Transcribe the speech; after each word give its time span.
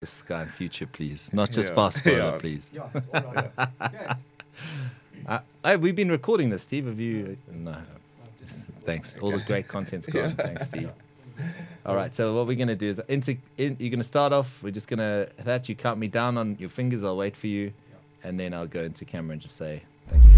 this 0.00 0.22
and 0.30 0.50
future, 0.50 0.86
please. 0.86 1.28
Not 1.32 1.50
just 1.50 1.70
Yeah. 1.70 1.74
fast 1.74 2.04
bowler, 2.04 2.16
Yeah. 2.18 2.38
please. 2.38 2.70
Yeah, 2.72 2.88
it's. 2.94 3.06
Okay. 3.14 4.14
Uh, 5.26 5.40
hey, 5.62 5.76
we've 5.76 5.94
been 5.96 6.10
recording 6.10 6.48
this, 6.48 6.62
Steve. 6.62 6.86
Have 6.86 6.98
you? 6.98 7.36
No. 7.52 7.76
Thanks. 8.86 9.18
All 9.18 9.30
the 9.30 9.40
great 9.40 9.68
content's 9.68 10.06
gone. 10.08 10.34
Thanks, 10.36 10.68
Steve. 10.68 10.90
All 11.86 11.94
right. 11.94 12.14
So 12.14 12.34
what 12.34 12.46
we're 12.46 12.56
gonna 12.56 12.74
do 12.76 12.86
is 12.88 13.00
into 13.08 13.36
in, 13.58 13.76
you're 13.78 13.90
gonna 13.90 14.02
start 14.04 14.32
off. 14.32 14.62
We're 14.62 14.70
just 14.70 14.88
gonna 14.88 15.28
that 15.44 15.68
you 15.68 15.74
count 15.74 15.98
me 16.00 16.08
down 16.08 16.38
on 16.38 16.56
your 16.58 16.70
fingers. 16.70 17.04
I'll 17.04 17.16
wait 17.16 17.36
for 17.36 17.48
you, 17.48 17.72
and 18.24 18.40
then 18.40 18.54
I'll 18.54 18.66
go 18.66 18.82
into 18.84 19.04
camera 19.04 19.32
and 19.34 19.42
just 19.42 19.56
say 19.56 19.82
thank 20.08 20.24
you 20.24 20.30
very 20.30 20.37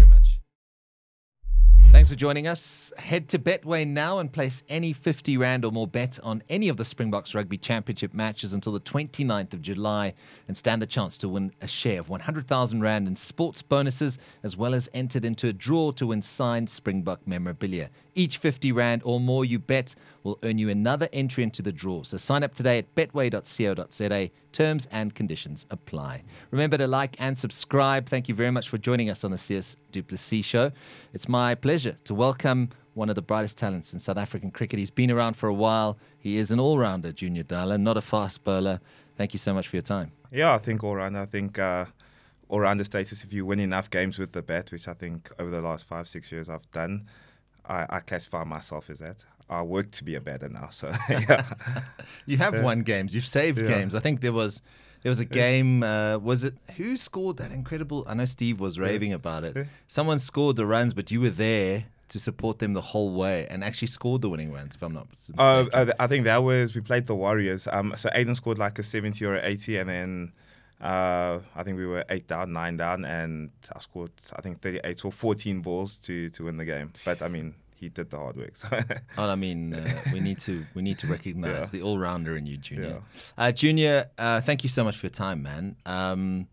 for 2.11 2.17
joining 2.17 2.45
us. 2.45 2.91
Head 2.97 3.29
to 3.29 3.39
Betway 3.39 3.87
now 3.87 4.19
and 4.19 4.29
place 4.29 4.63
any 4.67 4.91
50 4.91 5.37
Rand 5.37 5.63
or 5.63 5.71
more 5.71 5.87
bet 5.87 6.19
on 6.21 6.43
any 6.49 6.67
of 6.67 6.75
the 6.75 6.83
Springboks 6.83 7.33
Rugby 7.33 7.57
Championship 7.57 8.13
matches 8.13 8.51
until 8.51 8.73
the 8.73 8.81
29th 8.81 9.53
of 9.53 9.61
July 9.61 10.13
and 10.45 10.57
stand 10.57 10.81
the 10.81 10.85
chance 10.85 11.17
to 11.19 11.29
win 11.29 11.53
a 11.61 11.67
share 11.69 12.01
of 12.01 12.09
100,000 12.09 12.81
Rand 12.81 13.07
in 13.07 13.15
sports 13.15 13.61
bonuses 13.61 14.19
as 14.43 14.57
well 14.57 14.73
as 14.73 14.89
entered 14.93 15.23
into 15.23 15.47
a 15.47 15.53
draw 15.53 15.91
to 15.91 16.07
win 16.07 16.21
signed 16.21 16.69
Springbok 16.69 17.25
memorabilia. 17.25 17.89
Each 18.13 18.37
50 18.37 18.73
Rand 18.73 19.03
or 19.05 19.21
more 19.21 19.45
you 19.45 19.57
bet 19.57 19.95
will 20.23 20.37
earn 20.43 20.57
you 20.57 20.67
another 20.67 21.07
entry 21.13 21.45
into 21.45 21.61
the 21.61 21.71
draw. 21.71 22.03
So 22.03 22.17
sign 22.17 22.43
up 22.43 22.53
today 22.53 22.77
at 22.79 22.93
betway.co.za. 22.93 24.31
Terms 24.51 24.87
and 24.91 25.15
conditions 25.15 25.65
apply. 25.69 26.23
Remember 26.51 26.77
to 26.77 26.87
like 26.87 27.19
and 27.21 27.37
subscribe. 27.37 28.07
Thank 28.07 28.27
you 28.27 28.35
very 28.35 28.51
much 28.51 28.67
for 28.67 28.77
joining 28.77 29.09
us 29.09 29.23
on 29.23 29.31
the 29.31 29.37
CS 29.37 29.77
Duplessis 29.91 30.45
Show. 30.45 30.71
It's 31.13 31.29
my 31.29 31.55
pleasure 31.55 31.95
to 32.03 32.13
welcome 32.13 32.69
one 32.93 33.09
of 33.09 33.15
the 33.15 33.21
brightest 33.21 33.57
talents 33.57 33.93
in 33.93 33.99
South 33.99 34.17
African 34.17 34.51
cricket. 34.51 34.77
He's 34.77 34.91
been 34.91 35.09
around 35.09 35.35
for 35.35 35.47
a 35.47 35.53
while. 35.53 35.97
He 36.19 36.37
is 36.37 36.51
an 36.51 36.59
all 36.59 36.77
rounder, 36.77 37.11
Junior 37.13 37.43
Dala, 37.43 37.77
not 37.77 37.95
a 37.95 38.01
fast 38.01 38.43
bowler. 38.43 38.81
Thank 39.15 39.33
you 39.33 39.39
so 39.39 39.53
much 39.53 39.67
for 39.69 39.77
your 39.77 39.83
time. 39.83 40.11
Yeah, 40.31 40.53
I 40.53 40.57
think 40.57 40.83
all 40.83 40.95
round. 40.95 41.17
I 41.17 41.25
think 41.25 41.57
uh, 41.57 41.85
all 42.49 42.59
rounder 42.59 42.83
status. 42.83 43.23
If 43.23 43.31
you 43.31 43.45
win 43.45 43.59
enough 43.59 43.89
games 43.89 44.19
with 44.19 44.33
the 44.33 44.41
bat, 44.41 44.71
which 44.71 44.87
I 44.87 44.93
think 44.93 45.31
over 45.39 45.49
the 45.49 45.61
last 45.61 45.85
five 45.85 46.07
six 46.07 46.31
years 46.31 46.49
I've 46.49 46.69
done, 46.71 47.07
I, 47.65 47.85
I 47.89 47.99
classify 47.99 48.43
myself 48.43 48.89
as 48.89 48.99
that. 48.99 49.23
I 49.51 49.61
work 49.61 49.91
to 49.91 50.03
be 50.03 50.15
a 50.15 50.21
batter 50.21 50.49
now, 50.49 50.69
so 50.71 50.91
yeah. 51.09 51.43
You 52.25 52.37
have 52.37 52.63
won 52.63 52.81
games. 52.81 53.13
You've 53.13 53.25
saved 53.27 53.57
Yeah. 53.59 53.67
games. 53.67 53.93
I 53.95 53.99
think 53.99 54.21
there 54.21 54.33
was 54.33 54.61
there 55.03 55.09
was 55.09 55.19
a 55.19 55.25
game. 55.25 55.83
Uh, 55.83 56.17
was 56.17 56.43
it 56.43 56.55
who 56.77 56.95
scored 56.97 57.37
that 57.37 57.51
incredible? 57.51 58.05
I 58.07 58.13
know 58.13 58.25
Steve 58.25 58.59
was 58.59 58.79
raving 58.79 59.13
about 59.13 59.43
it. 59.43 59.55
Yeah. 59.55 59.63
Someone 59.87 60.19
scored 60.19 60.55
the 60.55 60.65
runs, 60.65 60.93
but 60.93 61.11
you 61.11 61.19
were 61.21 61.29
there 61.31 61.85
to 62.09 62.19
support 62.19 62.59
them 62.59 62.73
the 62.73 62.81
whole 62.81 63.13
way 63.13 63.47
and 63.49 63.63
actually 63.63 63.87
scored 63.87 64.21
the 64.21 64.29
winning 64.29 64.51
runs. 64.51 64.75
If 64.75 64.81
I'm 64.83 64.93
not 64.93 65.09
mistaken. 65.09 65.39
Uh, 65.39 65.65
uh, 65.73 65.91
I 65.99 66.07
think 66.07 66.25
that 66.25 66.43
was 66.43 66.73
we 66.75 66.81
played 66.81 67.05
the 67.07 67.15
Warriors. 67.15 67.67
Um, 67.71 67.93
so 67.97 68.09
Aiden 68.09 68.35
scored 68.35 68.57
like 68.59 68.79
a 68.79 68.83
seventy 68.83 69.25
or 69.25 69.35
a 69.35 69.45
eighty, 69.45 69.77
and 69.77 69.89
then 69.89 70.31
uh, 70.81 71.39
I 71.55 71.63
think 71.63 71.77
we 71.77 71.85
were 71.85 72.03
eight 72.09 72.27
down, 72.27 72.53
nine 72.53 72.77
down, 72.77 73.05
and 73.05 73.49
I 73.75 73.79
scored 73.79 74.11
I 74.35 74.41
think 74.41 74.61
thirty-eight 74.61 75.03
or 75.05 75.11
fourteen 75.11 75.61
balls 75.61 75.97
to 76.05 76.29
to 76.29 76.45
win 76.45 76.57
the 76.57 76.65
game. 76.65 76.91
But 77.05 77.21
I 77.21 77.27
mean, 77.27 77.55
he 77.81 77.89
did 77.89 78.09
the 78.11 78.17
hard 78.17 78.37
work. 78.37 78.55
So. 78.55 78.67
Well, 79.17 79.29
I 79.29 79.35
mean, 79.35 79.73
uh, 79.73 80.01
we 80.13 80.19
need 80.21 80.39
to 80.47 80.65
we 80.75 80.81
need 80.81 80.97
to 80.99 81.07
recognize 81.17 81.51
Yeah. 81.67 81.79
the 81.79 81.81
all 81.81 81.97
rounder 81.99 82.37
in 82.37 82.45
you, 82.45 82.57
Junior. 82.57 83.01
Uh, 83.37 83.51
Junior, 83.51 84.09
uh, 84.17 84.39
thank 84.41 84.63
you 84.63 84.69
so 84.69 84.83
much 84.83 84.95
for 84.97 85.07
your 85.07 85.11
time, 85.25 85.41
man. 85.43 85.75
Um, 85.85 86.47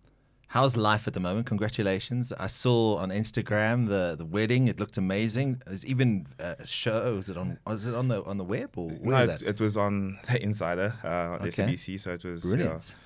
how's 0.48 0.74
life 0.76 1.06
at 1.06 1.12
the 1.14 1.20
moment? 1.20 1.46
Congratulations! 1.46 2.32
I 2.32 2.46
saw 2.48 2.96
on 2.96 3.10
Instagram 3.10 3.88
the 3.88 4.16
the 4.16 4.24
wedding. 4.24 4.66
It 4.68 4.80
looked 4.80 4.96
amazing. 4.96 5.62
There's 5.66 5.84
even 5.86 6.26
a 6.38 6.66
show. 6.66 7.14
Was 7.16 7.28
it 7.28 7.36
on? 7.36 7.58
Was 7.66 7.86
it 7.86 7.94
on 7.94 8.08
the 8.08 8.24
on 8.24 8.38
the 8.38 8.44
web 8.44 8.70
or 8.76 8.90
no, 8.90 8.96
where 9.00 9.22
is 9.22 9.28
it, 9.28 9.38
that? 9.40 9.48
it 9.48 9.60
was 9.60 9.76
on 9.76 10.18
the 10.30 10.42
Insider 10.42 10.94
uh, 11.04 11.08
on 11.08 11.48
Okay. 11.48 11.50
SABC, 11.64 12.00
so 12.00 12.12
it 12.12 12.24
was 12.24 12.42
Brilliant. 12.42 12.94
yeah, 12.94 12.96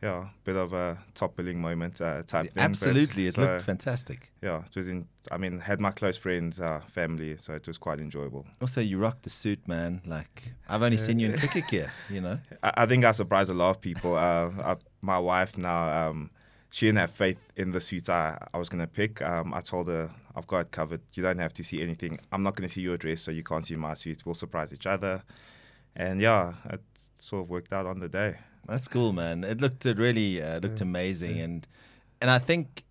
bit 0.00 0.56
of 0.56 0.72
a 0.72 0.98
top 1.14 1.36
billing 1.36 1.60
moment 1.60 2.00
uh, 2.00 2.22
type 2.22 2.50
thing. 2.50 2.62
Absolutely, 2.62 3.26
it 3.26 3.34
so, 3.34 3.42
looked 3.42 3.64
fantastic. 3.64 4.30
Yeah, 4.42 4.62
it 4.64 4.76
was 4.76 4.88
in. 4.88 5.06
I 5.30 5.36
mean, 5.36 5.58
had 5.58 5.80
my 5.80 5.90
close 5.90 6.16
friends, 6.16 6.58
uh, 6.58 6.80
family, 6.88 7.36
so 7.38 7.52
it 7.52 7.66
was 7.66 7.78
quite 7.78 8.00
enjoyable. 8.00 8.46
Also, 8.60 8.80
you 8.80 8.98
rocked 8.98 9.22
the 9.24 9.30
suit, 9.30 9.66
man. 9.68 10.00
Like 10.06 10.52
I've 10.68 10.82
only 10.82 10.96
seen 10.96 11.18
you 11.18 11.30
in 11.30 11.38
cricket 11.38 11.68
gear. 11.68 11.92
You 12.08 12.22
know. 12.22 12.38
I, 12.62 12.72
I 12.78 12.86
think 12.86 13.04
I 13.04 13.12
surprised 13.12 13.50
a 13.50 13.54
lot 13.54 13.70
of 13.70 13.80
people. 13.80 14.16
Uh, 14.16 14.50
I, 14.64 14.76
my 15.02 15.18
wife 15.18 15.58
now, 15.58 16.08
um, 16.08 16.30
she 16.70 16.86
didn't 16.86 16.98
have 16.98 17.10
faith 17.10 17.38
in 17.56 17.72
the 17.72 17.80
suit 17.80 18.08
I, 18.08 18.38
I 18.54 18.58
was 18.58 18.68
going 18.68 18.80
to 18.80 18.86
pick. 18.86 19.20
Um, 19.22 19.52
I 19.52 19.60
told 19.60 19.88
her, 19.88 20.10
I've 20.34 20.46
got 20.46 20.60
it 20.60 20.70
covered. 20.70 21.02
You 21.12 21.22
don't 21.22 21.38
have 21.38 21.52
to 21.54 21.64
see 21.64 21.82
anything. 21.82 22.18
I'm 22.32 22.42
not 22.42 22.56
going 22.56 22.68
to 22.68 22.72
see 22.72 22.80
your 22.80 22.96
dress, 22.96 23.20
so 23.22 23.30
you 23.30 23.42
can't 23.42 23.66
see 23.66 23.76
my 23.76 23.94
suit. 23.94 24.24
We'll 24.24 24.34
surprise 24.34 24.72
each 24.72 24.86
other. 24.86 25.22
And 25.96 26.20
yeah, 26.20 26.54
it 26.70 26.80
sort 27.16 27.44
of 27.44 27.50
worked 27.50 27.72
out 27.72 27.86
on 27.86 27.98
the 27.98 28.08
day. 28.08 28.36
That's 28.70 28.86
cool, 28.86 29.12
man. 29.12 29.42
It 29.42 29.60
looked 29.60 29.84
it 29.84 29.98
really 29.98 30.40
uh, 30.40 30.60
looked 30.60 30.80
amazing, 30.80 31.40
and 31.40 31.66
and 32.20 32.30
I 32.30 32.38
think 32.38 32.84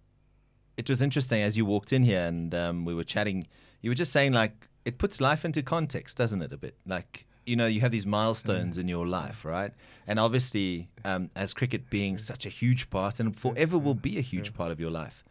it 0.76 0.90
was 0.90 1.02
interesting 1.02 1.42
as 1.42 1.56
you 1.56 1.66
walked 1.66 1.94
in 1.94 2.04
here 2.04 2.26
and 2.26 2.54
um, 2.54 2.84
we 2.84 2.94
were 2.94 3.06
chatting. 3.06 3.48
You 3.82 3.90
were 3.90 3.96
just 3.96 4.12
saying 4.12 4.34
like 4.34 4.68
it 4.84 4.98
puts 4.98 5.22
life 5.22 5.46
into 5.46 5.64
context, 5.64 6.18
doesn't 6.18 6.42
it? 6.42 6.52
A 6.52 6.58
bit 6.58 6.76
like 6.86 7.28
you 7.46 7.56
know 7.56 7.66
you 7.66 7.80
have 7.80 7.92
these 7.92 8.06
milestones 8.06 8.78
in 8.78 8.90
your 8.90 9.08
life, 9.08 9.46
right? 9.46 9.72
And 10.06 10.20
obviously, 10.20 10.90
um, 11.06 11.30
as 11.34 11.54
cricket 11.54 11.90
being 11.90 12.18
such 12.18 12.46
a 12.46 12.50
huge 12.50 12.90
part 12.90 13.22
and 13.22 13.34
forever 13.34 13.78
will 13.78 13.96
be 13.96 14.18
a 14.18 14.22
huge 14.22 14.54
part 14.54 14.72
of 14.74 14.82
your 14.82 14.92
life, 14.92 15.24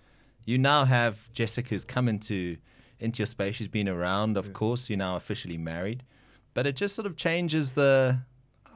you 0.47 0.57
now 0.57 0.87
have 0.87 1.31
Jessica 1.35 1.69
who's 1.69 1.85
come 1.85 2.09
into 2.09 2.57
into 2.99 3.19
your 3.19 3.27
space. 3.27 3.57
She's 3.57 3.69
been 3.69 3.89
around, 3.89 4.39
of 4.39 4.55
course. 4.55 4.89
You're 4.89 4.97
now 4.97 5.17
officially 5.17 5.59
married, 5.59 6.05
but 6.55 6.67
it 6.67 6.75
just 6.75 6.95
sort 6.95 7.05
of 7.05 7.17
changes 7.17 7.73
the 7.73 8.21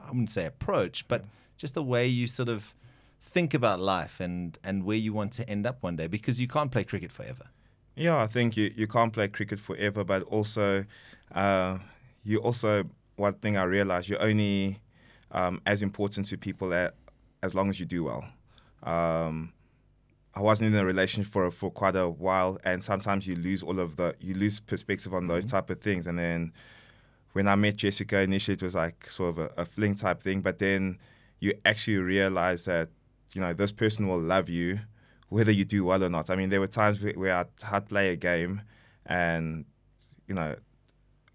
I 0.03 0.09
wouldn't 0.09 0.29
say 0.29 0.45
approach, 0.45 1.07
but 1.07 1.25
just 1.57 1.73
the 1.73 1.83
way 1.83 2.07
you 2.07 2.27
sort 2.27 2.49
of 2.49 2.73
think 3.21 3.53
about 3.53 3.79
life 3.79 4.19
and 4.19 4.59
and 4.63 4.83
where 4.83 4.97
you 4.97 5.13
want 5.13 5.31
to 5.33 5.49
end 5.49 5.65
up 5.65 5.81
one 5.81 5.95
day 5.95 6.07
because 6.07 6.39
you 6.39 6.47
can't 6.47 6.71
play 6.71 6.83
cricket 6.83 7.11
forever. 7.11 7.45
Yeah, 7.95 8.17
I 8.17 8.27
think 8.27 8.57
you, 8.57 8.73
you 8.75 8.87
can't 8.87 9.13
play 9.13 9.27
cricket 9.27 9.59
forever, 9.59 10.03
but 10.03 10.23
also, 10.23 10.83
uh, 11.33 11.77
you 12.23 12.39
also, 12.39 12.85
one 13.17 13.35
thing 13.35 13.55
I 13.55 13.63
realized, 13.63 14.09
you're 14.09 14.21
only 14.21 14.79
um, 15.31 15.61
as 15.67 15.83
important 15.83 16.27
to 16.27 16.37
people 16.37 16.73
at, 16.73 16.95
as 17.43 17.53
long 17.53 17.69
as 17.69 17.79
you 17.79 17.85
do 17.85 18.05
well. 18.05 18.25
Um, 18.81 19.53
I 20.35 20.41
wasn't 20.41 20.73
in 20.73 20.79
a 20.79 20.85
relationship 20.85 21.31
for 21.31 21.51
for 21.51 21.69
quite 21.69 21.95
a 21.95 22.09
while, 22.09 22.57
and 22.63 22.81
sometimes 22.81 23.27
you 23.27 23.35
lose 23.35 23.61
all 23.61 23.79
of 23.79 23.97
the 23.97 24.15
you 24.19 24.33
lose 24.33 24.59
perspective 24.59 25.13
on 25.13 25.27
those 25.27 25.45
type 25.45 25.69
of 25.69 25.79
things. 25.79 26.07
And 26.07 26.17
then 26.17 26.51
when 27.33 27.47
I 27.47 27.53
met 27.53 27.75
Jessica 27.75 28.21
initially, 28.21 28.55
it 28.55 28.63
was 28.63 28.73
like 28.73 29.07
sort 29.07 29.29
of 29.29 29.37
a, 29.37 29.61
a 29.61 29.65
fling 29.65 29.93
type 29.93 30.23
thing, 30.23 30.41
but 30.41 30.57
then 30.57 30.97
you 31.43 31.53
actually 31.65 31.97
realize 31.97 32.65
that 32.65 32.89
you 33.33 33.41
know 33.41 33.53
this 33.53 33.71
person 33.71 34.07
will 34.07 34.19
love 34.19 34.49
you 34.49 34.79
whether 35.29 35.51
you 35.51 35.65
do 35.65 35.83
well 35.83 36.03
or 36.03 36.09
not. 36.09 36.29
I 36.29 36.35
mean, 36.35 36.49
there 36.49 36.59
were 36.59 36.67
times 36.67 37.01
where, 37.01 37.33
I'd, 37.33 37.47
I'd 37.71 37.89
play 37.89 38.09
a 38.09 38.15
game, 38.15 38.61
and 39.07 39.65
you 40.27 40.35
know, 40.35 40.55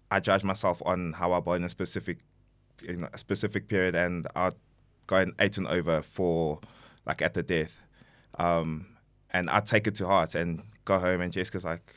I 0.09 0.21
judged 0.21 0.45
myself 0.45 0.81
on 0.85 1.11
how 1.11 1.33
I 1.33 1.41
bowl 1.41 1.55
in 1.55 1.65
a 1.65 1.69
specific 1.69 2.19
in 2.87 3.07
a 3.11 3.17
specific 3.17 3.67
period, 3.67 3.95
and 3.95 4.25
I'd 4.35 4.53
go 5.05 5.17
and 5.17 5.33
eight 5.39 5.57
and 5.57 5.67
over 5.67 6.01
for 6.01 6.61
like 7.05 7.21
at 7.21 7.33
the 7.33 7.43
death. 7.43 7.81
Um, 8.37 8.87
and 9.31 9.49
I 9.49 9.59
take 9.59 9.85
it 9.85 9.95
to 9.95 10.07
heart 10.07 10.33
and 10.33 10.61
go 10.85 10.97
home 10.97 11.21
and 11.21 11.31
Jessica's 11.33 11.65
like, 11.65 11.93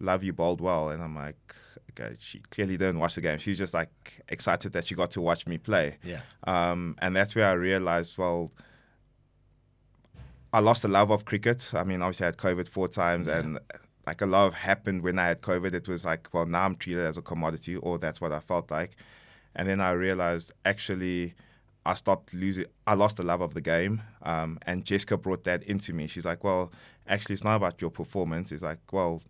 love 0.00 0.24
you 0.24 0.32
bowled 0.32 0.60
well. 0.60 0.88
And 0.88 1.02
I'm 1.02 1.14
like, 1.14 1.54
okay, 1.98 2.14
she 2.18 2.40
clearly 2.50 2.76
didn't 2.76 2.98
watch 2.98 3.14
the 3.14 3.20
game. 3.20 3.38
She's 3.38 3.58
just 3.58 3.74
like 3.74 3.90
excited 4.28 4.72
that 4.72 4.86
she 4.86 4.94
got 4.94 5.10
to 5.12 5.20
watch 5.20 5.46
me 5.46 5.58
play. 5.58 5.96
Yeah. 6.02 6.20
Um, 6.44 6.96
and 7.00 7.14
that's 7.16 7.34
where 7.34 7.46
I 7.46 7.52
realized, 7.52 8.18
well, 8.18 8.52
I 10.52 10.60
lost 10.60 10.82
the 10.82 10.88
love 10.88 11.10
of 11.10 11.24
cricket. 11.24 11.72
I 11.74 11.84
mean, 11.84 12.02
obviously 12.02 12.24
I 12.24 12.28
had 12.28 12.36
COVID 12.36 12.68
four 12.68 12.88
times 12.88 13.26
and 13.26 13.58
like 14.06 14.20
a 14.20 14.26
lot 14.26 14.52
happened 14.52 15.02
when 15.02 15.18
I 15.18 15.28
had 15.28 15.40
COVID. 15.40 15.72
It 15.72 15.88
was 15.88 16.04
like, 16.04 16.28
well, 16.32 16.46
now 16.46 16.64
I'm 16.64 16.76
treated 16.76 17.04
as 17.04 17.16
a 17.16 17.22
commodity 17.22 17.76
or 17.76 17.98
that's 17.98 18.20
what 18.20 18.32
I 18.32 18.40
felt 18.40 18.70
like. 18.70 18.96
And 19.56 19.68
then 19.68 19.80
I 19.80 19.92
realized 19.92 20.52
actually 20.64 21.34
I 21.86 21.94
stopped 21.94 22.32
losing. 22.34 22.66
I 22.86 22.94
lost 22.94 23.18
the 23.18 23.24
love 23.24 23.40
of 23.40 23.52
the 23.52 23.60
game, 23.60 24.00
um, 24.22 24.58
and 24.62 24.84
Jessica 24.84 25.18
brought 25.18 25.44
that 25.44 25.62
into 25.64 25.92
me. 25.92 26.06
She's 26.06 26.24
like, 26.24 26.42
"Well, 26.42 26.72
actually, 27.06 27.34
it's 27.34 27.44
not 27.44 27.56
about 27.56 27.80
your 27.80 27.90
performance. 27.90 28.52
It's 28.52 28.62
like, 28.62 28.78
well, 28.90 29.22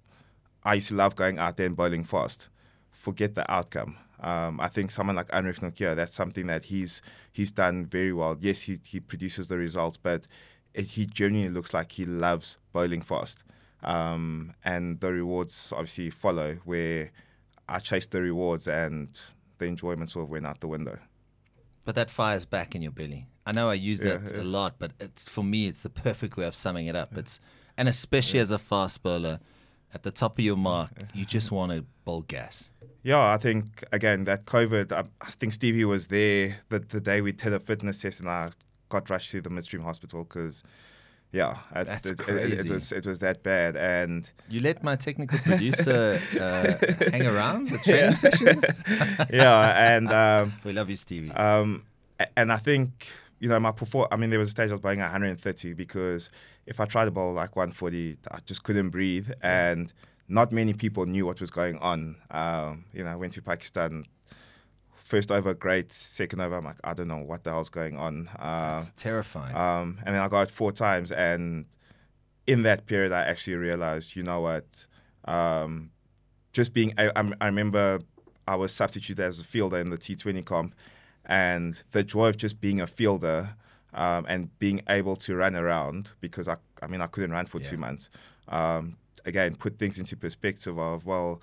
I 0.63 0.75
used 0.75 0.89
to 0.89 0.95
love 0.95 1.17
going 1.17 1.39
out 1.39 1.57
there 1.57 1.67
and 1.67 1.77
bowling 1.77 2.05
fast. 2.05 2.49
Forget 2.95 3.35
the 3.35 3.51
outcome. 3.53 3.97
Um, 4.21 4.59
I 4.61 4.69
think 4.69 4.91
someone 4.91 5.17
like 5.17 5.29
Anrich 5.29 5.59
Nortje, 5.61 5.95
that's 5.95 6.15
something 6.15 6.47
that 6.47 6.65
he's 6.67 7.03
he's 7.33 7.53
done 7.53 7.85
very 7.85 8.13
well. 8.13 8.37
Yes, 8.41 8.63
he 8.63 8.79
he 8.87 9.01
produces 9.01 9.49
the 9.49 9.59
results, 9.59 9.97
but 9.99 10.27
it, 10.73 10.87
he 10.87 11.05
genuinely 11.05 11.53
looks 11.53 11.75
like 11.75 11.93
he 11.93 12.05
loves 12.07 12.57
bowling 12.73 13.03
fast, 13.03 13.45
um, 13.83 14.55
and 14.65 15.01
the 15.01 15.13
rewards 15.13 15.73
obviously 15.73 16.09
follow. 16.11 16.55
Where 16.65 17.11
I 17.69 17.81
chased 17.81 18.13
the 18.13 18.23
rewards, 18.23 18.67
and 18.69 19.11
the 19.59 19.67
enjoyment 19.67 20.11
sort 20.11 20.25
of 20.25 20.31
went 20.31 20.47
out 20.47 20.61
the 20.61 20.69
window. 20.69 20.99
But 21.85 21.95
that 21.97 22.11
fire's 22.11 22.47
back 22.47 22.75
in 22.75 22.81
your 22.81 22.93
belly. 22.93 23.27
I 23.45 23.53
know 23.53 23.69
I 23.69 23.75
use 23.75 24.01
Yeah, 24.01 24.17
that 24.17 24.35
yeah. 24.35 24.41
a 24.41 24.45
lot, 24.45 24.77
but 24.79 24.93
it's 25.01 25.29
for 25.29 25.45
me 25.45 25.67
it's 25.67 25.83
the 25.83 25.91
perfect 25.91 26.37
way 26.37 26.47
of 26.47 26.55
summing 26.55 26.87
it 26.87 26.97
up. 26.97 27.17
It's 27.17 27.41
and 27.77 27.89
especially 27.89 28.39
as 28.39 28.51
a 28.51 28.59
fast 28.59 29.03
bowler, 29.03 29.41
at 29.95 30.03
the 30.03 30.11
top 30.11 30.39
of 30.39 30.45
your 30.45 30.57
mark, 30.57 30.91
you 31.15 31.25
just 31.25 31.51
want 31.51 31.73
to 31.73 31.85
bowl 32.05 32.23
gas. 32.23 32.71
Yeah, 33.03 33.33
I 33.33 33.37
think 33.37 33.85
again 33.93 34.25
that 34.25 34.45
COVID. 34.47 34.93
I, 34.93 35.05
I 35.21 35.31
think 35.33 35.53
Stevie 35.53 35.85
was 35.85 36.07
there 36.09 36.57
the, 36.71 36.79
the 36.81 37.01
day 37.01 37.21
we 37.21 37.33
did 37.33 37.53
a 37.53 37.61
fitness 37.61 38.01
test, 38.01 38.21
and 38.21 38.29
I 38.29 38.51
got 38.89 39.09
rushed 39.11 39.31
to 39.33 39.41
the 39.41 39.51
midstream 39.51 39.83
hospital 39.83 40.25
because. 40.25 40.63
Yeah, 41.33 41.57
it, 41.75 41.87
That's 41.89 42.07
it, 42.07 42.21
it- 42.29 42.61
it, 42.61 42.71
was 42.71 42.93
it 42.93 43.05
was 43.07 43.19
that 43.19 43.43
bad, 43.43 43.77
and 43.77 44.31
You 44.49 44.61
let 44.61 44.85
my 44.85 44.95
technical 44.95 45.37
producer 45.41 46.21
uh, 46.41 47.11
hang 47.11 47.27
around 47.27 47.71
the 47.71 47.79
training 47.79 48.15
sessions. 48.15 48.63
yeah, 49.33 49.97
and 49.97 50.13
um, 50.13 50.53
We 50.65 50.73
love 50.73 50.89
you, 50.89 50.95
Stevie. 50.97 51.33
Um, 51.33 51.83
and 52.37 52.53
I 52.53 52.57
think 52.59 53.09
you 53.45 53.51
know 53.51 53.61
my 53.61 53.73
perform. 53.73 54.09
I 54.11 54.17
mean, 54.17 54.31
there 54.31 54.39
was 54.39 54.49
a 54.49 54.53
stage 54.53 54.71
I 54.71 54.73
was 54.73 54.81
bowling 54.81 55.01
130 55.01 55.75
because 55.75 56.31
if 56.67 56.81
I 56.81 56.87
tried 56.87 57.05
to 57.05 57.11
bowl 57.11 57.33
like 57.35 57.55
140, 57.57 58.17
I 58.31 58.39
just 58.47 58.63
couldn't 58.63 58.89
breathe, 58.89 59.29
and 59.43 59.93
not 60.29 60.51
many 60.51 60.73
people 60.73 61.05
knew 61.05 61.27
what 61.27 61.39
was 61.41 61.51
going 61.51 61.77
on. 61.79 62.17
Um, 62.31 62.87
you 62.95 63.05
know, 63.05 63.11
I 63.11 63.17
went 63.17 63.35
to 63.35 63.43
Pakistan. 63.43 64.07
First 64.97 65.31
over, 65.31 65.53
great. 65.53 65.93
Second 65.93 66.41
over, 66.41 66.55
I'm 66.57 66.65
like, 66.65 66.79
I 66.83 66.95
don't 66.95 67.09
know 67.09 67.19
what 67.19 67.45
the 67.45 67.51
hell's 67.51 67.69
going 67.69 67.97
on. 67.99 68.29
Uh, 68.39 68.79
it's 68.81 68.93
terrifying. 68.97 69.55
um, 69.55 69.99
and 70.07 70.15
then 70.15 70.23
I 70.23 70.29
got 70.29 70.43
it 70.49 70.51
four 70.51 70.73
times, 70.73 71.13
and 71.13 71.67
in 72.47 72.63
that 72.63 72.87
period, 72.87 73.13
I 73.13 73.23
actually 73.25 73.57
realized, 73.57 74.17
you 74.17 74.23
know 74.23 74.41
what, 74.41 74.87
um, 75.27 75.91
just 76.55 76.73
being, 76.73 76.95
I, 76.97 77.11
I'm- 77.17 77.35
I 77.43 77.47
remember 77.47 78.01
I 78.49 78.57
was 78.57 78.73
substituted 78.73 79.23
as 79.23 79.41
a 79.41 79.45
fielder 79.45 79.77
in 79.79 79.91
the 79.91 79.99
T20 79.99 80.43
comp, 80.45 80.75
and 81.27 81.77
the 81.93 82.03
joy 82.03 82.29
of 82.29 82.37
just 82.37 82.61
being 82.61 82.81
a 82.81 82.87
fielder 82.87 83.51
um, 83.95 84.27
and 84.29 84.57
being 84.59 84.83
able 84.89 85.17
to 85.17 85.37
run 85.37 85.55
around 85.55 86.11
because 86.21 86.49
I, 86.49 86.57
I 86.83 86.87
mean, 86.87 87.01
I 87.01 87.07
couldn't 87.07 87.33
run 87.33 87.47
for 87.47 87.61
two 87.61 87.79
months. 87.79 88.11
Um, 88.49 88.97
again, 89.25 89.55
put 89.55 89.79
things 89.79 89.99
into 89.99 90.17
perspective 90.17 90.79
of 90.79 91.07
well, 91.07 91.41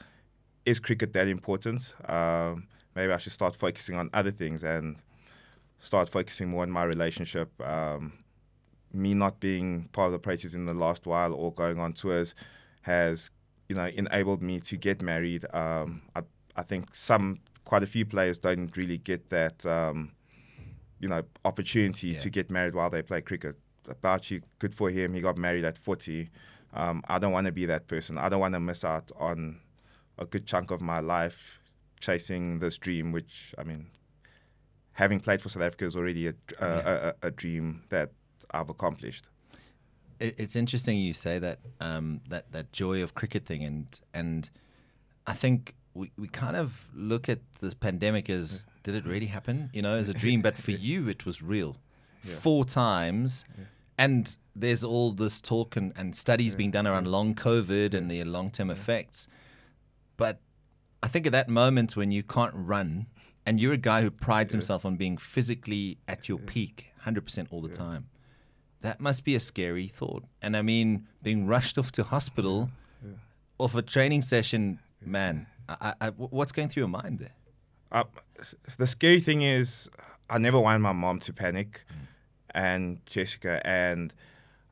is 0.65 0.79
cricket 0.79 1.13
that 1.13 1.27
important? 1.27 1.93
Um, 2.07 2.67
maybe 2.95 3.11
I 3.11 3.17
should 3.17 3.31
start 3.31 3.55
focusing 3.55 3.95
on 3.95 4.09
other 4.13 4.31
things 4.31 4.63
and 4.63 4.97
start 5.81 6.09
focusing 6.09 6.49
more 6.49 6.63
on 6.63 6.71
my 6.71 6.83
relationship. 6.83 7.49
Um, 7.61 8.13
me 8.93 9.13
not 9.13 9.39
being 9.39 9.87
part 9.93 10.07
of 10.07 10.11
the 10.11 10.19
process 10.19 10.53
in 10.53 10.65
the 10.65 10.73
last 10.73 11.05
while 11.07 11.33
or 11.33 11.53
going 11.53 11.79
on 11.79 11.93
tours 11.93 12.35
has, 12.81 13.31
you 13.69 13.75
know, 13.75 13.85
enabled 13.85 14.41
me 14.41 14.59
to 14.59 14.77
get 14.77 15.01
married. 15.01 15.45
Um, 15.53 16.01
I, 16.15 16.21
I 16.55 16.63
think 16.63 16.93
some, 16.93 17.39
quite 17.65 17.83
a 17.83 17.87
few 17.87 18.05
players 18.05 18.39
don't 18.39 18.75
really 18.75 18.97
get 18.97 19.29
that, 19.29 19.65
um, 19.65 20.11
you 20.99 21.07
know, 21.07 21.23
opportunity 21.45 22.09
Yeah. 22.09 22.17
to 22.19 22.29
get 22.29 22.49
married 22.49 22.75
while 22.75 22.89
they 22.89 23.01
play 23.01 23.21
cricket. 23.21 23.55
Bouchy, 24.01 24.41
good 24.59 24.73
for 24.75 24.89
him. 24.89 25.13
He 25.13 25.21
got 25.21 25.37
married 25.37 25.65
at 25.65 25.77
40. 25.77 26.29
Um, 26.73 27.03
I 27.07 27.19
don't 27.19 27.31
want 27.33 27.47
to 27.47 27.51
be 27.51 27.65
that 27.65 27.87
person. 27.87 28.17
I 28.17 28.29
don't 28.29 28.39
want 28.39 28.53
to 28.53 28.59
miss 28.59 28.83
out 28.83 29.11
on 29.17 29.59
a 30.17 30.25
good 30.25 30.45
chunk 30.45 30.71
of 30.71 30.81
my 30.81 30.99
life 30.99 31.59
chasing 31.99 32.59
this 32.59 32.77
dream, 32.77 33.11
which, 33.11 33.53
I 33.57 33.63
mean, 33.63 33.87
having 34.93 35.19
played 35.19 35.41
for 35.41 35.49
South 35.49 35.63
Africa 35.63 35.85
is 35.85 35.95
already 35.95 36.27
a, 36.27 36.33
a, 36.59 36.65
a, 36.67 37.13
a 37.23 37.31
dream 37.31 37.83
that 37.89 38.11
I've 38.51 38.69
accomplished. 38.69 39.27
it, 40.19 40.35
it's 40.39 40.55
interesting 40.55 40.97
you 40.97 41.13
say 41.13 41.39
that 41.39 41.59
um, 41.79 42.21
that 42.29 42.51
that 42.51 42.71
joy 42.71 43.01
of 43.03 43.13
cricket 43.15 43.45
thing, 43.45 43.63
and 43.63 43.99
and 44.13 44.49
I 45.27 45.33
think 45.33 45.75
we, 45.93 46.11
we 46.17 46.27
kind 46.27 46.55
of 46.55 46.87
look 46.93 47.29
at 47.29 47.39
this 47.59 47.73
pandemic 47.73 48.29
as 48.29 48.65
did 48.83 48.95
it 48.95 49.05
really 49.05 49.27
happen? 49.27 49.69
You 49.73 49.81
know, 49.81 49.95
as 49.95 50.09
a 50.09 50.13
dream, 50.23 50.41
but 50.41 50.57
for 50.57 50.71
you 50.71 51.07
it 51.07 51.25
was 51.25 51.41
real. 51.41 51.77
Four 52.23 52.65
times, 52.65 53.45
and 53.97 54.37
there's 54.55 54.83
all 54.83 55.11
this 55.11 55.41
talk 55.41 55.75
and, 55.75 55.91
and 55.95 56.15
studies 56.15 56.53
being 56.53 56.69
done 56.69 56.85
around 56.85 57.07
long 57.07 57.33
COVID 57.33 57.95
and 57.95 58.11
the 58.11 58.23
long 58.23 58.51
term 58.51 58.69
effects. 58.69 59.27
But 60.17 60.37
I 61.01 61.07
think 61.07 61.25
at 61.25 61.31
that 61.31 61.49
moment 61.49 61.95
when 61.95 62.11
you 62.11 62.21
can't 62.21 62.53
run, 62.55 63.07
and 63.43 63.59
you're 63.59 63.73
a 63.73 63.77
guy 63.77 64.03
who 64.03 64.11
prides 64.11 64.53
himself 64.53 64.85
on 64.85 64.97
being 64.97 65.17
physically 65.17 65.97
at 66.07 66.29
your 66.29 66.37
peak, 66.37 66.91
hundred 66.99 67.25
percent 67.25 67.47
all 67.51 67.61
the 67.61 67.69
time 67.69 68.05
that 68.81 68.99
must 68.99 69.23
be 69.23 69.35
a 69.35 69.39
scary 69.39 69.87
thought. 69.87 70.23
And 70.41 70.57
I 70.57 70.61
mean, 70.61 71.07
being 71.23 71.47
rushed 71.47 71.77
off 71.77 71.91
to 71.93 72.03
hospital, 72.03 72.69
off 73.57 73.75
a 73.75 73.81
training 73.81 74.23
session, 74.23 74.79
man, 75.05 75.47
I, 75.69 75.93
I, 76.01 76.07
what's 76.09 76.51
going 76.51 76.69
through 76.69 76.81
your 76.81 76.89
mind 76.89 77.19
there? 77.19 77.35
Uh, 77.91 78.03
the 78.77 78.87
scary 78.87 79.19
thing 79.19 79.41
is, 79.41 79.89
I 80.29 80.37
never 80.37 80.59
wanted 80.59 80.79
my 80.79 80.93
mom 80.93 81.19
to 81.19 81.33
panic, 81.33 81.83
and 82.53 83.05
Jessica. 83.05 83.65
And 83.65 84.13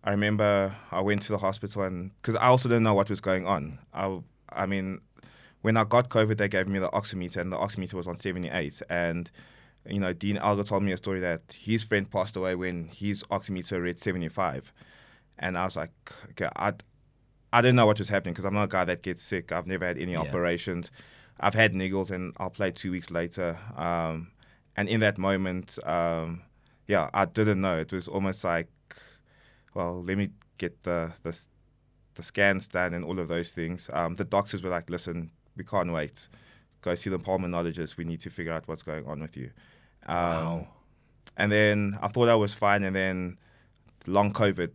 I 0.04 0.12
remember 0.12 0.76
I 0.92 1.02
went 1.02 1.24
to 1.24 1.32
the 1.32 1.38
hospital, 1.38 1.84
and 1.84 2.12
because 2.22 2.36
I 2.36 2.48
also 2.48 2.70
didn't 2.70 2.84
know 2.84 2.94
what 2.94 3.10
was 3.10 3.22
going 3.22 3.46
on. 3.46 3.80
I, 3.94 4.20
I 4.52 4.66
mean, 4.66 5.02
when 5.62 5.78
I 5.78 5.84
got 5.84 6.10
COVID, 6.10 6.38
they 6.38 6.48
gave 6.48 6.68
me 6.68 6.80
the 6.80 6.90
oximeter, 6.90 7.38
and 7.38 7.52
the 7.52 7.58
oximeter 7.58 7.94
was 7.94 8.08
on 8.08 8.18
78. 8.18 8.82
And 8.90 9.30
you 9.86 10.00
know, 10.00 10.14
Dean 10.14 10.38
Elgar 10.38 10.64
told 10.64 10.84
me 10.84 10.92
a 10.92 10.98
story 10.98 11.20
that 11.22 11.42
his 11.58 11.84
friend 11.84 12.10
passed 12.10 12.36
away 12.36 12.56
when 12.56 12.88
his 12.88 13.24
oximeter 13.24 13.82
read 13.82 14.00
75, 14.00 14.72
and 15.38 15.58
I 15.58 15.66
was 15.66 15.76
like, 15.76 15.92
okay, 16.32 16.50
I, 16.56 16.74
I 17.52 17.62
didn't 17.62 17.76
know 17.76 17.86
what 17.86 17.98
was 18.00 18.10
happening 18.10 18.34
because 18.34 18.46
I'm 18.46 18.54
not 18.54 18.64
a 18.66 18.68
guy 18.68 18.86
that 18.86 19.02
gets 19.02 19.22
sick. 19.24 19.52
I've 19.52 19.68
never 19.68 19.86
had 19.86 19.98
any 19.98 20.14
Yeah. 20.14 20.20
operations. 20.22 20.92
I've 21.40 21.54
had 21.54 21.74
niggles, 21.74 22.12
and 22.12 22.34
I'll 22.38 22.50
play 22.50 22.72
two 22.72 22.92
weeks 22.92 23.10
later. 23.12 23.58
Um, 23.76 24.32
and 24.76 24.88
in 24.90 25.00
that 25.00 25.18
moment, 25.18 25.80
um, 25.86 26.42
yeah, 26.88 27.10
I 27.14 27.26
didn't 27.26 27.62
know. 27.62 27.78
It 27.78 27.92
was 27.92 28.08
almost 28.08 28.44
like, 28.44 28.70
well, 29.74 30.04
let 30.04 30.18
me 30.18 30.30
get 30.58 30.84
the 30.84 31.14
the, 31.24 31.38
the 32.16 32.24
scans 32.24 32.68
done 32.68 32.94
and 32.94 33.06
all 33.06 33.20
of 33.20 33.28
those 33.30 33.52
things. 33.52 33.90
Um, 33.94 34.16
the 34.16 34.26
doctors 34.26 34.62
were 34.62 34.70
like, 34.70 34.90
listen, 34.90 35.32
we 35.56 35.64
can't 35.64 35.92
wait. 35.94 36.28
Go 36.82 36.96
see 36.96 37.10
the 37.10 37.18
pulmonologist. 37.20 37.98
We 37.98 38.04
need 38.06 38.20
to 38.22 38.30
figure 38.30 38.54
out 38.54 38.68
what's 38.68 38.84
going 38.84 39.06
on 39.08 39.20
with 39.22 39.36
you. 39.38 39.52
Um, 40.06 40.16
Wow. 40.18 40.68
And 41.38 41.52
then 41.52 41.98
I 42.02 42.10
thought 42.10 42.28
I 42.28 42.36
was 42.36 42.54
fine, 42.54 42.84
and 42.84 42.94
then 42.96 43.38
long 44.08 44.34
COVID. 44.34 44.72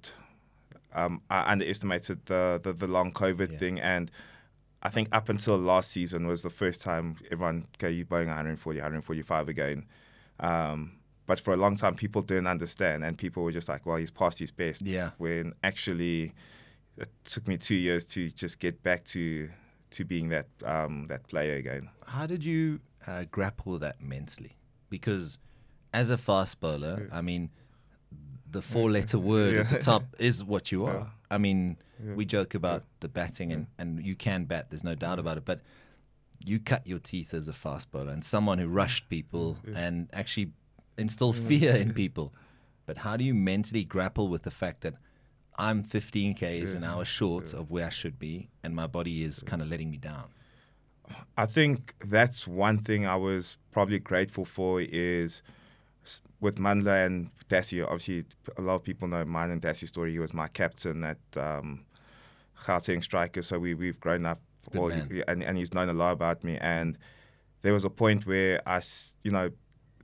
Um, 0.94 1.22
I 1.30 1.50
underestimated 1.52 2.24
the, 2.26 2.60
the, 2.62 2.72
the 2.72 2.86
long 2.86 3.12
COVID 3.12 3.52
Yeah. 3.52 3.58
thing, 3.58 3.80
and 3.80 4.10
I 4.82 4.90
think 4.90 5.08
up 5.12 5.28
until 5.28 5.56
last 5.56 5.90
season 5.90 6.26
was 6.26 6.42
the 6.42 6.50
first 6.50 6.80
time 6.82 7.16
everyone, 7.30 7.64
okay, 7.76 7.90
you're 7.90 8.04
bowling 8.06 8.28
140, 8.28 8.78
145 8.78 9.48
again. 9.48 9.86
Um, 10.40 10.92
but 11.26 11.40
for 11.40 11.54
a 11.54 11.56
long 11.56 11.76
time, 11.76 11.94
people 11.94 12.20
didn't 12.22 12.46
understand, 12.46 13.02
and 13.04 13.16
people 13.16 13.42
were 13.42 13.52
just 13.52 13.68
like, 13.68 13.86
well, 13.86 13.96
he's 13.96 14.10
past 14.10 14.38
his 14.38 14.50
best. 14.50 14.82
Yeah. 14.82 15.10
When 15.18 15.54
actually, 15.62 16.34
it 16.98 17.08
took 17.24 17.48
me 17.48 17.56
two 17.56 17.76
years 17.76 18.04
to 18.06 18.28
just 18.30 18.58
get 18.58 18.82
back 18.82 19.04
to 19.06 19.48
to 19.92 20.04
being 20.04 20.28
that 20.28 20.48
um, 20.64 21.06
that 21.08 21.26
player 21.28 21.56
again. 21.56 21.88
How 22.06 22.26
did 22.26 22.44
you 22.44 22.80
uh, 23.06 23.24
grapple 23.30 23.72
with 23.72 23.80
that 23.80 24.00
mentally? 24.02 24.56
Because 24.90 25.38
as 25.94 26.10
a 26.10 26.18
fast 26.18 26.60
bowler, 26.60 27.08
I 27.10 27.20
mean, 27.22 27.50
the 28.54 28.62
four 28.62 28.90
letter 28.90 29.18
word 29.32 29.56
at 29.56 29.70
the 29.70 29.78
top 29.80 30.04
is 30.18 30.42
what 30.42 30.72
you 30.72 30.86
are. 30.86 30.94
Yeah. 30.94 31.06
I 31.30 31.38
mean, 31.38 31.76
we 32.14 32.24
joke 32.24 32.54
about 32.54 32.84
the 33.00 33.08
batting, 33.08 33.52
and, 33.52 33.66
and 33.78 34.04
you 34.04 34.14
can 34.14 34.44
bat, 34.44 34.70
there's 34.70 34.84
no 34.84 34.94
doubt 34.94 35.18
about 35.18 35.36
it. 35.36 35.44
But 35.44 35.60
you 36.44 36.58
cut 36.58 36.86
your 36.86 36.98
teeth 36.98 37.34
as 37.34 37.48
a 37.48 37.52
fast 37.52 37.90
bowler 37.90 38.12
and 38.12 38.24
someone 38.24 38.58
who 38.58 38.68
rushed 38.68 39.08
people 39.08 39.56
mm, 39.66 39.74
and 39.76 40.08
actually 40.12 40.52
instilled 40.96 41.36
fear 41.36 41.74
in 41.74 41.92
people. 42.02 42.32
But 42.86 42.98
how 42.98 43.16
do 43.16 43.24
you 43.24 43.34
mentally 43.34 43.84
grapple 43.84 44.28
with 44.28 44.42
the 44.42 44.50
fact 44.50 44.82
that 44.82 44.94
I'm 45.56 45.82
15 45.82 46.34
Ks 46.34 46.74
an 46.74 46.84
hour 46.84 47.04
short 47.04 47.52
of 47.52 47.70
where 47.70 47.86
I 47.86 47.90
should 47.90 48.18
be, 48.18 48.48
and 48.62 48.74
my 48.74 48.86
body 48.86 49.24
is 49.24 49.42
kind 49.42 49.60
of 49.62 49.68
letting 49.68 49.90
me 49.90 49.96
down? 49.96 50.28
I 51.36 51.46
think 51.46 51.94
that's 52.04 52.46
one 52.46 52.78
thing 52.78 53.06
I 53.06 53.16
was 53.16 53.56
probably 53.72 53.98
grateful 53.98 54.44
for 54.44 54.80
is 54.80 55.42
with 56.40 56.56
Mandla 56.56 57.06
and 57.06 57.30
Dassie. 57.48 57.84
Obviously, 57.84 58.24
a 58.56 58.62
lot 58.62 58.76
of 58.76 58.82
people 58.82 59.08
know 59.08 59.24
mine 59.24 59.50
and 59.50 59.62
Dassie's 59.62 59.88
story. 59.88 60.12
He 60.12 60.18
was 60.18 60.34
my 60.34 60.48
captain 60.48 61.04
at 61.04 61.18
um, 61.36 61.84
Gauteng 62.64 63.02
Strikers, 63.02 63.46
so 63.46 63.58
we 63.58 63.74
we've 63.74 64.00
grown 64.00 64.26
up, 64.26 64.40
all, 64.76 64.88
man. 64.88 65.22
and 65.28 65.42
and 65.42 65.58
he's 65.58 65.74
known 65.74 65.88
a 65.88 65.92
lot 65.92 66.12
about 66.12 66.44
me. 66.44 66.58
And 66.58 66.98
there 67.62 67.72
was 67.72 67.84
a 67.84 67.90
point 67.90 68.26
where 68.26 68.60
I, 68.66 68.82
you 69.22 69.30
know, 69.30 69.50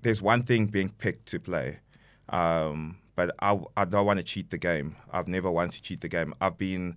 there's 0.03 0.23
one 0.23 0.43
thing 0.43 0.67
being 0.67 0.91
picked 0.91 1.27
to 1.27 1.41
play, 1.41 1.81
um, 2.29 2.99
but 3.15 3.35
I 3.41 3.59
I 3.77 3.85
don't 3.85 4.07
want 4.07 4.19
to 4.19 4.25
cheat 4.25 4.51
the 4.51 4.59
game. 4.59 4.97
I've 5.13 5.29
never 5.29 5.51
wanted 5.51 5.73
to 5.73 5.83
cheat 5.83 6.01
the 6.01 6.09
game. 6.09 6.35
I've 6.41 6.59
been 6.59 6.97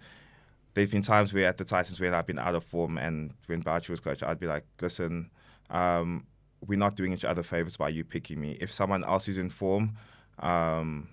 there's 0.73 0.91
been 0.91 1.01
times 1.01 1.33
where 1.33 1.45
at 1.45 1.57
the 1.57 1.65
Titans 1.65 1.99
when 1.99 2.13
I've 2.13 2.25
been 2.25 2.39
out 2.39 2.55
of 2.55 2.63
form 2.63 2.97
and 2.97 3.33
when 3.45 3.61
Bouchy 3.61 3.89
was 3.89 3.99
coach, 3.99 4.23
I'd 4.23 4.39
be 4.39 4.47
like, 4.47 4.65
listen, 4.81 5.29
um, 5.69 6.25
we're 6.67 6.79
not 6.79 6.95
doing 6.95 7.13
each 7.13 7.25
other 7.25 7.43
favors 7.43 7.77
by 7.77 7.89
you 7.89 8.03
picking 8.03 8.39
me. 8.39 8.57
If 8.59 8.71
someone 8.71 9.03
else 9.03 9.27
is 9.27 9.37
in 9.37 9.49
form, 9.49 9.97
um, 10.39 11.09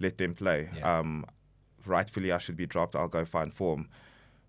let 0.00 0.18
them 0.18 0.34
play. 0.34 0.68
Yeah. 0.76 0.98
Um, 0.98 1.24
rightfully, 1.86 2.32
I 2.32 2.38
should 2.38 2.56
be 2.56 2.66
dropped. 2.66 2.96
I'll 2.96 3.08
go 3.08 3.24
find 3.24 3.52
form. 3.52 3.88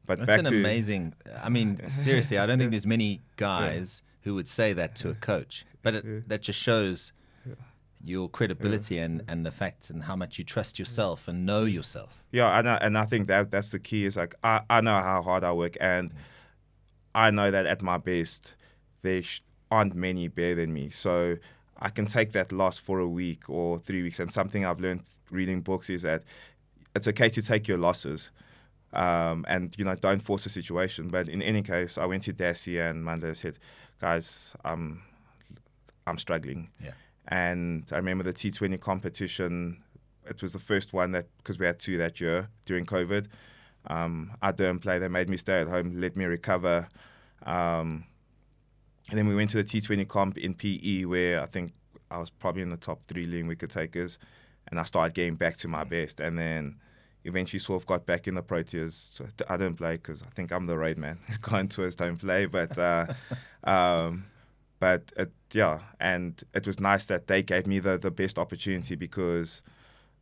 But 0.06 0.20
That's 0.20 0.28
back 0.28 0.40
an 0.40 0.48
amazing. 0.48 1.14
I 1.42 1.50
mean, 1.50 1.88
seriously, 1.88 2.38
I 2.38 2.46
don't 2.46 2.60
think 2.60 2.72
there's 2.76 2.86
many 2.86 3.22
guys 3.38 4.02
who 4.22 4.36
would 4.36 4.48
say 4.48 4.74
that 4.74 4.96
to 4.98 5.10
a 5.10 5.16
coach, 5.16 5.66
but 5.82 5.96
it, 5.96 6.30
that 6.30 6.42
just 6.42 6.60
shows 6.60 7.14
your 8.06 8.28
credibility 8.28 8.98
and, 8.98 9.24
and 9.30 9.46
the 9.46 9.52
facts 9.52 9.90
and 9.90 10.04
how 10.04 10.16
much 10.16 10.38
you 10.38 10.44
trust 10.44 10.78
yourself 10.78 11.28
and 11.28 11.46
know 11.46 11.64
yourself. 11.64 12.22
Yeah, 12.32 12.60
and 12.60 12.70
I, 12.70 12.76
and 12.78 12.98
I 12.98 13.06
think 13.06 13.28
that 13.28 13.50
that's 13.50 13.72
the 13.72 13.80
key. 13.80 14.06
Is 14.06 14.18
like 14.18 14.36
I, 14.44 14.62
I 14.70 14.82
know 14.82 15.00
how 15.00 15.22
hard 15.22 15.44
I 15.44 15.54
work, 15.54 15.78
and 15.80 16.12
I 17.16 17.32
know 17.32 17.50
that 17.50 17.66
at 17.66 17.82
my 17.82 17.98
best, 17.98 18.56
there 19.04 19.24
sh- 19.24 19.42
aren't 19.74 19.96
many 19.96 20.27
better 20.27 20.56
than 20.56 20.72
me. 20.72 20.92
So 20.92 21.38
I 21.80 21.89
can 21.89 22.06
take 22.06 22.32
that 22.34 22.51
loss 22.51 22.77
for 22.77 23.00
a 23.00 23.08
week 23.08 23.50
or 23.50 23.80
three 23.80 24.03
weeks. 24.03 24.20
And 24.20 24.32
something 24.32 24.63
I've 24.65 24.80
learned 24.80 25.01
reading 25.32 25.62
books 25.62 25.89
is 25.89 26.03
that 26.03 26.24
it's 26.96 27.08
okay 27.08 27.30
to 27.30 27.42
take 27.42 27.68
your 27.68 27.80
losses. 27.80 28.30
Um, 28.94 29.44
and 29.48 29.74
you 29.80 29.84
know, 29.84 29.96
don't 29.96 30.22
force 30.22 30.44
the 30.44 30.51
situation. 30.51 31.10
But 31.10 31.27
in 31.27 31.42
any 31.42 31.63
case, 31.63 31.98
I 31.98 32.06
went 32.06 32.22
to 32.24 32.34
Dassie 32.34 32.80
and 32.88 33.03
Mandla 33.03 33.36
said, 33.36 33.58
"Guys, 34.00 34.56
I'm 34.63 35.01
I'm 36.06 36.20
struggling." 36.20 36.70
Yeah. 36.80 36.92
And 37.30 37.84
I 37.92 37.96
remember 37.96 38.24
the 38.24 38.34
T20 38.34 38.80
competition. 38.80 39.82
It 40.30 40.42
was 40.44 40.53
the 40.53 40.60
first 40.60 40.94
one 40.94 41.13
that 41.13 41.25
because 41.38 41.58
we 41.58 41.65
had 41.65 41.80
two 41.80 41.98
that 41.98 42.22
year 42.22 42.50
during 42.65 42.86
COVID. 42.86 43.25
Um, 43.88 44.32
I 44.42 44.51
didn't 44.51 44.80
play. 44.80 45.00
They 45.00 45.08
made 45.08 45.30
me 45.30 45.38
stay 45.38 45.62
at 45.62 45.68
home, 45.68 46.00
let 46.00 46.15
me 46.15 46.25
recover. 46.25 46.88
Um, 47.46 48.06
and 49.10 49.18
then 49.18 49.28
we 49.28 49.36
went 49.36 49.50
to 49.52 49.58
the 49.58 49.64
T20 49.64 50.08
comp 50.08 50.38
in 50.38 50.54
PE, 50.54 51.06
where 51.06 51.42
I 51.42 51.46
think 51.46 51.74
I 52.10 52.18
was 52.18 52.30
probably 52.30 52.62
in 52.62 52.70
the 52.70 52.78
top 52.78 53.04
three 53.06 53.26
leading 53.26 53.48
wicket 53.48 53.70
takers, 53.70 54.18
and 54.68 54.80
I 54.80 54.84
started 54.84 55.14
getting 55.14 55.36
back 55.36 55.58
to 55.58 55.68
my 55.68 55.84
best. 55.84 56.20
And 56.20 56.38
then 56.38 56.78
eventually 57.26 57.60
sort 57.60 57.82
of 57.82 57.88
got 57.88 58.06
back 58.06 58.28
in 58.28 58.36
the 58.36 58.44
Proteas. 58.44 59.16
So 59.16 59.26
I 59.50 59.58
didn't 59.58 59.76
play 59.76 59.94
because 59.94 60.22
I 60.22 60.30
think 60.36 60.52
I'm 60.52 60.68
the 60.68 60.78
raid 60.78 60.98
man. 60.98 61.20
Going 61.42 61.68
tours 61.68 61.96
don't 61.96 62.20
play, 62.20 62.46
but 62.46 62.78
uh, 62.78 63.08
um, 63.64 64.26
but 64.80 65.12
it, 65.18 65.32
yeah, 65.54 65.80
and 66.00 66.42
it 66.54 66.68
was 66.68 66.80
nice 66.80 67.06
that 67.08 67.28
they 67.28 67.44
gave 67.44 67.68
me 67.68 67.80
the 67.80 67.98
the 67.98 68.12
best 68.12 68.38
opportunity 68.38 68.96
because 68.96 69.62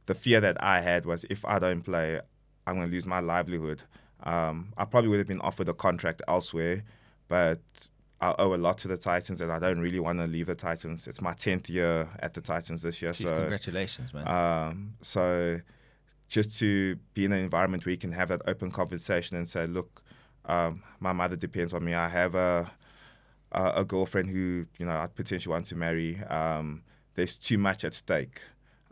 the 0.05 0.15
fear 0.15 0.41
that 0.41 0.63
I 0.63 0.81
had 0.81 1.05
was 1.05 1.25
if 1.29 1.43
I 1.45 1.59
don't 1.59 1.81
play, 1.83 2.19
I'm 2.67 2.75
going 2.75 2.87
to 2.87 2.93
lose 2.93 3.05
my 3.05 3.19
livelihood. 3.19 3.81
Um, 4.23 4.73
I 4.77 4.85
probably 4.85 5.09
would 5.09 5.19
have 5.19 5.27
been 5.27 5.41
offered 5.41 5.69
a 5.69 5.73
contract 5.73 6.21
elsewhere, 6.27 6.83
but 7.27 7.59
I 8.21 8.35
owe 8.37 8.53
a 8.53 8.55
lot 8.55 8.77
to 8.79 8.87
the 8.87 8.97
Titans, 8.97 9.41
and 9.41 9.51
I 9.51 9.57
don't 9.57 9.79
really 9.79 9.99
want 9.99 10.19
to 10.19 10.27
leave 10.27 10.45
the 10.45 10.55
Titans. 10.55 11.07
It's 11.07 11.21
my 11.21 11.33
tenth 11.33 11.69
year 11.69 12.07
at 12.19 12.35
the 12.35 12.41
Titans 12.41 12.83
this 12.83 13.01
year, 13.01 13.11
Jeez, 13.11 13.27
so 13.27 13.35
congratulations, 13.35 14.13
man. 14.13 14.27
um, 14.27 14.93
so 15.01 15.59
just 16.27 16.57
to 16.59 16.95
be 17.13 17.25
in 17.25 17.33
an 17.33 17.39
environment 17.39 17.85
where 17.85 17.91
you 17.91 17.97
can 17.97 18.11
have 18.11 18.29
that 18.29 18.41
open 18.47 18.71
conversation 18.71 19.37
and 19.37 19.47
say, 19.49 19.65
look, 19.67 20.03
um, 20.45 20.83
my 20.99 21.11
mother 21.13 21.35
depends 21.35 21.73
on 21.73 21.83
me. 21.83 21.93
I 21.93 22.07
have 22.09 22.35
a, 22.35 22.71
a 23.51 23.73
a 23.77 23.85
girlfriend 23.85 24.29
who 24.29 24.65
you 24.77 24.85
know 24.85 24.93
I 24.93 25.07
potentially 25.07 25.51
want 25.51 25.65
to 25.67 25.75
marry. 25.75 26.21
Um, 26.23 26.83
there's 27.15 27.37
too 27.37 27.57
much 27.57 27.83
at 27.83 27.93
stake. 27.93 28.41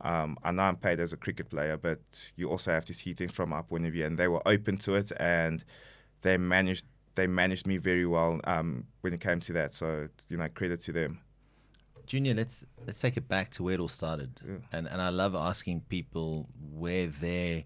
Um, 0.02 0.38
I 0.44 0.52
know 0.52 0.64
I'm 0.64 0.76
paid 0.76 1.00
as 1.00 1.14
a 1.14 1.18
cricket 1.18 1.50
player, 1.50 1.78
but 1.78 2.00
you 2.36 2.50
also 2.50 2.72
have 2.72 2.86
to 2.86 2.94
see 2.94 3.14
things 3.14 3.32
from 3.32 3.54
our 3.54 3.64
point 3.64 3.86
of 3.86 3.94
view. 3.94 4.06
And 4.06 4.18
they 4.18 4.28
were 4.28 4.42
open 4.48 4.78
to 4.78 4.96
it, 4.96 5.12
and 5.18 5.64
they 6.22 6.38
managed 6.38 6.86
they 7.20 7.28
managed 7.28 7.68
me 7.68 7.78
very 7.78 8.06
well 8.06 8.40
um, 8.46 8.86
when 9.02 9.14
it 9.14 9.20
came 9.20 9.40
to 9.42 9.54
that. 9.54 9.74
So 9.74 10.08
you 10.30 10.38
know, 10.38 10.48
credit 10.60 10.80
to 10.82 10.92
them. 10.94 11.20
Junior, 12.06 12.34
let's 12.34 12.66
let's 12.86 13.00
take 13.00 13.18
it 13.18 13.28
back 13.28 13.52
to 13.52 13.64
where 13.64 13.74
it 13.76 13.80
all 13.80 13.88
started, 14.02 14.32
Yeah. 14.46 14.56
and 14.72 14.88
and 14.88 15.02
I 15.02 15.10
love 15.10 15.36
asking 15.36 15.82
people 15.90 16.48
where 16.74 17.08
their 17.08 17.66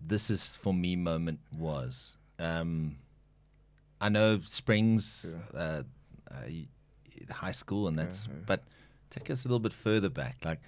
this 0.00 0.28
is 0.30 0.56
for 0.56 0.74
me 0.74 0.96
moment 0.96 1.40
was. 1.56 2.18
Um, 2.38 2.96
I 4.00 4.08
know 4.10 4.40
Springs, 4.44 5.34
uh, 5.54 5.82
uh, 6.30 7.32
high 7.32 7.52
school, 7.52 7.88
and 7.88 7.98
that's. 7.98 8.28
But 8.46 8.60
take 9.08 9.30
us 9.30 9.44
a 9.44 9.48
little 9.48 9.60
bit 9.68 9.72
further 9.72 10.10
back, 10.10 10.36
like 10.44 10.60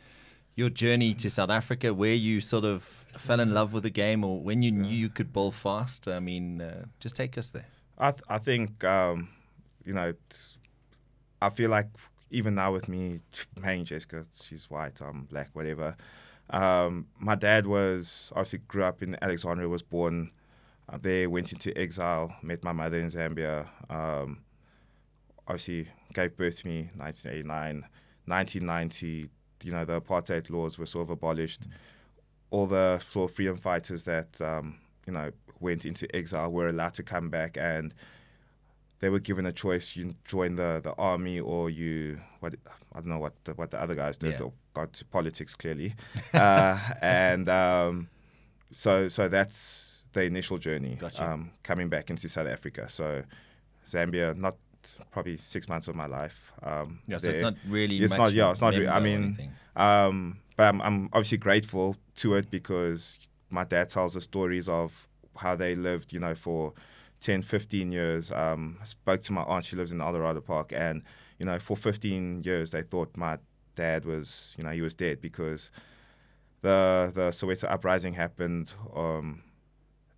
your 0.58 0.68
journey 0.68 1.14
to 1.14 1.30
South 1.30 1.50
Africa, 1.50 1.94
where 1.94 2.14
you 2.14 2.40
sort 2.40 2.64
of 2.64 2.82
fell 3.16 3.38
in 3.38 3.54
love 3.54 3.72
with 3.72 3.84
the 3.84 3.90
game, 3.90 4.24
or 4.24 4.40
when 4.40 4.60
you 4.60 4.72
knew 4.72 4.88
you 4.88 5.08
could 5.08 5.32
bowl 5.32 5.52
fast. 5.52 6.08
I 6.08 6.18
mean, 6.18 6.60
uh, 6.60 6.86
just 6.98 7.14
take 7.14 7.38
us 7.38 7.50
there. 7.50 7.66
I 7.96 8.10
th- 8.10 8.24
I 8.28 8.38
think 8.38 8.82
um, 8.82 9.28
you 9.84 9.92
know 9.92 10.12
I 11.40 11.50
feel 11.50 11.70
like 11.70 11.86
even 12.32 12.56
now 12.56 12.72
with 12.72 12.88
me 12.88 13.20
marrying 13.62 13.84
Jessica, 13.84 14.24
she's 14.42 14.68
white, 14.68 15.00
I'm 15.00 15.26
black, 15.26 15.50
whatever. 15.52 15.96
Um, 16.50 17.06
my 17.20 17.36
dad 17.36 17.68
was 17.68 18.32
obviously 18.34 18.58
grew 18.66 18.82
up 18.82 19.00
in 19.00 19.16
Alexandra, 19.22 19.68
was 19.68 19.82
born 19.82 20.32
uh, 20.88 20.98
there, 21.00 21.30
went 21.30 21.52
into 21.52 21.76
exile, 21.78 22.34
met 22.42 22.64
my 22.64 22.72
mother 22.72 22.98
in 22.98 23.12
Zambia. 23.12 23.68
Um, 23.88 24.40
obviously 25.46 25.86
gave 26.14 26.36
birth 26.36 26.62
to 26.62 26.68
me 26.68 26.90
1989, 26.96 27.84
1990. 28.26 29.30
You 29.62 29.72
know 29.72 29.84
the 29.84 30.00
apartheid 30.00 30.50
laws 30.50 30.78
were 30.78 30.86
sort 30.86 31.04
of 31.06 31.10
abolished. 31.10 31.62
All 32.50 32.66
the 32.66 32.98
sort 33.10 33.30
of 33.30 33.36
freedom 33.36 33.56
fighters 33.56 34.04
that 34.04 34.40
um, 34.40 34.78
you 35.06 35.12
know 35.12 35.30
went 35.60 35.84
into 35.84 36.06
exile 36.14 36.50
were 36.52 36.68
allowed 36.68 36.94
to 36.94 37.02
come 37.02 37.28
back 37.30 37.56
and 37.58 37.92
they 39.00 39.08
were 39.08 39.18
given 39.20 39.44
a 39.46 39.52
choice 39.52 39.94
you 39.96 40.14
join 40.24 40.54
the, 40.56 40.80
the 40.82 40.92
army 40.94 41.38
or 41.40 41.68
you 41.70 42.18
what 42.40 42.54
I 42.92 43.00
don't 43.00 43.06
know 43.08 43.18
what 43.18 43.34
the, 43.44 43.52
what 43.54 43.70
the 43.70 43.80
other 43.80 43.94
guys 43.94 44.18
did 44.18 44.34
Yeah. 44.38 44.46
or 44.46 44.52
got 44.74 44.92
to 44.94 45.04
politics 45.04 45.54
clearly 45.54 45.94
uh, 46.34 46.78
and 47.02 47.48
um, 47.48 48.08
so 48.72 49.08
so 49.08 49.28
that's 49.28 50.04
the 50.12 50.22
initial 50.22 50.58
journey 50.58 50.94
Gotcha. 50.98 51.32
um, 51.32 51.50
coming 51.64 51.88
back 51.88 52.08
into 52.10 52.28
South 52.28 52.46
Africa 52.46 52.86
so 52.88 53.22
Zambia 53.86 54.36
not 54.36 54.56
probably 55.10 55.36
six 55.36 55.68
months 55.68 55.88
of 55.88 55.94
my 55.96 56.06
life 56.06 56.52
um, 56.62 56.98
Yeah, 57.06 57.18
so 57.18 57.28
it's 57.30 57.42
not 57.42 57.54
really. 57.68 57.98
It's 58.04 58.12
not- 58.18 58.32
yeah, 58.32 58.50
it's 58.52 58.60
not 58.60 58.74
really- 58.80 58.88
I 58.88 59.00
mean, 59.00 59.22
um, 59.76 60.38
but 60.56 60.64
I'm, 60.68 60.80
I'm 60.82 61.04
obviously 61.12 61.38
grateful 61.38 61.96
to 62.16 62.34
it 62.34 62.50
because 62.50 63.18
my 63.50 63.64
dad 63.64 63.88
tells 63.90 64.14
the 64.14 64.20
stories 64.20 64.68
of 64.68 65.08
how 65.36 65.54
they 65.56 65.74
lived, 65.74 66.12
you 66.12 66.20
know, 66.20 66.34
for 66.34 66.72
10, 67.20 67.42
15 67.42 67.92
years. 67.92 68.30
Um, 68.32 68.78
I 68.82 68.84
spoke 68.84 69.20
to 69.22 69.32
my 69.32 69.42
aunt, 69.42 69.64
she 69.64 69.76
lives 69.76 69.92
in 69.92 70.00
Eldorado 70.00 70.40
Park, 70.40 70.72
and, 70.74 71.02
you 71.38 71.46
know, 71.46 71.58
for 71.58 71.76
15 71.76 72.42
years 72.44 72.70
they 72.72 72.82
thought 72.82 73.16
my 73.16 73.38
dad 73.76 74.04
was, 74.04 74.54
you 74.58 74.64
know, 74.64 74.70
he 74.70 74.82
was 74.82 74.94
dead 74.94 75.20
because 75.20 75.70
the 76.62 77.12
the 77.14 77.28
Soweto 77.30 77.70
uprising 77.70 78.14
happened, 78.14 78.72
um, 78.94 79.42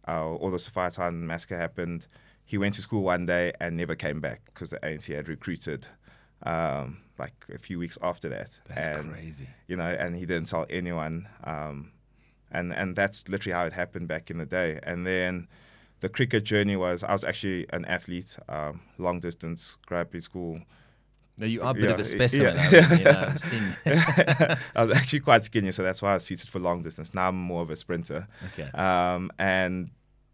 uh, 0.09 0.27
or 0.27 0.51
the 0.51 0.57
Sophiatown 0.57 1.15
massacre 1.23 1.57
happened. 1.59 2.07
He 2.45 2.59
went 2.59 2.75
to 2.75 2.83
school 2.83 3.03
one 3.03 3.27
day 3.27 3.53
and 3.61 3.77
never 3.77 3.95
came 3.95 4.21
back 4.21 4.43
because 4.47 4.71
the 4.71 4.79
ANC 4.79 5.15
had 5.15 5.29
recruited 5.29 5.87
um, 6.43 7.03
like 7.19 7.35
a 7.53 7.59
few 7.59 7.79
weeks 7.79 7.99
after 8.03 8.29
that. 8.29 8.59
That's 8.67 8.87
and, 8.87 9.13
crazy. 9.13 9.49
You 9.69 9.77
know, 9.77 9.85
and 9.85 10.17
he 10.17 10.27
didn't 10.27 10.49
tell 10.49 10.67
anyone. 10.69 11.29
Um, 11.45 11.93
and 12.51 12.73
and 12.73 12.97
that's 12.97 13.29
literally 13.29 13.55
how 13.55 13.65
it 13.67 13.73
happened 13.73 14.09
back 14.09 14.31
in 14.31 14.39
the 14.39 14.47
day. 14.47 14.81
And 14.83 15.07
then 15.07 15.49
the 16.01 16.09
cricket 16.09 16.45
journey 16.45 16.77
was 16.77 17.03
I 17.03 17.13
was 17.13 17.25
actually 17.25 17.67
an 17.73 17.85
athlete, 17.85 18.37
um, 18.49 18.81
long 18.99 19.21
distance, 19.21 19.77
rugby 19.91 20.21
school. 20.21 20.61
No, 21.39 21.47
you 21.47 21.63
are 21.63 21.71
a 21.71 21.75
bit 21.75 21.91
of 21.91 21.99
a 21.99 22.05
specimen. 22.05 22.55
yeah. 22.57 23.39
I 23.43 23.51
mean, 23.55 23.77
you 23.87 23.95
know. 23.95 24.55
I 24.77 24.85
was 24.85 24.97
actually 24.97 25.21
quite 25.21 25.45
skinny, 25.45 25.73
so 25.73 25.83
that's 25.83 26.03
why 26.03 26.11
I 26.11 26.15
was 26.15 26.25
suited 26.25 26.49
for 26.49 26.59
long 26.59 26.83
distance. 26.83 27.15
Now 27.15 27.29
I'm 27.29 27.37
more 27.37 27.63
of 27.63 27.71
a 27.71 27.77
sprinter. 27.77 28.27
Okay. 28.49 28.71
Um, 28.75 29.31
and 29.39 29.91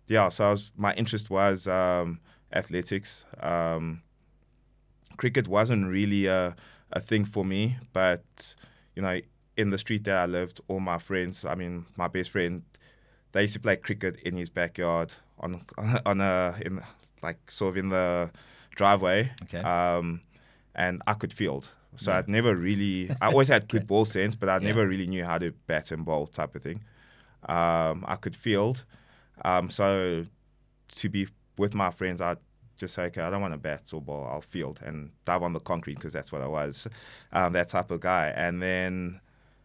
yeah, 0.09 0.29
so 0.29 0.45
I 0.47 0.51
was 0.51 0.71
my 0.77 0.95
interest 0.95 1.31
was 1.31 1.67
um, 1.69 2.21
athletics. 2.53 3.25
Um, 3.41 4.03
cricket 5.17 5.49
wasn't 5.49 5.87
really 5.91 6.27
a, 6.27 6.55
a 6.93 7.01
thing 7.01 7.25
for 7.25 7.45
me, 7.45 7.77
but 7.93 8.55
you 8.95 9.03
know, 9.03 9.21
in 9.57 9.71
the 9.71 9.79
street 9.79 10.05
that 10.05 10.17
I 10.17 10.27
lived, 10.27 10.61
all 10.69 10.81
my 10.81 10.99
friends, 10.99 11.45
I 11.45 11.55
mean, 11.55 11.87
my 11.97 12.09
best 12.09 12.31
friend, 12.31 12.63
they 13.33 13.43
used 13.43 13.55
to 13.55 13.61
play 13.61 13.77
cricket 13.77 14.17
in 14.25 14.37
his 14.37 14.49
backyard 14.51 15.13
on 15.41 15.63
on 16.07 16.21
a 16.21 16.55
in 16.65 16.81
like 17.23 17.51
sort 17.51 17.71
of 17.71 17.77
in 17.79 17.89
the 17.89 18.31
driveway. 18.75 19.33
Okay. 19.45 19.59
Um, 19.61 20.21
and 20.75 21.01
I 21.07 21.15
could 21.15 21.33
field. 21.33 21.71
So 21.97 22.11
Yeah. 22.11 22.19
I'd 22.19 22.29
never 22.29 22.55
really, 22.55 23.11
I 23.23 23.29
always 23.29 23.49
had 23.49 23.67
good 23.69 23.87
ball 23.93 24.05
sense, 24.05 24.35
but 24.37 24.51
I 24.51 24.55
Yeah. 24.59 24.69
never 24.69 24.87
really 24.87 25.07
knew 25.07 25.25
how 25.25 25.39
to 25.39 25.53
bat 25.67 25.91
and 25.91 26.05
bowl 26.05 26.27
type 26.27 26.55
of 26.55 26.63
thing. 26.63 26.85
Um, 27.49 28.05
I 28.07 28.17
could 28.21 28.37
field. 28.37 28.85
Um, 29.47 29.71
so 29.71 30.25
to 30.89 31.09
be 31.09 31.29
with 31.57 31.73
my 31.73 31.91
friends, 31.91 32.21
I'd 32.21 32.39
just 32.77 32.95
say, 32.95 33.05
okay, 33.05 33.23
I 33.23 33.31
don't 33.31 33.41
want 33.41 33.55
to 33.55 33.59
bat 33.59 33.83
or 33.93 34.03
ball, 34.03 34.29
I'll 34.31 34.41
field 34.41 34.81
and 34.85 35.11
dive 35.25 35.45
on 35.45 35.53
the 35.53 35.61
concrete 35.61 35.95
because 35.95 36.13
that's 36.13 36.33
what 36.33 36.43
I 36.43 36.49
was, 36.49 36.89
um, 37.33 37.53
that 37.53 37.69
type 37.69 37.93
of 37.93 38.01
guy. 38.01 38.33
And 38.37 38.61
then 38.61 39.21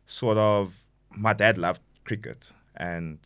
sort 0.05 0.37
of, 0.37 0.85
my 1.17 1.33
dad 1.33 1.57
loved 1.57 1.81
cricket. 2.05 2.51
And 2.77 3.17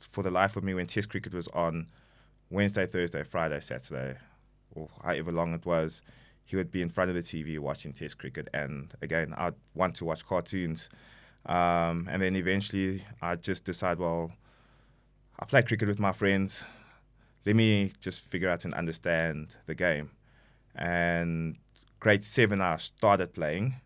for 0.00 0.24
the 0.24 0.30
life 0.30 0.56
of 0.56 0.64
me, 0.64 0.74
when 0.74 0.88
Test 0.88 1.08
cricket 1.08 1.32
was 1.32 1.46
on 1.48 1.86
Wednesday, 2.50 2.86
Thursday, 2.86 3.22
Friday, 3.22 3.60
Saturday, 3.60 4.18
or 4.74 4.88
however 5.04 5.30
long 5.30 5.54
it 5.54 5.64
was, 5.64 6.02
he 6.46 6.56
would 6.56 6.72
be 6.72 6.82
in 6.82 6.88
front 6.88 7.10
of 7.10 7.14
the 7.14 7.22
TV 7.22 7.60
watching 7.60 7.92
Test 7.92 8.18
cricket. 8.18 8.48
And 8.52 8.92
again, 9.02 9.34
I'd 9.38 9.54
want 9.74 9.94
to 9.96 10.04
watch 10.04 10.26
cartoons. 10.26 10.88
Um, 11.46 12.08
and 12.10 12.20
then 12.20 12.34
eventually, 12.34 13.04
I'd 13.22 13.42
just 13.42 13.64
decide, 13.64 14.00
well, 14.00 14.32
I 15.38 15.44
play 15.44 15.62
cricket 15.62 15.88
with 15.88 15.98
my 16.00 16.12
friends. 16.12 16.64
Let 17.46 17.56
me 17.56 17.92
just 18.00 18.20
figure 18.20 18.48
out 18.50 18.64
and 18.64 18.74
understand 18.74 19.48
the 19.66 19.74
game. 19.74 20.10
And 20.74 21.56
grade 22.00 22.24
seven, 22.24 22.60
I 22.60 22.76
started 22.78 23.32
playing. 23.34 23.76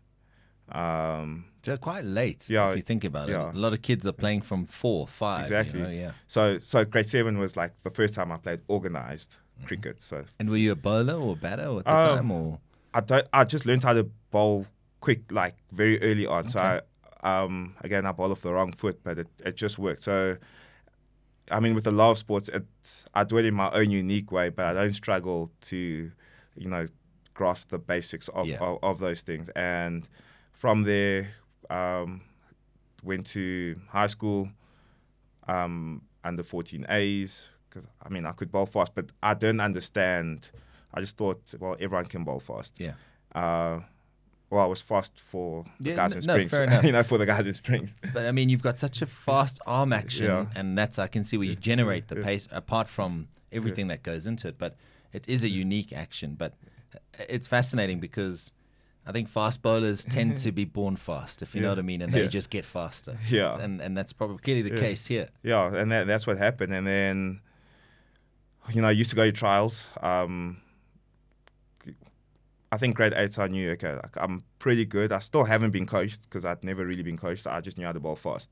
Um, 0.71 1.45
So 1.63 1.77
quite 1.77 2.03
late, 2.03 2.49
Yeah, 2.49 2.69
if 2.71 2.77
you 2.77 2.81
think 2.81 3.03
about 3.03 3.29
yeah. 3.29 3.49
it. 3.49 3.55
A 3.55 3.57
lot 3.57 3.73
of 3.73 3.81
kids 3.81 4.05
are 4.07 4.11
playing 4.13 4.41
from 4.41 4.65
four, 4.65 5.07
five. 5.07 5.49
you 5.49 5.55
Exactly. 5.55 5.81
know, 5.81 5.89
yeah. 5.89 6.11
so, 6.27 6.59
so 6.59 6.83
grade 6.85 7.07
seven 7.09 7.37
was 7.37 7.55
like 7.55 7.71
the 7.83 7.89
first 7.91 8.15
time 8.15 8.31
I 8.31 8.37
played 8.37 8.61
organized 8.67 9.37
cricket. 9.65 10.01
So 10.01 10.23
And 10.39 10.49
were 10.49 10.57
you 10.57 10.71
a 10.71 10.75
bowler 10.75 11.13
or 11.15 11.33
a 11.33 11.35
batter 11.35 11.77
at 11.79 11.85
the 11.85 11.91
Um, 11.91 12.17
time, 12.17 12.31
or 12.31 12.59
I 12.93 13.01
don't. 13.01 13.27
I 13.33 13.43
just 13.45 13.65
learned 13.65 13.83
how 13.83 13.93
to 13.93 14.03
bowl 14.31 14.65
quick, 14.99 15.31
like 15.31 15.55
very 15.71 16.01
early 16.01 16.25
on. 16.25 16.47
So 16.49 16.59
I, 16.59 16.81
um, 17.43 17.75
again, 17.81 18.05
I 18.05 18.11
bowl 18.11 18.31
off 18.31 18.41
the 18.41 18.53
wrong 18.53 18.71
foot, 18.73 18.99
but 19.03 19.17
it, 19.19 19.27
it 19.45 19.55
just 19.55 19.79
worked. 19.79 20.01
So, 20.01 20.37
I 21.51 21.59
mean, 21.59 21.75
with 21.75 21.83
the 21.83 21.91
love 21.91 22.17
sports, 22.17 22.49
it's, 22.53 23.05
I 23.13 23.23
do 23.23 23.37
it 23.37 23.45
in 23.45 23.53
my 23.53 23.69
own 23.71 23.91
unique 23.91 24.31
way, 24.31 24.49
but 24.49 24.65
I 24.65 24.73
don't 24.73 24.93
struggle 24.93 25.51
to, 25.61 26.11
you 26.55 26.69
know, 26.69 26.85
grasp 27.33 27.69
the 27.69 27.79
basics 27.79 28.27
of, 28.29 28.45
Yeah. 28.47 28.59
of, 28.59 28.79
of 28.83 28.99
those 28.99 29.21
things. 29.23 29.49
And 29.49 30.07
from 30.53 30.83
there, 30.83 31.29
um, 31.69 32.21
went 33.03 33.25
to 33.27 33.75
high 33.89 34.07
school, 34.07 34.49
um, 35.47 36.01
under 36.23 36.43
14 36.43 36.85
A's, 36.89 37.49
because 37.69 37.87
I 38.01 38.09
mean, 38.09 38.25
I 38.25 38.31
could 38.31 38.51
bowl 38.51 38.65
fast, 38.65 38.93
but 38.95 39.11
I 39.21 39.33
didn't 39.33 39.59
understand. 39.59 40.49
I 40.93 41.01
just 41.01 41.17
thought, 41.17 41.41
well, 41.59 41.75
everyone 41.79 42.05
can 42.05 42.23
bowl 42.23 42.39
fast. 42.39 42.73
Yeah. 42.77 42.93
Uh, 43.35 43.81
well, 44.53 44.63
I 44.63 44.67
was 44.67 44.81
fast 44.81 45.19
for 45.19 45.65
the 45.79 45.89
Yeah, 45.89 45.95
guys 45.95 46.15
in 46.15 46.23
no, 46.25 46.33
Springs, 46.47 46.83
you 46.85 46.91
know, 46.91 47.03
for 47.03 47.17
the 47.17 47.25
guys 47.25 47.45
in 47.47 47.53
Springs. 47.53 47.95
But 48.13 48.25
I 48.27 48.31
mean, 48.31 48.49
you've 48.49 48.61
got 48.61 48.77
such 48.77 49.01
a 49.01 49.05
fast 49.05 49.59
arm 49.65 49.91
action, 49.91 50.25
Yeah. 50.25 50.45
and 50.55 50.77
that's 50.77 50.99
I 50.99 51.07
can 51.07 51.23
see 51.23 51.37
where 51.37 51.47
you 51.47 51.55
generate 51.55 52.07
the 52.07 52.17
Yeah. 52.17 52.23
pace 52.23 52.47
apart 52.51 52.87
from 52.87 53.27
everything 53.51 53.87
that 53.87 54.03
goes 54.03 54.27
into 54.27 54.47
it. 54.47 54.57
But 54.57 54.75
it 55.11 55.25
is 55.27 55.43
a 55.43 55.49
unique 55.49 55.91
action. 55.91 56.35
But 56.35 56.53
it's 57.29 57.47
fascinating 57.47 57.99
because 57.99 58.51
I 59.05 59.11
think 59.11 59.27
fast 59.27 59.61
bowlers 59.61 60.05
tend 60.17 60.37
to 60.39 60.51
be 60.51 60.65
born 60.65 60.95
fast, 60.95 61.41
if 61.41 61.53
you 61.55 61.61
know 61.61 61.69
what 61.69 61.79
I 61.79 61.83
mean, 61.83 62.01
and 62.01 62.13
they 62.13 62.27
just 62.27 62.49
get 62.49 62.63
faster. 62.65 63.17
Yeah. 63.29 63.57
and 63.59 63.81
and 63.81 63.97
that's 63.97 64.13
probably 64.13 64.37
clearly 64.37 64.61
the 64.69 64.79
case 64.79 65.07
here. 65.07 65.29
Yeah, 65.41 65.73
and 65.75 65.91
that, 65.91 66.07
that's 66.07 66.25
what 66.27 66.37
happened. 66.37 66.73
And 66.73 66.85
then, 66.87 67.41
you 68.71 68.81
know, 68.81 68.87
I 68.87 68.91
used 68.91 69.09
to 69.09 69.15
go 69.15 69.25
to 69.25 69.31
trials. 69.31 69.85
Um, 70.01 70.61
I 72.73 72.77
think 72.77 72.95
grade 72.95 73.13
eight, 73.15 73.37
I 73.37 73.47
knew, 73.47 73.69
okay, 73.73 73.93
like, 73.93 74.17
I'm 74.17 74.43
pretty 74.57 74.83
good. 74.83 75.11
I 75.11 75.19
still 75.19 75.43
haven't 75.43 75.69
been 75.69 75.85
coached 75.85 76.23
because 76.23 76.43
I'd 76.43 76.63
never 76.63 76.83
really 76.83 77.03
been 77.03 77.17
coached. 77.17 77.45
I 77.45 77.61
just 77.61 77.77
knew 77.77 77.85
how 77.85 77.91
to 77.91 77.99
bowl 77.99 78.15
fast. 78.15 78.49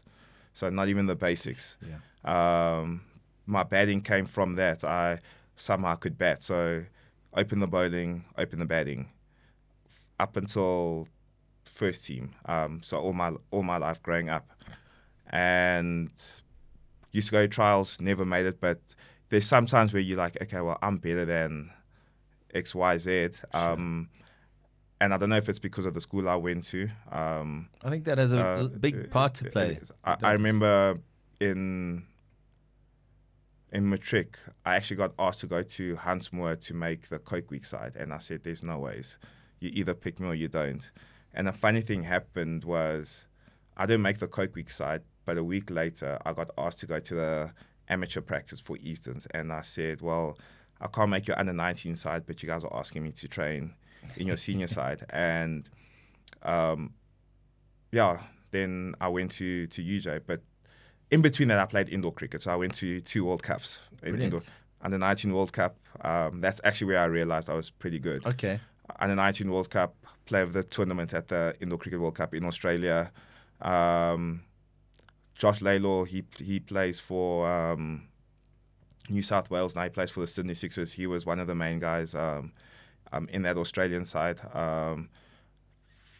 So 0.53 0.69
not 0.69 0.89
even 0.89 1.07
the 1.07 1.15
basics. 1.15 1.75
Yeah. 1.81 2.77
Um, 2.77 3.01
my 3.47 3.63
batting 3.63 4.01
came 4.01 4.27
from 4.27 4.53
that. 4.55 4.83
I 4.83 5.17
somehow 5.55 5.95
could 5.95 6.19
bat. 6.19 6.43
So 6.43 6.83
open 7.33 7.61
the 7.61 7.67
bowling, 7.67 8.23
open 8.37 8.59
the 8.59 8.65
batting, 8.65 9.09
up 10.19 10.37
until 10.37 11.07
first 11.65 12.05
team. 12.05 12.35
Um, 12.45 12.81
so 12.83 12.99
all 12.99 13.13
my 13.13 13.31
all 13.49 13.63
my 13.63 13.77
life 13.77 14.03
growing 14.03 14.29
up, 14.29 14.47
and 15.31 16.11
used 17.11 17.29
to 17.29 17.31
go 17.31 17.41
to 17.41 17.47
trials, 17.47 17.99
never 17.99 18.23
made 18.23 18.45
it. 18.45 18.61
But 18.61 18.79
there's 19.29 19.47
sometimes 19.47 19.93
where 19.93 20.01
you're 20.01 20.19
like, 20.19 20.39
okay, 20.43 20.61
well, 20.61 20.77
I'm 20.83 20.97
better 20.97 21.25
than 21.25 21.71
X, 22.53 22.75
Y, 22.75 22.97
Z. 22.97 23.29
Um, 23.53 24.09
and 24.99 25.13
I 25.13 25.17
don't 25.17 25.29
know 25.29 25.37
if 25.37 25.49
it's 25.49 25.59
because 25.59 25.85
of 25.85 25.93
the 25.95 26.01
school 26.01 26.29
I 26.29 26.35
went 26.35 26.63
to. 26.65 26.87
Um, 27.11 27.69
I 27.83 27.89
think 27.89 28.05
that 28.05 28.19
has 28.19 28.33
a 28.33 28.39
uh, 28.39 28.67
big 28.67 29.09
part 29.09 29.33
to 29.35 29.45
play. 29.45 29.79
I, 30.03 30.17
I 30.21 30.31
remember 30.33 30.99
in 31.39 32.03
in 33.71 33.89
matric, 33.89 34.37
I 34.65 34.75
actually 34.75 34.97
got 34.97 35.13
asked 35.17 35.39
to 35.41 35.47
go 35.47 35.63
to 35.63 35.95
Huntsmoor 35.95 36.59
to 36.61 36.73
make 36.73 37.09
the 37.09 37.19
Coke 37.19 37.49
Week 37.49 37.65
side, 37.65 37.95
and 37.95 38.13
I 38.13 38.19
said, 38.19 38.43
"There's 38.43 38.63
no 38.63 38.77
ways. 38.77 39.17
You 39.59 39.71
either 39.73 39.93
pick 39.93 40.19
me 40.19 40.27
or 40.27 40.35
you 40.35 40.47
don't." 40.47 40.91
And 41.33 41.47
a 41.47 41.53
funny 41.53 41.81
thing 41.81 42.03
happened 42.03 42.65
was, 42.65 43.25
I 43.77 43.85
didn't 43.85 44.01
make 44.01 44.19
the 44.19 44.27
Coke 44.27 44.53
Week 44.53 44.69
side, 44.69 45.01
but 45.25 45.37
a 45.37 45.43
week 45.43 45.69
later, 45.69 46.19
I 46.25 46.33
got 46.33 46.51
asked 46.57 46.79
to 46.79 46.85
go 46.85 46.99
to 46.99 47.15
the 47.15 47.51
amateur 47.87 48.21
practice 48.21 48.59
for 48.59 48.77
Easterns, 48.77 49.25
and 49.33 49.51
I 49.51 49.61
said, 49.61 50.01
"Well, 50.01 50.37
I 50.81 50.87
can't 50.87 51.09
make 51.09 51.27
your 51.27 51.39
under 51.39 51.53
19 51.53 51.95
side, 51.95 52.25
but 52.25 52.41
you 52.41 52.47
guys 52.47 52.63
are 52.63 52.75
asking 52.75 53.03
me 53.03 53.11
to 53.11 53.27
train 53.27 53.73
in 54.17 54.27
your 54.27 54.37
senior 54.37 54.67
side," 54.79 55.05
and 55.11 55.69
um, 56.43 56.93
yeah, 57.91 58.19
then 58.51 58.95
I 58.99 59.07
went 59.07 59.31
to 59.33 59.67
to 59.67 59.81
UJ. 59.83 60.21
But 60.25 60.41
in 61.11 61.21
between 61.21 61.49
that, 61.49 61.59
I 61.59 61.65
played 61.65 61.89
indoor 61.89 62.13
cricket. 62.13 62.41
So 62.41 62.51
I 62.51 62.55
went 62.55 62.73
to 62.75 62.99
two 63.01 63.25
World 63.25 63.43
Cups. 63.43 63.79
Brilliant. 63.99 64.23
Indoor. 64.23 64.41
Under 64.83 64.97
19 64.97 65.33
World 65.33 65.53
Cup. 65.53 65.77
Um, 66.01 66.41
that's 66.41 66.59
actually 66.63 66.87
where 66.87 66.99
I 66.99 67.05
realized 67.05 67.49
I 67.49 67.53
was 67.53 67.69
pretty 67.69 67.99
good. 67.99 68.25
Okay. 68.25 68.59
Under 68.99 69.15
19 69.15 69.51
World 69.51 69.69
Cup, 69.69 69.95
play 70.25 70.41
of 70.41 70.53
the 70.53 70.63
tournament 70.63 71.13
at 71.13 71.27
the 71.27 71.55
Indoor 71.59 71.77
Cricket 71.77 71.99
World 71.99 72.15
Cup 72.15 72.33
in 72.33 72.43
Australia. 72.45 73.11
Um, 73.61 74.41
Josh 75.35 75.59
Lalor, 75.59 76.07
he 76.07 76.23
he 76.39 76.59
plays 76.59 76.99
for 76.99 77.49
um, 77.49 78.07
New 79.11 79.21
South 79.21 79.49
Wales 79.49 79.75
now. 79.75 79.83
He 79.83 79.89
plays 79.89 80.09
for 80.09 80.21
the 80.21 80.27
Sydney 80.27 80.55
Sixers. 80.55 80.91
He 80.93 81.07
was 81.07 81.25
one 81.25 81.39
of 81.39 81.47
the 81.47 81.55
main 81.55 81.79
guys 81.79 82.15
um, 82.15 82.53
um, 83.11 83.27
in 83.31 83.43
that 83.43 83.57
Australian 83.57 84.05
side. 84.05 84.39
Um, 84.53 85.09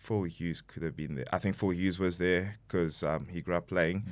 Phil 0.02 0.24
Hughes 0.24 0.62
could 0.62 0.84
have 0.84 0.96
been 0.96 1.16
there. 1.16 1.26
I 1.32 1.40
think 1.40 1.56
Phil 1.56 1.70
Hughes 1.70 2.00
was 2.00 2.18
there 2.18 2.56
because 2.68 3.04
um, 3.04 3.28
he 3.28 3.42
grew 3.42 3.56
up 3.56 3.68
playing. 3.68 4.06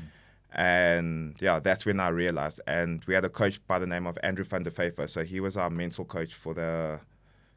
And 0.54 1.36
yeah, 1.39 1.60
that's 1.60 1.86
when 1.86 2.00
I 2.00 2.10
realized. 2.10 2.62
And 2.65 3.04
we 3.06 3.13
had 3.13 3.26
a 3.26 3.30
coach 3.30 3.65
by 3.68 3.80
the 3.80 3.88
name 3.88 4.08
of 4.08 4.18
Andrew 4.24 4.46
van 4.46 4.63
der 4.63 4.72
Pfeiffer. 4.72 5.08
So 5.08 5.24
he 5.24 5.39
was 5.39 5.58
our 5.58 5.70
mental 5.70 6.06
coach 6.06 6.34
for 6.34 6.54
the 6.54 7.00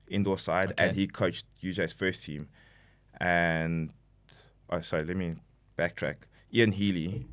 indoor 0.09 0.39
side, 0.39 0.75
and 0.77 0.95
he 0.95 1.07
coached 1.07 1.47
UJ's 1.63 1.93
first 1.93 2.25
team. 2.25 2.49
And 3.19 3.93
oh, 4.71 4.81
sorry, 4.81 5.05
let 5.05 5.17
me 5.17 5.37
backtrack. 5.79 6.17
Ian 6.55 6.73
Healy, 6.73 7.27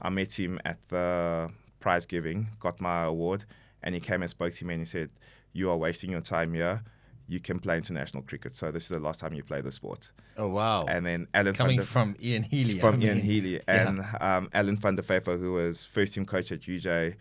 I 0.00 0.08
met 0.08 0.38
him 0.38 0.58
at 0.64 0.78
the 0.88 1.50
prize 1.82 2.06
giving, 2.06 2.48
got 2.60 2.80
my 2.80 3.04
award, 3.04 3.44
and 3.82 3.94
he 3.94 4.00
came 4.00 4.22
and 4.22 4.30
spoke 4.30 4.54
to 4.54 4.64
me 4.64 4.74
and 4.74 4.80
he 4.82 4.86
said, 4.86 5.10
"You 5.52 5.70
are 5.70 5.76
wasting 5.76 6.10
your 6.10 6.22
time 6.22 6.54
here. 6.54 6.82
You 7.28 7.40
can 7.40 7.58
play 7.58 7.76
international 7.76 8.22
cricket. 8.22 8.54
So 8.54 8.70
this 8.70 8.84
is 8.84 8.88
the 8.88 8.98
last 9.00 9.20
time 9.20 9.32
you 9.34 9.42
play 9.42 9.60
the 9.60 9.72
sport." 9.72 10.10
Oh 10.38 10.48
wow. 10.48 10.84
And 10.86 11.04
then 11.04 11.26
Alan 11.34 11.54
van 11.54 11.66
Coming 11.66 11.78
der- 11.80 11.84
from 11.84 12.16
Ian 12.22 12.44
Healy. 12.44 12.76
I 12.78 12.80
from 12.80 13.02
Ian 13.02 13.16
mean, 13.16 13.24
Healy 13.24 13.54
yeah. 13.54 13.60
and 13.66 13.94
um, 14.20 14.48
Alan 14.54 14.76
van 14.76 14.96
der 14.96 15.02
Pfeiffer, 15.02 15.36
who 15.36 15.52
was 15.52 15.84
first 15.84 16.14
team 16.14 16.24
coach 16.24 16.52
at 16.52 16.60
UJ. 16.62 17.16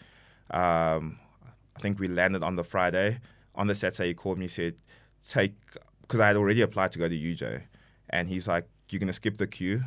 Um, 0.52 1.19
I 1.76 1.80
think 1.80 2.00
we 2.00 2.08
landed 2.08 2.43
on 2.43 2.56
the 2.56 2.63
Friday. 2.63 3.19
On 3.56 3.67
the 3.67 3.76
Saturday, 3.76 4.10
he 4.10 4.13
called 4.13 4.38
me, 4.38 4.47
said, 4.47 4.76
"Take," 5.28 5.56
because 6.02 6.19
I 6.19 6.28
had 6.28 6.38
already 6.38 6.62
applied 6.62 6.91
to 6.93 7.00
go 7.00 7.08
to 7.10 7.15
UJ, 7.15 7.63
and 8.10 8.30
he's 8.30 8.47
like, 8.47 8.65
"You're 8.89 9.00
gonna 9.00 9.13
skip 9.13 9.38
the 9.38 9.47
queue." 9.47 9.84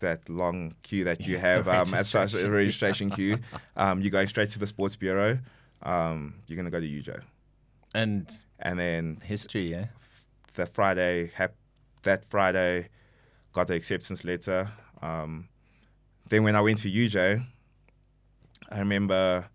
That 0.00 0.28
long 0.28 0.74
queue 0.82 1.04
that 1.04 1.26
you 1.26 1.38
have 1.38 1.66
um, 1.76 1.94
as 1.94 2.12
far 2.12 2.22
as 2.22 2.34
a 2.34 2.50
registration 2.50 3.10
queue, 3.10 3.38
um, 3.76 4.00
you're 4.00 4.10
going 4.10 4.26
straight 4.28 4.50
to 4.50 4.58
the 4.58 4.66
sports 4.66 4.94
bureau. 4.96 5.38
Um, 5.82 6.34
you're 6.46 6.56
gonna 6.56 6.70
go 6.70 6.80
to 6.80 6.86
UJ, 6.86 7.20
And 7.94 8.30
and 8.58 8.78
then 8.78 9.18
history, 9.24 9.70
yeah. 9.70 9.86
the 10.54 10.66
Friday, 10.66 11.30
hap- 11.34 11.54
that 12.02 12.24
Friday, 12.24 12.88
got 13.52 13.68
the 13.68 13.74
acceptance 13.74 14.24
letter. 14.24 14.70
Um, 15.02 15.48
then 16.28 16.42
when 16.44 16.56
I 16.56 16.60
went 16.60 16.78
to 16.78 16.90
UJ, 16.90 17.44
I 18.70 18.78
remember 18.78 19.48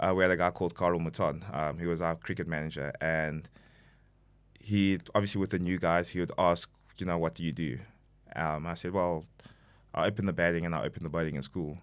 uh, 0.00 0.12
we 0.16 0.22
had 0.22 0.30
a 0.30 0.36
guy 0.36 0.50
called 0.50 0.74
Carl 0.74 0.98
Mouton. 0.98 1.42
Um, 1.52 1.78
he 1.78 1.86
was 1.86 2.00
our 2.00 2.14
cricket 2.16 2.46
manager, 2.48 2.92
and 3.00 3.48
he 4.58 4.98
obviously 5.14 5.40
with 5.40 5.50
the 5.50 5.58
new 5.58 5.78
guys, 5.78 6.08
he 6.08 6.20
would 6.20 6.32
ask, 6.38 6.70
you 6.98 7.06
know, 7.06 7.18
what 7.18 7.34
do 7.34 7.42
you 7.42 7.52
do? 7.52 7.78
Um, 8.36 8.66
I 8.66 8.74
said, 8.74 8.92
well, 8.92 9.26
I 9.94 10.06
open 10.06 10.26
the 10.26 10.32
batting 10.32 10.66
and 10.66 10.74
I 10.74 10.84
open 10.84 11.02
the 11.02 11.08
bowling 11.08 11.36
in 11.36 11.42
school. 11.42 11.78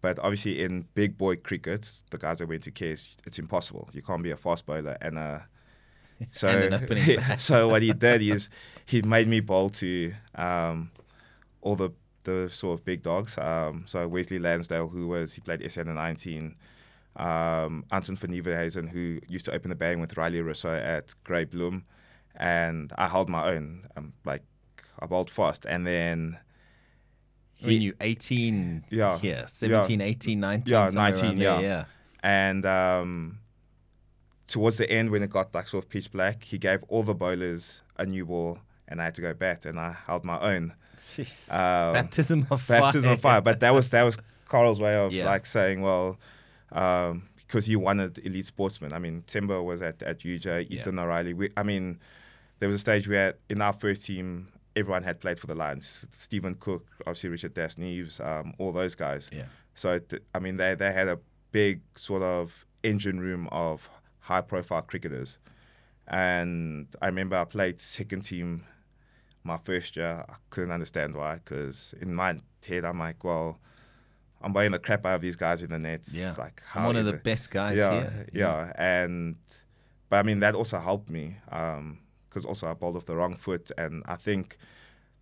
But 0.00 0.18
obviously, 0.18 0.62
in 0.62 0.86
big 0.94 1.18
boy 1.18 1.36
cricket, 1.36 1.92
the 2.10 2.18
guys 2.18 2.38
that 2.38 2.48
went 2.48 2.62
to 2.62 2.70
KS, 2.70 3.18
it's 3.26 3.38
impossible. 3.38 3.88
You 3.92 4.02
can't 4.02 4.22
be 4.22 4.30
a 4.30 4.36
fast 4.36 4.64
bowler 4.64 4.96
and 5.00 5.18
a 5.18 5.46
so, 6.32 6.48
And 6.48 6.74
an 6.74 6.84
opening 6.84 7.16
bat. 7.16 7.40
so 7.40 7.68
what 7.68 7.82
he 7.82 7.92
did 7.92 8.22
is 8.22 8.48
he 8.86 9.02
made 9.02 9.28
me 9.28 9.40
bowl 9.40 9.70
to 9.70 10.12
um, 10.34 10.90
all 11.60 11.76
the 11.76 11.90
the 12.24 12.48
sort 12.50 12.78
of 12.78 12.84
big 12.84 13.02
dogs. 13.02 13.36
Um, 13.38 13.84
so 13.86 14.06
Wesley 14.06 14.38
Lansdale, 14.38 14.88
who 14.88 15.08
was 15.08 15.32
he 15.32 15.40
played 15.40 15.68
SN 15.70 15.94
19. 15.94 16.54
Um, 17.16 17.84
Anton 17.90 18.16
van 18.16 18.30
Nieuwenhuizen, 18.30 18.88
who 18.88 19.18
used 19.28 19.44
to 19.46 19.52
open 19.52 19.70
the 19.70 19.74
batting 19.74 20.00
with 20.00 20.14
Rilee 20.14 20.42
Rossouw 20.42 20.80
at 20.80 21.12
Grey 21.24 21.44
Bloem, 21.44 21.82
and 22.36 22.92
I 22.96 23.08
held 23.08 23.28
my 23.28 23.52
own. 23.52 23.86
Um, 23.96 24.12
like 24.24 24.42
I 25.00 25.06
bowled 25.06 25.30
fast, 25.30 25.66
and 25.66 25.86
then 25.86 26.38
when 27.62 27.82
you 27.82 27.94
18 28.00 28.84
Yeah, 28.90 29.18
here, 29.18 29.44
17, 29.48 30.00
18, 30.00 30.40
19, 30.40 30.72
Yeah, 30.72 30.88
19, 30.92 31.24
around 31.24 31.38
there, 31.38 31.60
yeah. 31.60 31.60
yeah. 31.60 31.84
and 32.22 32.64
um, 32.66 33.38
towards 34.46 34.76
the 34.76 34.90
end 34.90 35.10
when 35.10 35.22
it 35.22 35.30
got 35.30 35.54
like 35.54 35.68
sort 35.68 35.84
of 35.84 35.90
pitch 35.90 36.10
black, 36.10 36.42
he 36.44 36.58
gave 36.58 36.82
all 36.88 37.02
the 37.02 37.14
bowlers 37.14 37.82
a 37.98 38.06
new 38.06 38.24
ball, 38.26 38.58
and 38.88 39.00
I 39.00 39.04
had 39.04 39.14
to 39.16 39.22
go 39.22 39.34
bat, 39.34 39.66
and 39.66 39.78
I 39.78 39.94
held 40.06 40.24
my 40.24 40.38
own. 40.40 40.74
Jeez. 40.98 41.50
Um, 41.52 41.94
Baptism 41.94 42.46
of 42.50 42.60
fire. 42.62 42.80
baptism 42.80 43.10
of 43.10 43.20
fire. 43.20 43.40
But 43.40 43.60
that 43.60 43.72
was 43.72 43.90
that 43.90 44.02
was 44.02 44.18
Carl's 44.48 44.80
way 44.80 44.94
of 44.96 45.12
Yeah. 45.12 45.26
like 45.26 45.46
saying, 45.46 45.80
well, 45.80 46.18
um, 46.72 47.22
because 47.36 47.64
he 47.66 47.74
wanted 47.76 48.18
elite 48.24 48.46
sportsmen. 48.46 48.92
I 48.92 48.98
mean, 48.98 49.24
Timber 49.26 49.62
was 49.62 49.80
at 49.82 50.02
at 50.02 50.20
UJ, 50.20 50.66
Yeah. 50.68 50.80
Ethan 50.80 50.98
O'Reilly. 50.98 51.32
We, 51.34 51.50
I 51.56 51.62
mean, 51.62 51.98
there 52.58 52.68
was 52.68 52.76
a 52.76 52.78
stage 52.80 53.08
where 53.08 53.34
in 53.48 53.60
our 53.62 53.72
first 53.72 54.04
team, 54.04 54.48
everyone 54.80 55.02
had 55.02 55.20
played 55.20 55.38
for 55.38 55.46
the 55.46 55.54
Lions. 55.54 56.06
Stephen 56.10 56.54
Cook, 56.54 56.86
obviously 57.00 57.30
Richard 57.30 57.54
Das 57.54 57.76
Neves, 57.76 58.20
um, 58.24 58.54
all 58.58 58.72
those 58.72 58.94
guys. 58.94 59.30
Yeah. 59.32 59.44
So 59.74 59.92
it, 59.92 60.24
I 60.34 60.38
mean, 60.40 60.56
they 60.56 60.74
they 60.74 60.92
had 60.92 61.08
a 61.08 61.18
big 61.52 61.82
sort 61.94 62.22
of 62.22 62.66
engine 62.82 63.20
room 63.20 63.48
of 63.52 63.88
high 64.20 64.40
profile 64.40 64.82
cricketers. 64.82 65.38
And 66.08 66.88
I 67.00 67.06
remember 67.06 67.36
I 67.36 67.44
played 67.44 67.80
second 67.80 68.22
team 68.22 68.64
my 69.44 69.56
first 69.56 69.96
year, 69.96 70.24
I 70.28 70.34
couldn't 70.50 70.72
understand 70.72 71.14
why. 71.14 71.36
Because 71.36 71.94
in 72.00 72.14
my 72.14 72.36
head, 72.66 72.84
I'm 72.84 72.98
like, 72.98 73.22
well, 73.24 73.58
I'm 74.42 74.52
buying 74.52 74.72
the 74.72 74.78
crap 74.78 75.06
out 75.06 75.16
of 75.16 75.20
these 75.20 75.36
guys 75.36 75.62
in 75.62 75.70
the 75.70 75.78
nets. 75.78 76.14
Yeah. 76.14 76.34
Like, 76.36 76.62
I'm 76.74 76.82
how 76.82 76.86
one 76.86 76.96
of 76.96 77.04
the 77.04 77.14
it? 77.14 77.24
best 77.24 77.50
guys 77.50 77.78
yeah, 77.78 77.92
here. 77.92 78.26
Yeah, 78.32 78.72
and 78.76 79.36
but 80.08 80.16
I 80.16 80.22
mean 80.22 80.40
that 80.40 80.54
also 80.54 80.78
helped 80.78 81.10
me 81.10 81.36
because 82.30 82.46
also 82.46 82.68
I 82.68 82.74
bowled 82.74 82.96
off 82.96 83.04
the 83.06 83.16
wrong 83.16 83.34
foot, 83.34 83.70
and 83.76 84.02
I 84.06 84.16
think 84.16 84.56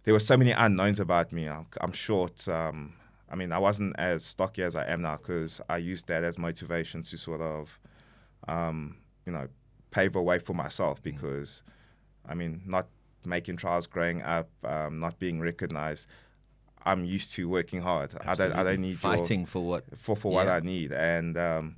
there 0.04 0.14
were 0.14 0.20
so 0.20 0.36
many 0.36 0.52
unknowns 0.52 1.00
about 1.00 1.32
me. 1.32 1.48
I'm, 1.48 1.66
I'm 1.80 1.92
short. 1.92 2.46
Um, 2.48 2.94
I 3.30 3.34
mean, 3.34 3.50
I 3.52 3.58
wasn't 3.58 3.94
as 3.98 4.24
stocky 4.24 4.62
as 4.62 4.76
I 4.76 4.84
am 4.86 5.02
now 5.02 5.16
because 5.16 5.60
I 5.68 5.78
used 5.78 6.06
that 6.08 6.22
as 6.24 6.38
motivation 6.38 7.02
to 7.02 7.16
sort 7.18 7.40
of, 7.40 7.78
um, 8.46 8.96
you 9.26 9.32
know, 9.32 9.48
pave 9.90 10.16
a 10.16 10.22
way 10.22 10.38
for 10.38 10.54
myself 10.54 11.02
because, 11.02 11.62
I 12.28 12.34
mean, 12.34 12.62
not 12.66 12.86
making 13.26 13.56
trials 13.56 13.86
growing 13.86 14.22
up, 14.22 14.48
um, 14.64 15.00
not 15.00 15.18
being 15.18 15.40
recognized. 15.40 16.06
I'm 16.84 17.04
used 17.04 17.32
to 17.32 17.48
working 17.48 17.80
hard. 17.80 18.12
I 18.24 18.34
don't. 18.34 18.52
I 18.52 18.62
don't 18.62 18.80
need 18.80 18.90
your- 19.02 19.16
fighting 19.16 19.44
for 19.46 19.62
what. 19.66 19.84
for 19.98 20.16
for 20.16 20.32
what 20.32 20.48
I 20.48 20.60
need. 20.60 20.92
And 20.92 21.36
um, 21.36 21.76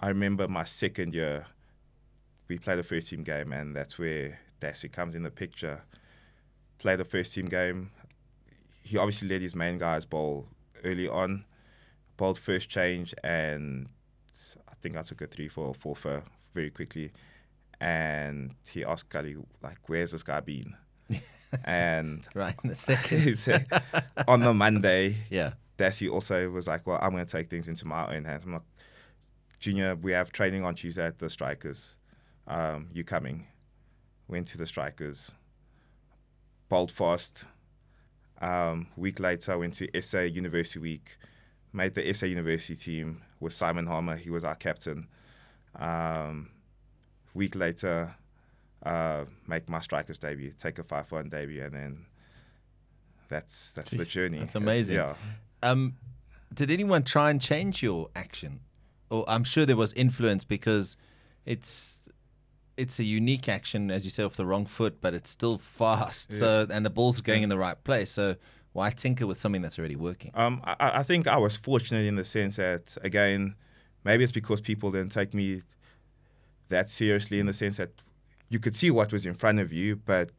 I 0.00 0.08
remember 0.08 0.46
my 0.46 0.64
second 0.64 1.14
year, 1.14 1.46
we 2.48 2.58
played 2.58 2.78
a 2.78 2.82
first 2.82 3.08
team 3.08 3.22
game, 3.22 3.52
and 3.52 3.74
that's 3.74 3.98
where 3.98 4.38
Dassie 4.60 4.90
comes 4.90 5.14
in 5.14 5.22
the 5.22 5.30
picture. 5.30 5.82
Played 6.78 7.00
a 7.00 7.04
first 7.04 7.34
team 7.34 7.46
game. 7.46 7.90
He 8.82 8.96
obviously 8.98 9.28
led 9.28 9.42
his 9.42 9.54
main 9.54 9.78
guys 9.78 10.04
bowl 10.04 10.46
early 10.84 11.08
on, 11.08 11.44
bowled 12.16 12.38
first 12.38 12.68
change, 12.68 13.14
and 13.24 13.88
I 14.68 14.74
think 14.80 14.96
I 14.96 15.02
took 15.02 15.20
a 15.22 15.26
three 15.26 15.48
for 15.48 15.74
four 15.74 15.96
for 15.96 16.22
very 16.52 16.70
quickly. 16.70 17.12
And 17.80 18.54
he 18.70 18.84
asked 18.84 19.08
Gully, 19.10 19.36
like, 19.62 19.88
where's 19.88 20.12
this 20.12 20.22
guy 20.22 20.40
been? 20.40 20.76
and 21.64 22.24
Right 22.34 22.54
in 22.62 22.70
the 22.70 22.76
second. 22.76 23.66
on 24.28 24.40
the 24.40 24.54
Monday, 24.54 25.16
yeah. 25.30 25.52
Dassie 25.76 26.10
also 26.10 26.48
was 26.48 26.66
like, 26.66 26.86
well, 26.86 26.98
I'm 27.02 27.10
going 27.10 27.26
to 27.26 27.30
take 27.30 27.50
things 27.50 27.68
into 27.68 27.86
my 27.86 28.14
own 28.14 28.24
hands. 28.24 28.44
I'm 28.44 28.52
like, 28.54 28.62
Junior, 29.60 29.94
we 29.96 30.12
have 30.12 30.32
training 30.32 30.64
on 30.64 30.74
Tuesday 30.74 31.06
at 31.06 31.18
the 31.18 31.28
Strikers. 31.28 31.96
Um, 32.46 32.88
you 32.92 33.04
coming? 33.04 33.46
Went 34.28 34.48
to 34.48 34.58
the 34.58 34.66
Strikers. 34.66 35.30
Bowled 36.68 36.90
fast. 36.92 37.44
Um, 38.40 38.88
week 38.96 39.20
later, 39.20 39.52
I 39.52 39.56
went 39.56 39.74
to 39.74 40.02
SA 40.02 40.20
University 40.22 40.78
Week. 40.78 41.16
Made 41.72 41.94
the 41.94 42.12
SA 42.12 42.26
University 42.26 42.74
team 42.74 43.22
with 43.40 43.52
Simon 43.52 43.86
Harmer. 43.86 44.16
He 44.16 44.30
was 44.30 44.44
our 44.44 44.54
captain. 44.54 45.08
Um, 45.78 46.50
week 47.34 47.54
later, 47.54 48.14
uh, 48.84 49.24
make 49.46 49.68
my 49.68 49.80
Strikers 49.80 50.18
debut, 50.18 50.52
take 50.58 50.78
a 50.78 50.82
5-1 50.82 51.30
debut, 51.30 51.62
and 51.64 51.74
then 51.74 52.06
that's 53.28 53.72
that's 53.72 53.90
the 53.90 54.04
journey. 54.04 54.38
that's 54.38 54.54
It's- 54.54 54.62
amazing. 54.62 54.96
Yeah. 54.96 55.14
Um, 55.62 55.96
did 56.54 56.70
anyone 56.70 57.02
try 57.02 57.30
and 57.30 57.40
change 57.40 57.82
your 57.82 58.08
action? 58.14 58.60
Or 59.10 59.24
I'm 59.28 59.44
sure 59.44 59.66
there 59.66 59.76
was 59.76 59.92
influence 59.94 60.44
because 60.44 60.96
it's 61.44 62.05
it's 62.76 62.98
a 62.98 63.04
unique 63.04 63.48
action, 63.48 63.90
as 63.90 64.04
you 64.04 64.10
say, 64.10 64.22
off 64.22 64.36
the 64.36 64.46
wrong 64.46 64.66
foot, 64.66 65.00
but 65.00 65.14
it's 65.14 65.30
still 65.30 65.58
fast. 65.58 66.32
So 66.32 66.66
and 66.70 66.84
the 66.84 66.90
ball's 66.90 67.20
going 67.20 67.42
in 67.42 67.48
the 67.48 67.58
right 67.58 67.82
place. 67.84 68.10
So 68.10 68.36
why 68.72 68.90
tinker 68.90 69.26
with 69.26 69.38
something 69.38 69.62
that's 69.62 69.78
already 69.78 69.96
working? 69.96 70.30
Um, 70.34 70.60
I, 70.64 71.00
I 71.00 71.02
think 71.02 71.26
I 71.26 71.38
was 71.38 71.56
fortunate 71.56 72.04
in 72.04 72.16
the 72.16 72.24
sense 72.24 72.56
that, 72.56 72.96
again, 73.02 73.54
maybe 74.04 74.22
it's 74.22 74.32
because 74.32 74.60
people 74.60 74.90
didn't 74.90 75.12
take 75.12 75.32
me 75.32 75.62
that 76.68 76.90
seriously 76.90 77.40
in 77.40 77.46
the 77.46 77.54
sense 77.54 77.78
that 77.78 77.90
you 78.50 78.58
could 78.58 78.74
see 78.74 78.90
what 78.90 79.12
was 79.12 79.24
in 79.24 79.34
front 79.34 79.58
of 79.60 79.72
you, 79.72 79.96
but, 79.96 80.30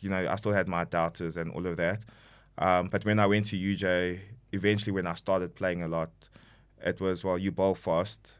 you 0.00 0.08
know, 0.08 0.26
I 0.28 0.36
still 0.36 0.52
had 0.52 0.66
my 0.66 0.84
doubters 0.84 1.36
and 1.36 1.50
all 1.50 1.66
of 1.66 1.76
that. 1.76 2.00
Um, 2.56 2.88
but 2.88 3.04
when 3.04 3.18
I 3.18 3.26
went 3.26 3.46
to 3.46 3.56
UJ, 3.56 4.20
eventually 4.52 4.92
when 4.92 5.06
I 5.06 5.14
started 5.14 5.54
playing 5.54 5.82
a 5.82 5.88
lot, 5.88 6.10
it 6.82 7.00
was, 7.00 7.22
well, 7.22 7.36
you 7.36 7.52
bowl 7.52 7.74
fast. 7.74 8.32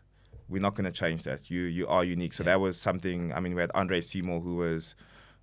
We're 0.48 0.62
not 0.62 0.74
going 0.74 0.84
to 0.86 0.92
change 0.92 1.24
that. 1.24 1.50
You 1.50 1.62
you 1.62 1.86
are 1.88 2.04
unique. 2.04 2.32
So 2.32 2.42
that 2.44 2.60
was 2.60 2.80
something. 2.80 3.32
I 3.32 3.40
mean, 3.40 3.54
we 3.54 3.60
had 3.60 3.70
Andre 3.74 4.00
Seymour, 4.00 4.40
who 4.40 4.56
was 4.56 4.94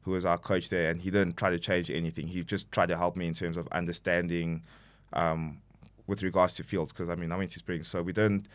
who 0.01 0.11
was 0.11 0.25
our 0.25 0.37
coach 0.37 0.69
there, 0.69 0.91
and 0.91 1.01
he 1.01 1.09
didn't 1.11 1.35
try 1.37 1.49
to 1.49 1.59
change 1.59 1.89
anything. 1.91 2.27
He 2.27 2.43
just 2.43 2.71
tried 2.71 2.87
to 2.89 2.97
help 2.97 3.15
me 3.15 3.27
in 3.27 3.33
terms 3.33 3.57
of 3.57 3.67
understanding 3.71 4.63
um, 5.13 5.59
with 6.07 6.21
regards 6.23 6.55
to 6.55 6.63
fields. 6.63 6.91
Because 6.91 7.09
I 7.09 7.15
mean, 7.15 7.31
I 7.31 7.37
went 7.37 7.51
to 7.51 7.59
Springs, 7.59 7.87
so 7.87 8.01
we 8.01 8.13
didn't. 8.13 8.47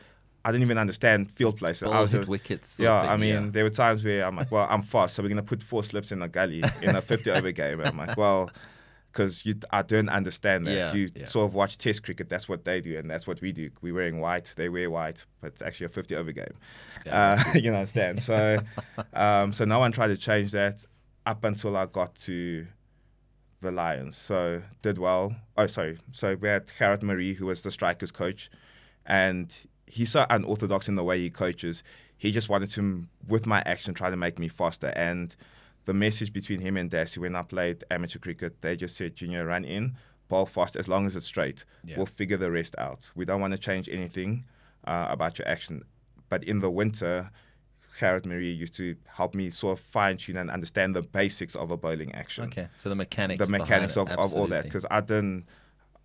I 0.45 0.53
didn't 0.53 0.63
even 0.65 0.79
understand 0.79 1.31
field 1.33 1.59
placement. 1.59 1.93
I 1.93 1.97
Ball 1.99 2.03
was 2.05 2.13
hit 2.13 2.19
just- 2.21 2.29
wickets. 2.31 2.79
yeah, 2.79 3.03
thing, 3.03 3.11
I 3.11 3.17
mean, 3.19 3.45
yeah. 3.45 3.51
there 3.51 3.65
were 3.65 3.69
times 3.71 4.03
where 4.03 4.25
I'm 4.25 4.37
like, 4.37 4.51
well, 4.51 4.67
I'm 4.71 4.81
fast, 4.83 5.15
so 5.15 5.23
we're 5.23 5.29
gonna 5.29 5.43
put 5.43 5.63
four 5.63 5.85
slips 5.85 6.13
in 6.13 6.23
a 6.23 6.29
gully 6.29 6.63
in 6.83 6.97
a 6.97 7.03
50 7.03 7.31
over 7.31 7.53
game. 7.53 7.79
And 7.81 7.89
I'm 7.91 7.97
like, 7.99 8.17
well, 8.17 8.51
because 9.13 9.45
you, 9.45 9.55
I 9.71 9.83
don't 9.83 10.09
understand 10.09 10.67
that. 10.67 10.75
Yeah, 10.75 10.93
you 10.95 11.11
yeah. 11.15 11.27
sort 11.27 11.47
of 11.47 11.55
watch 11.55 11.79
Test 11.79 12.03
cricket. 12.03 12.29
That's 12.29 12.49
what 12.49 12.65
they 12.65 12.81
do, 12.81 12.99
and 12.99 13.11
that's 13.11 13.27
what 13.27 13.41
we 13.41 13.53
do. 13.53 13.71
We're 13.83 13.95
wearing 13.95 14.21
white. 14.21 14.53
They 14.57 14.69
wear 14.69 14.91
white, 14.91 15.25
but 15.41 15.49
it's 15.49 15.63
actually 15.63 15.87
a 15.87 15.91
50 15.91 16.17
over 16.17 16.33
game. 16.33 16.55
Uh, 17.11 17.43
you 17.55 17.73
understand? 17.73 18.23
So, 18.23 18.59
um, 19.15 19.53
so 19.53 19.65
no 19.65 19.79
one 19.79 19.93
tried 19.93 20.09
to 20.09 20.17
change 20.17 20.53
that 20.53 20.85
up 21.27 21.45
until 21.45 21.77
I 21.77 21.87
got 21.87 22.15
to 22.17 22.67
the 23.61 23.71
Lions. 23.71 24.17
So 24.17 24.63
did 24.83 24.99
well. 24.99 25.35
Oh, 25.57 25.67
sorry. 25.67 25.99
So 26.13 26.35
we 26.35 26.49
had 26.49 26.71
Garrett 26.79 27.03
Marie, 27.03 27.35
who 27.35 27.47
was 27.47 27.63
the 27.63 27.71
strikers 27.71 28.11
coach, 28.11 28.51
and 29.07 29.53
he's 29.87 30.11
so 30.11 30.25
unorthodox 30.31 30.89
in 30.89 30.97
the 30.97 31.05
way 31.05 31.19
he 31.21 31.31
coaches. 31.31 31.83
He 32.17 32.33
just 32.33 32.49
wanted 32.49 32.71
to, 32.71 33.07
with 33.27 33.47
my 33.47 33.63
action, 33.65 33.95
try 33.95 34.11
to 34.11 34.17
make 34.17 34.39
me 34.39 34.49
faster. 34.49 34.93
And 34.95 35.35
the 35.85 35.95
message 35.95 36.33
between 36.33 36.61
him 36.61 36.77
and 36.77 36.91
Dassie 36.91 37.19
when 37.19 37.35
I 37.35 37.43
played 37.43 37.85
amateur 37.91 38.19
cricket, 38.19 38.61
they 38.63 38.77
just 38.77 38.97
said, 38.97 39.17
Junior, 39.17 39.45
run 39.47 39.65
in, 39.65 39.97
ball 40.29 40.47
fast, 40.47 40.77
as 40.77 40.89
long 40.89 41.07
as 41.07 41.17
it's 41.17 41.27
straight. 41.27 41.65
Yeah. 41.85 41.97
We'll 41.97 42.07
figure 42.07 42.37
the 42.37 42.51
rest 42.51 42.75
out. 42.79 43.11
We 43.15 43.25
don't 43.25 43.41
want 43.41 43.53
to 43.53 43.59
change 43.59 43.89
anything 43.89 44.45
uh, 44.87 45.07
about 45.11 45.39
your 45.39 45.49
action. 45.49 45.83
But 46.29 46.45
in 46.45 46.61
the 46.61 46.71
winter, 46.71 47.31
Garrett 47.99 48.25
Marie 48.27 48.53
used 48.53 48.75
to 48.77 48.95
help 49.07 49.35
me 49.35 49.51
sort 49.51 49.79
of 49.79 49.85
fine 49.85 50.17
tune 50.17 50.37
and 50.37 50.51
understand 50.51 50.95
the 50.95 51.03
basics 51.03 51.57
of 51.57 51.71
a 51.73 51.77
bowling 51.77 52.15
action 52.15 52.45
Okay, 52.45 52.69
so 52.77 52.89
the 52.89 52.95
mechanics. 52.95 53.45
the 53.45 53.51
mechanics 53.51 53.97
of, 53.97 54.09
of 54.11 54.33
all 54.33 54.47
that 54.47 54.65
because 54.65 54.87
I 54.91 55.01
didn't 55.01 55.47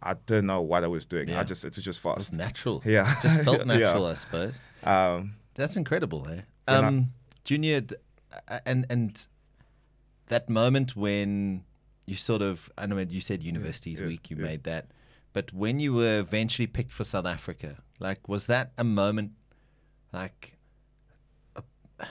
I 0.01 0.13
didn't 0.13 0.47
know 0.47 0.61
what 0.61 0.83
I 0.83 0.87
was 0.87 1.05
doing. 1.05 1.29
Yeah. 1.29 1.39
I 1.39 1.43
just 1.43 1.63
it 1.63 1.75
was 1.75 1.83
just 1.85 1.99
it 1.99 2.05
was 2.05 2.15
fast. 2.29 2.33
natural. 2.33 2.81
Yeah. 2.85 3.09
It 3.11 3.21
just 3.21 3.41
felt 3.41 3.59
Yeah. 3.65 3.65
natural, 3.65 4.07
I 4.07 4.13
suppose. 4.15 4.59
Um, 4.83 5.35
That's 5.53 5.75
incredible, 5.75 6.27
eh? 6.29 6.41
Yeah, 6.67 6.77
Um, 6.79 7.11
Junior, 7.43 7.81
th- 7.81 8.01
uh, 8.47 8.59
and 8.65 8.85
and 8.89 9.27
that 10.27 10.49
moment 10.49 10.95
when 10.95 11.63
you 12.05 12.15
sort 12.15 12.41
of, 12.41 12.69
I 12.77 12.85
know 12.85 12.97
you 12.97 13.21
said 13.21 13.43
universities 13.43 13.99
yeah, 13.99 14.07
week, 14.07 14.29
you 14.29 14.37
yeah. 14.37 14.43
made 14.43 14.63
that, 14.63 14.87
but 15.33 15.53
when 15.53 15.79
you 15.79 15.93
were 15.93 16.19
eventually 16.19 16.67
picked 16.67 16.91
for 16.91 17.03
South 17.03 17.25
Africa, 17.25 17.77
like, 17.99 18.27
was 18.27 18.45
that 18.47 18.71
a 18.77 18.83
moment, 18.83 19.31
like, 20.13 20.57
a, 21.55 21.63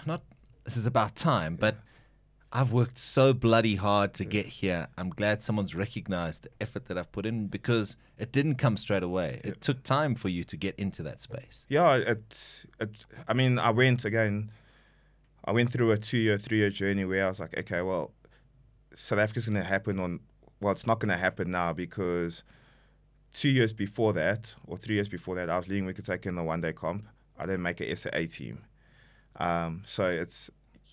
not 0.06 0.22
this 0.64 0.76
is 0.76 0.86
about 0.86 1.14
time, 1.14 1.56
but 1.56 1.76
I've 2.52 2.72
worked 2.72 2.98
so 2.98 3.32
bloody 3.32 3.74
hard 3.74 4.14
to 4.14 4.24
get 4.24 4.46
here. 4.46 4.88
I'm 4.96 5.10
glad 5.10 5.42
someone's 5.42 5.74
recognized 5.74 6.44
the 6.44 6.50
effort 6.60 6.86
that 6.86 6.96
I've 6.96 7.10
put 7.12 7.26
in 7.26 7.48
because 7.48 7.96
it 8.16 8.30
didn't 8.30 8.56
come 8.56 8.76
straight 8.76 9.02
away. 9.02 9.40
It 9.42 9.60
took 9.60 9.82
time 9.82 10.14
for 10.14 10.28
you 10.28 10.44
to 10.44 10.56
get 10.56 10.76
into 10.76 11.02
that 11.02 11.20
space. 11.20 11.66
yeah, 11.68 11.96
it, 11.96 12.64
it. 12.80 13.06
I 13.26 13.34
mean, 13.34 13.58
I 13.58 13.70
went 13.70 14.04
again. 14.04 14.50
I 15.44 15.52
went 15.52 15.70
through 15.72 15.92
a 15.92 15.98
two-year, 15.98 16.36
three-year 16.36 16.70
journey 16.70 17.04
where 17.04 17.26
I 17.26 17.28
was 17.28 17.40
like, 17.40 17.56
okay, 17.58 17.82
well, 17.82 18.12
South 18.94 19.18
Africa's 19.18 19.46
going 19.46 19.60
to 19.60 19.68
happen 19.68 20.00
on. 20.00 20.20
Well, 20.60 20.72
it's 20.72 20.86
not 20.86 21.00
going 21.00 21.10
to 21.10 21.16
happen 21.16 21.50
now 21.50 21.72
because 21.72 22.42
two 23.34 23.50
years 23.50 23.72
before 23.72 24.12
that, 24.14 24.54
or 24.66 24.78
three 24.78 24.94
years 24.94 25.08
before 25.08 25.34
that, 25.34 25.50
I 25.50 25.56
was 25.56 25.68
leading 25.68 25.84
wicket 25.84 26.06
taker 26.06 26.28
in 26.28 26.36
the 26.36 26.42
one-day 26.42 26.72
comp. 26.72 27.04
I 27.38 27.46
didn't 27.46 27.62
make 27.62 27.80
a 27.80 27.94
SAA 27.94 28.26
team. 28.30 28.64
Um, 29.36 29.82
so 29.84 30.06
it's 30.06 30.50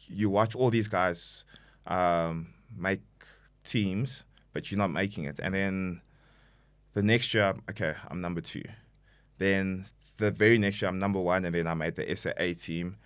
you 0.07 0.29
watch 0.29 0.55
all 0.55 0.69
these 0.69 0.87
guys 0.87 1.45
um, 1.87 2.53
make 2.75 3.01
teams, 3.63 4.23
but 4.53 4.71
you're 4.71 4.79
not 4.79 4.91
making 4.91 5.25
it. 5.25 5.39
And 5.41 5.53
then 5.53 6.01
the 6.93 7.03
next 7.03 7.33
year, 7.33 7.53
okay, 7.69 7.93
I'm 8.09 8.19
number 8.19 8.41
two. 8.41 8.63
Then 9.37 9.85
the 10.17 10.31
very 10.31 10.57
next 10.57 10.81
year, 10.81 10.89
I'm 10.89 10.99
number 10.99 11.19
one, 11.19 11.45
and 11.45 11.53
then 11.53 11.67
I 11.67 11.73
made 11.73 11.95
the 11.95 12.15
SAA 12.15 12.53
team. 12.59 12.97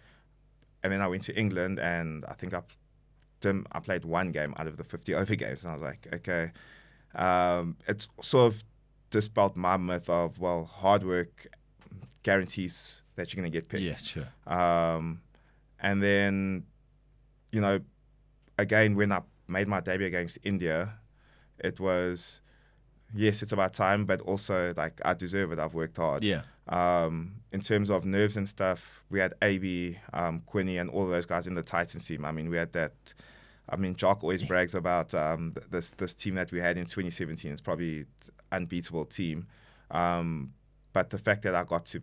And 0.85 0.93
then 0.93 1.01
I 1.01 1.07
went 1.07 1.23
to 1.23 1.35
England, 1.35 1.79
and 1.79 2.23
I 2.25 2.33
think 2.33 2.53
I, 2.53 2.61
I 3.71 3.79
played 3.79 4.05
one 4.05 4.31
game 4.31 4.53
out 4.55 4.67
of 4.67 4.77
the 4.77 4.83
50 4.83 5.15
over 5.15 5.35
games, 5.35 5.63
and 5.63 5.71
I 5.71 5.73
was 5.73 5.81
like, 5.81 6.07
okay, 6.13 6.51
um, 7.15 7.75
it's 7.87 8.07
sort 8.21 8.53
of 8.53 8.63
dispelled 9.09 9.57
my 9.57 9.77
myth 9.77 10.07
of 10.11 10.37
well, 10.37 10.65
hard 10.65 11.03
work 11.03 11.47
guarantees 12.21 13.01
that 13.15 13.33
you're 13.33 13.41
going 13.41 13.51
to 13.51 13.57
get 13.57 13.67
picked. 13.67 13.81
Yes, 13.81 14.05
sure. 14.05 14.27
Um, 14.45 15.23
and 15.79 16.03
then, 16.03 16.65
you 17.51 17.61
know, 17.61 17.79
again, 18.59 18.95
when 18.95 19.11
I 19.11 19.21
made 19.47 19.67
my 19.67 19.79
debut 19.79 20.05
against 20.05 20.37
India, 20.43 20.93
it 21.57 21.79
was, 21.79 22.41
yes, 23.11 23.41
it's 23.41 23.53
about 23.53 23.73
time, 23.73 24.05
but 24.05 24.21
also 24.21 24.71
like 24.77 25.01
I 25.03 25.15
deserve 25.15 25.51
it. 25.51 25.57
I've 25.57 25.73
worked 25.73 25.97
hard. 25.97 26.23
Yeah. 26.23 26.43
Um, 26.67 27.35
in 27.51 27.61
terms 27.61 27.89
of 27.91 28.05
nerves 28.05 28.37
and 28.37 28.49
stuff, 28.49 29.03
we 29.09 29.19
had 29.19 29.33
AB, 29.41 29.97
um, 30.13 30.39
Quinny, 30.39 30.77
and 30.79 30.89
all 30.89 31.05
those 31.05 31.25
guys 31.27 31.45
in 31.47 31.53
the 31.53 31.61
Titans 31.61 32.07
team. 32.07 32.25
I 32.25 32.31
mean, 32.31 32.49
we 32.49 32.57
had 32.57 32.73
that 32.73 33.13
I 33.67 33.77
mean, 33.77 33.95
Jock 33.95 34.23
always 34.23 34.43
brags 34.43 34.75
about 34.75 35.13
um, 35.15 35.55
this 35.71 35.91
this 35.91 36.13
team 36.13 36.35
that 36.35 36.51
we 36.51 36.59
had 36.59 36.77
in 36.77 36.85
2017. 36.85 37.51
It's 37.51 37.61
probably 37.61 38.05
unbeatable 38.51 39.05
team, 39.05 39.47
um, 39.91 40.53
but 40.93 41.09
the 41.09 41.17
fact 41.17 41.41
that 41.43 41.55
I 41.55 41.63
got 41.63 41.85
to 41.87 42.01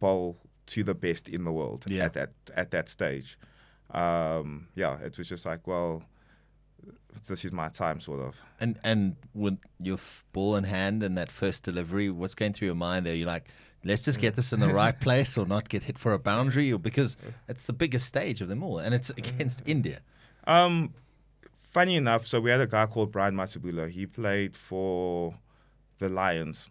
bowl 0.00 0.38
to 0.66 0.82
the 0.82 0.94
best 0.94 1.28
in 1.28 1.44
the 1.44 1.52
world 1.52 1.84
Yeah. 1.86 2.04
at 2.06 2.12
that 2.14 2.30
at 2.54 2.70
that 2.70 2.88
stage, 2.88 3.38
um, 3.90 4.68
yeah, 4.74 4.98
it 5.00 5.16
was 5.18 5.28
just 5.28 5.44
like, 5.46 5.66
well, 5.66 6.02
this 7.28 7.44
is 7.44 7.52
my 7.52 7.68
time, 7.68 8.00
sort 8.00 8.20
of. 8.20 8.36
And 8.60 8.78
and 8.82 9.16
with 9.34 9.58
your 9.80 9.96
f- 9.96 10.24
ball 10.32 10.56
in 10.56 10.64
hand 10.64 11.02
and 11.02 11.16
that 11.18 11.30
first 11.30 11.62
delivery, 11.64 12.10
what's 12.10 12.34
going 12.34 12.52
through 12.52 12.66
your 12.66 12.74
mind 12.74 13.06
there? 13.06 13.14
You're 13.14 13.26
like, 13.26 13.48
let's 13.84 14.04
just 14.04 14.20
get 14.20 14.36
this 14.36 14.52
in 14.52 14.60
the 14.60 14.72
right 14.72 14.98
place 14.98 15.36
or 15.38 15.46
not 15.46 15.68
get 15.68 15.84
hit 15.84 15.98
for 15.98 16.12
a 16.12 16.18
boundary, 16.18 16.72
or 16.72 16.78
because 16.78 17.16
it's 17.48 17.64
the 17.64 17.72
biggest 17.72 18.06
stage 18.06 18.40
of 18.40 18.48
them 18.48 18.62
all, 18.62 18.78
and 18.78 18.94
it's 18.94 19.10
against 19.10 19.62
India. 19.66 20.00
Um, 20.46 20.94
funny 21.72 21.96
enough, 21.96 22.26
so 22.26 22.40
we 22.40 22.50
had 22.50 22.60
a 22.60 22.66
guy 22.66 22.86
called 22.86 23.12
Brian 23.12 23.34
Matsubula. 23.34 23.88
He 23.88 24.06
played 24.06 24.56
for 24.56 25.34
the 25.98 26.08
Lions, 26.08 26.68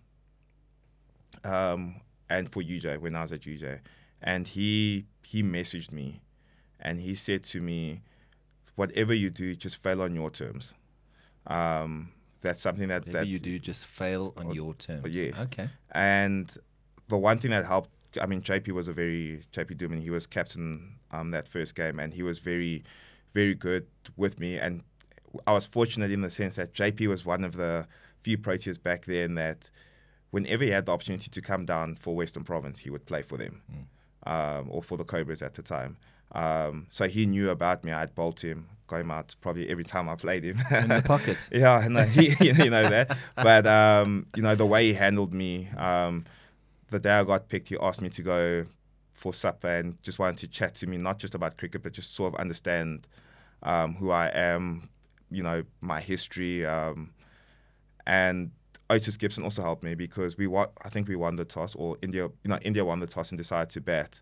um, 1.43 1.95
and 2.29 2.51
for 2.51 2.61
UJ 2.61 2.99
when 2.99 3.15
I 3.15 3.21
was 3.21 3.31
at 3.31 3.41
UJ, 3.41 3.79
and 4.21 4.47
he 4.47 5.05
he 5.23 5.43
messaged 5.43 5.91
me, 5.91 6.21
and 6.79 6.99
he 6.99 7.15
said 7.15 7.43
to 7.45 7.61
me, 7.61 8.01
"Whatever 8.75 9.13
you 9.13 9.29
do, 9.29 9.55
just 9.55 9.77
fail 9.81 10.01
on 10.01 10.15
your 10.15 10.29
terms." 10.29 10.73
Um, 11.47 12.11
that's 12.41 12.61
something 12.61 12.87
that 12.89 13.01
Whatever 13.07 13.19
that 13.19 13.27
you 13.27 13.39
do, 13.39 13.59
just 13.59 13.85
fail 13.85 14.33
on 14.37 14.51
your 14.53 14.73
terms. 14.75 15.05
yes. 15.09 15.39
Okay. 15.39 15.69
and 15.91 16.51
the 17.07 17.17
one 17.17 17.37
thing 17.37 17.51
that 17.51 17.65
helped, 17.65 17.89
I 18.19 18.25
mean, 18.25 18.41
JP 18.41 18.69
was 18.71 18.87
a 18.87 18.93
very 18.93 19.41
JP 19.53 19.77
Duminy. 19.77 20.01
He 20.01 20.09
was 20.09 20.25
captain 20.27 20.95
um, 21.11 21.31
that 21.31 21.47
first 21.47 21.75
game, 21.75 21.99
and 21.99 22.13
he 22.13 22.23
was 22.23 22.39
very, 22.39 22.83
very 23.33 23.53
good 23.53 23.87
with 24.15 24.39
me. 24.39 24.57
And 24.57 24.83
I 25.47 25.53
was 25.53 25.65
fortunate 25.65 26.11
in 26.11 26.21
the 26.21 26.29
sense 26.29 26.55
that 26.55 26.73
JP 26.73 27.07
was 27.07 27.25
one 27.25 27.43
of 27.43 27.57
the 27.57 27.87
few 28.21 28.37
Proteas 28.37 28.81
back 28.81 29.05
then 29.05 29.35
that, 29.35 29.69
whenever 30.31 30.63
he 30.63 30.69
had 30.69 30.85
the 30.85 30.91
opportunity 30.91 31.29
to 31.29 31.41
come 31.41 31.65
down 31.65 31.95
for 31.95 32.15
Western 32.15 32.43
Province, 32.43 32.79
he 32.79 32.89
would 32.89 33.05
play 33.05 33.21
for 33.21 33.37
them, 33.37 33.61
um, 34.25 34.67
or 34.69 34.83
for 34.83 34.97
the 34.97 35.03
Cobras 35.03 35.41
at 35.41 35.53
the 35.53 35.61
time. 35.61 35.97
Um, 36.31 36.87
so 36.89 37.07
he 37.07 37.25
knew 37.25 37.49
about 37.49 37.83
me. 37.85 37.91
I'd 37.91 38.13
bolt 38.15 38.43
him, 38.43 38.67
got 38.87 39.01
him 39.01 39.11
out 39.11 39.35
probably 39.41 39.69
every 39.69 39.83
time 39.83 40.09
I 40.09 40.15
played 40.15 40.43
him. 40.43 40.57
In 40.71 40.89
the 40.89 41.03
pocket. 41.05 41.37
Yeah, 41.51 41.87
know, 41.87 42.03
he, 42.03 42.35
you 42.45 42.69
know 42.69 42.89
that. 42.89 43.17
But 43.35 43.65
um, 43.65 44.27
you 44.35 44.43
know 44.43 44.55
the 44.55 44.65
way 44.65 44.87
he 44.87 44.93
handled 44.93 45.33
me. 45.33 45.69
Um, 45.77 46.25
the 46.95 46.99
day 46.99 47.12
I 47.12 47.23
got 47.23 47.49
picked, 47.49 47.67
he 47.67 47.77
asked 47.81 48.01
me 48.01 48.10
to 48.10 48.21
go 48.21 48.65
for 49.13 49.34
supper 49.34 49.67
and 49.67 50.01
just 50.01 50.17
wanted 50.17 50.38
to 50.39 50.47
chat 50.47 50.75
to 50.75 50.88
me, 50.88 50.97
not 50.97 51.19
just 51.19 51.36
about 51.36 51.58
cricket, 51.58 51.84
but 51.84 51.91
just 51.91 52.15
sort 52.15 52.34
of 52.34 52.39
understand 52.39 53.08
um, 53.63 53.95
who 53.95 54.12
I 54.12 54.27
am, 54.34 54.89
you 55.29 55.43
know, 55.43 55.63
my 55.81 55.99
history. 55.99 56.65
Um, 56.65 57.13
and 58.08 58.51
Otis 58.89 59.17
Gibson 59.17 59.43
also 59.43 59.62
helped 59.62 59.84
me 59.84 59.93
because 59.93 60.38
we 60.38 60.47
won. 60.47 60.67
I 60.84 60.89
think 60.89 61.10
we 61.10 61.17
won 61.17 61.36
the 61.36 61.43
toss, 61.43 61.75
or 61.75 61.97
India, 62.01 62.29
you 62.43 62.49
know, 62.49 62.60
India 62.62 62.86
won 62.86 63.01
the 63.01 63.08
toss 63.08 63.31
and 63.31 63.38
decided 63.38 63.69
to 63.71 63.81
bat, 63.81 64.21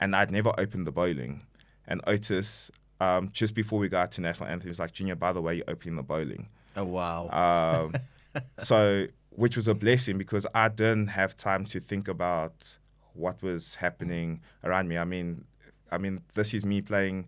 and 0.00 0.14
I'd 0.14 0.30
never 0.30 0.52
opened 0.58 0.86
the 0.86 0.92
bowling, 0.92 1.42
and 1.88 2.00
Otis. 2.06 2.70
Um, 2.98 3.28
just 3.30 3.54
before 3.54 3.78
we 3.78 3.90
got 3.90 4.12
to 4.12 4.22
national 4.22 4.48
anthem, 4.48 4.62
he 4.62 4.68
was 4.70 4.78
like, 4.78 4.92
Junior, 4.92 5.16
by 5.16 5.30
the 5.30 5.42
way, 5.42 5.56
you're 5.56 5.68
opening 5.68 5.96
the 5.96 6.02
bowling. 6.02 6.48
Oh 6.76 6.84
wow. 6.84 7.90
Um, 7.92 8.42
so, 8.58 9.06
which 9.36 9.54
was 9.54 9.68
a 9.68 9.74
blessing 9.74 10.16
because 10.16 10.46
I 10.54 10.68
didn't 10.68 11.08
have 11.08 11.36
time 11.36 11.66
to 11.66 11.78
think 11.78 12.08
about 12.08 12.78
what 13.12 13.42
was 13.42 13.74
happening 13.74 14.40
around 14.64 14.88
me. 14.88 14.96
I 14.96 15.04
mean, 15.04 15.44
I 15.92 15.98
mean, 15.98 16.22
this 16.34 16.54
is 16.54 16.64
me 16.64 16.80
playing. 16.80 17.26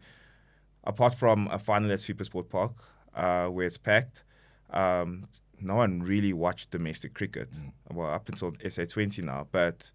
Apart 0.85 1.15
from 1.15 1.49
a 1.53 1.59
final 1.59 1.93
at 1.93 1.99
Supersport 1.99 2.49
Park, 2.49 2.73
uh, 3.15 3.49
where 3.49 3.67
it's 3.67 3.77
packed, 3.77 4.25
um, 4.71 5.25
no 5.61 5.75
one 5.75 6.01
really 6.01 6.33
watched 6.33 6.71
domestic 6.71 7.13
cricket. 7.13 7.49
Well, 7.93 8.09
up 8.09 8.29
until 8.29 8.53
SA20 8.53 9.25
now, 9.25 9.47
but 9.53 9.93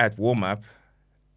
at 0.00 0.18
warm 0.18 0.42
up, 0.42 0.64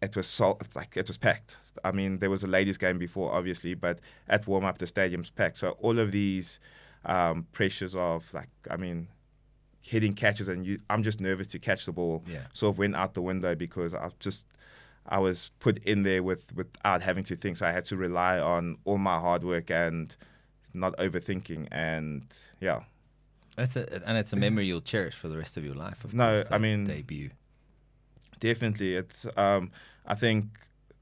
it 0.02 0.16
was 0.16 0.26
sol- 0.26 0.60
like 0.74 0.96
it 0.96 1.06
was 1.06 1.16
packed. 1.16 1.56
I 1.84 1.92
mean, 1.92 2.18
there 2.18 2.30
was 2.30 2.42
a 2.42 2.48
ladies' 2.48 2.76
game 2.76 2.98
before, 2.98 3.32
obviously, 3.32 3.74
but 3.74 4.00
at 4.28 4.48
warm 4.48 4.64
up, 4.64 4.78
the 4.78 4.86
stadium's 4.88 5.30
packed. 5.30 5.58
So 5.58 5.70
all 5.80 6.00
of 6.00 6.10
these 6.10 6.58
um, 7.06 7.46
pressures 7.52 7.94
of 7.94 8.32
like, 8.34 8.48
I 8.70 8.76
mean, 8.76 9.08
hitting 9.80 10.12
catches, 10.12 10.48
and 10.48 10.66
you, 10.66 10.78
I'm 10.90 11.02
just 11.02 11.20
nervous 11.20 11.46
to 11.48 11.58
catch 11.58 11.86
the 11.86 11.92
ball. 11.92 12.22
Yeah. 12.26 12.40
Sort 12.52 12.74
of 12.74 12.78
went 12.78 12.94
out 12.96 13.14
the 13.14 13.22
window 13.22 13.54
because 13.54 13.94
I 13.94 14.10
just 14.20 14.44
I 15.08 15.18
was 15.18 15.50
put 15.60 15.78
in 15.84 16.02
there 16.02 16.22
with 16.22 16.54
without 16.56 17.02
having 17.02 17.24
to 17.24 17.36
think. 17.36 17.56
So 17.58 17.66
I 17.66 17.72
had 17.72 17.84
to 17.86 17.96
rely 17.96 18.38
on 18.40 18.76
all 18.84 18.98
my 18.98 19.18
hard 19.18 19.44
work 19.44 19.70
and 19.70 20.14
not 20.74 20.96
overthinking. 20.98 21.68
And 21.70 22.24
yeah, 22.60 22.80
That's 23.56 23.76
a, 23.76 24.02
and 24.06 24.18
it's 24.18 24.32
a 24.32 24.36
memory 24.36 24.66
you'll 24.66 24.80
cherish 24.80 25.14
for 25.14 25.28
the 25.28 25.38
rest 25.38 25.56
of 25.56 25.64
your 25.64 25.74
life. 25.74 26.04
Of 26.04 26.12
No, 26.12 26.42
course, 26.42 26.52
I 26.52 26.58
mean- 26.58 26.84
debut. 26.84 27.30
Definitely, 28.40 28.96
it's. 28.96 29.26
Um, 29.36 29.70
I 30.04 30.14
think 30.14 30.44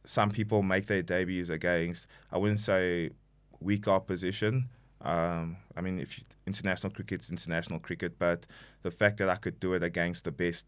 some 0.05 0.31
people 0.31 0.62
make 0.62 0.87
their 0.87 1.03
debuts 1.03 1.49
against. 1.49 2.07
I 2.31 2.38
wouldn't 2.38 2.61
say 2.61 3.11
weak 3.61 3.88
opposition. 3.88 4.69
Um, 5.05 5.59
I 5.77 5.83
mean, 5.83 6.01
if 6.01 6.19
you, 6.19 6.25
international 6.47 6.93
cricket's 6.93 7.31
international 7.31 7.79
cricket, 7.79 8.19
but 8.19 8.47
the 8.83 8.90
fact 8.90 9.19
that 9.19 9.29
I 9.29 9.37
could 9.37 9.61
do 9.61 9.75
it 9.75 9.83
against 9.83 10.25
the 10.25 10.33
best 10.33 10.67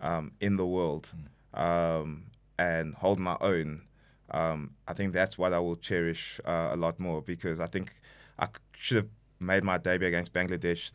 um, 0.00 0.32
in 0.40 0.56
the 0.56 0.66
world 0.66 1.08
um, 1.54 2.24
and 2.58 2.94
hold 2.94 3.18
my 3.18 3.36
own, 3.40 3.82
um, 4.30 4.74
I 4.86 4.92
think 4.92 5.12
that's 5.12 5.38
what 5.38 5.52
I 5.52 5.58
will 5.58 5.76
cherish 5.76 6.40
uh, 6.44 6.70
a 6.72 6.76
lot 6.76 7.00
more 7.00 7.22
because 7.22 7.60
I 7.60 7.66
think 7.66 7.94
I 8.38 8.46
c- 8.46 8.52
should 8.76 8.96
have 8.98 9.08
made 9.40 9.64
my 9.64 9.78
debut 9.78 10.08
against 10.08 10.32
Bangladesh 10.32 10.92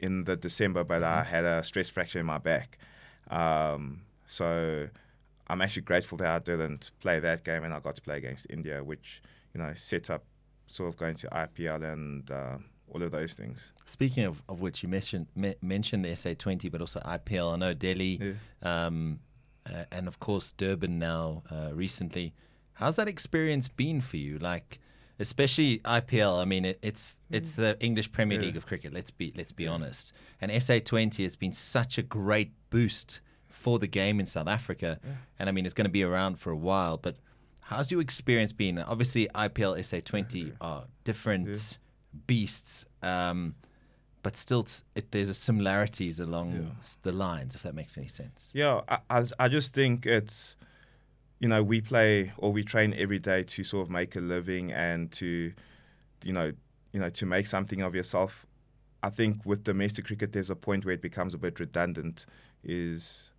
in 0.00 0.24
the 0.24 0.36
December, 0.36 0.84
but 0.84 1.02
I 1.02 1.22
had 1.22 1.44
a 1.44 1.62
stress 1.62 1.88
fracture 1.90 2.20
in 2.20 2.26
my 2.26 2.38
back. 2.38 2.78
Um, 3.30 4.02
so 4.26 4.88
I'm 5.48 5.60
actually 5.60 5.82
grateful 5.82 6.18
that 6.18 6.28
I 6.28 6.38
didn't 6.40 6.90
play 7.00 7.20
that 7.20 7.44
game 7.44 7.64
and 7.64 7.72
I 7.72 7.80
got 7.80 7.94
to 7.96 8.02
play 8.02 8.16
against 8.16 8.46
India, 8.50 8.82
which 8.82 9.22
you 9.54 9.60
know 9.60 9.72
set 9.74 10.10
up 10.10 10.24
sort 10.66 10.88
of 10.88 10.96
going 10.96 11.14
to 11.16 11.28
IPL 11.28 11.84
and 11.92 12.30
uh, 12.30 12.58
all 12.92 13.02
of 13.02 13.10
those 13.10 13.34
things. 13.34 13.72
Speaking 13.84 14.24
of, 14.24 14.42
of 14.48 14.60
which, 14.60 14.82
you 14.82 14.88
mentioned 14.88 15.26
me, 15.34 15.54
mentioned 15.62 16.04
SA20, 16.04 16.70
but 16.70 16.80
also 16.80 17.00
IPL. 17.00 17.54
I 17.54 17.56
know 17.56 17.74
Delhi, 17.74 18.18
um, 18.62 19.20
uh, 19.68 19.84
and 19.92 20.08
of 20.08 20.18
course 20.18 20.52
Durban 20.52 20.98
now 20.98 21.42
uh, 21.50 21.70
recently. 21.72 22.34
How's 22.74 22.96
that 22.96 23.08
experience 23.08 23.68
been 23.68 24.00
for 24.00 24.18
you? 24.18 24.38
Like, 24.38 24.80
especially 25.18 25.78
IPL. 25.78 26.40
I 26.40 26.44
mean, 26.44 26.64
it, 26.64 26.78
it's 26.82 27.16
it's 27.30 27.52
the 27.52 27.76
English 27.80 28.12
Premier 28.12 28.38
League 28.38 28.56
of 28.56 28.66
cricket. 28.66 28.92
Let's 28.92 29.10
be 29.10 29.32
let's 29.36 29.52
be 29.52 29.66
honest. 29.66 30.12
And 30.40 30.50
SA20 30.52 31.22
has 31.22 31.36
been 31.36 31.52
such 31.52 31.98
a 31.98 32.02
great 32.02 32.52
boost 32.70 33.20
for 33.48 33.78
the 33.78 33.86
game 33.86 34.20
in 34.20 34.26
South 34.26 34.48
Africa, 34.48 35.00
and 35.38 35.48
I 35.48 35.52
mean 35.52 35.64
it's 35.64 35.74
going 35.74 35.86
to 35.86 35.90
be 35.90 36.02
around 36.02 36.38
for 36.38 36.50
a 36.50 36.56
while. 36.56 36.98
But 36.98 37.16
how's 37.68 37.90
your 37.90 38.00
experience 38.00 38.52
been? 38.52 38.78
Obviously, 38.78 39.28
IPL 39.34 39.78
SA20 39.78 40.52
are 40.60 40.84
different 41.04 41.78
beasts. 42.26 42.86
Um, 43.02 43.54
but 44.22 44.36
still, 44.36 44.64
t- 44.64 44.82
it, 44.94 45.10
there's 45.12 45.28
a 45.28 45.34
similarities 45.34 46.18
along 46.20 46.74
s- 46.80 46.98
the 47.02 47.12
lines, 47.12 47.54
if 47.54 47.62
that 47.62 47.74
makes 47.74 47.96
any 47.98 48.08
sense. 48.08 48.50
Yeah, 48.54 48.80
I, 48.88 48.98
I, 49.10 49.24
I 49.38 49.48
just 49.48 49.74
think 49.74 50.06
it's, 50.06 50.56
you 51.40 51.48
know, 51.48 51.62
we 51.62 51.80
play 51.80 52.32
or 52.38 52.52
we 52.52 52.64
train 52.64 52.94
every 52.96 53.18
day 53.18 53.42
to 53.44 53.62
sort 53.64 53.86
of 53.86 53.90
make 53.90 54.16
a 54.16 54.20
living 54.20 54.72
and 54.72 55.12
to, 55.12 55.52
you 56.24 56.32
know, 56.32 56.52
you 56.92 57.00
know, 57.00 57.08
to 57.10 57.26
make 57.26 57.46
something 57.46 57.82
of 57.82 57.94
yourself. 57.94 58.46
I 59.02 59.10
think 59.10 59.44
with 59.44 59.62
domestic 59.62 60.06
cricket, 60.06 60.32
there's 60.32 60.50
a 60.50 60.56
point 60.56 60.84
where 60.84 60.94
it 60.94 61.02
becomes 61.02 61.34
a 61.34 61.38
bit 61.38 61.60
redundant. 61.60 62.26
Is 62.64 63.30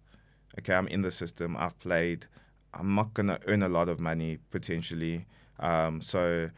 okay, 0.60 0.74
I'm 0.74 0.88
in 0.88 1.02
the 1.02 1.12
system. 1.12 1.58
I've 1.58 1.78
played. 1.80 2.28
I'm 2.73 2.95
not 2.95 3.13
gonna 3.13 3.39
earn 3.47 3.63
a 3.63 3.69
lot 3.69 3.89
of 3.89 3.99
money 3.99 4.38
potentially. 4.51 5.25
Um, 5.60 6.01
so 6.01 6.49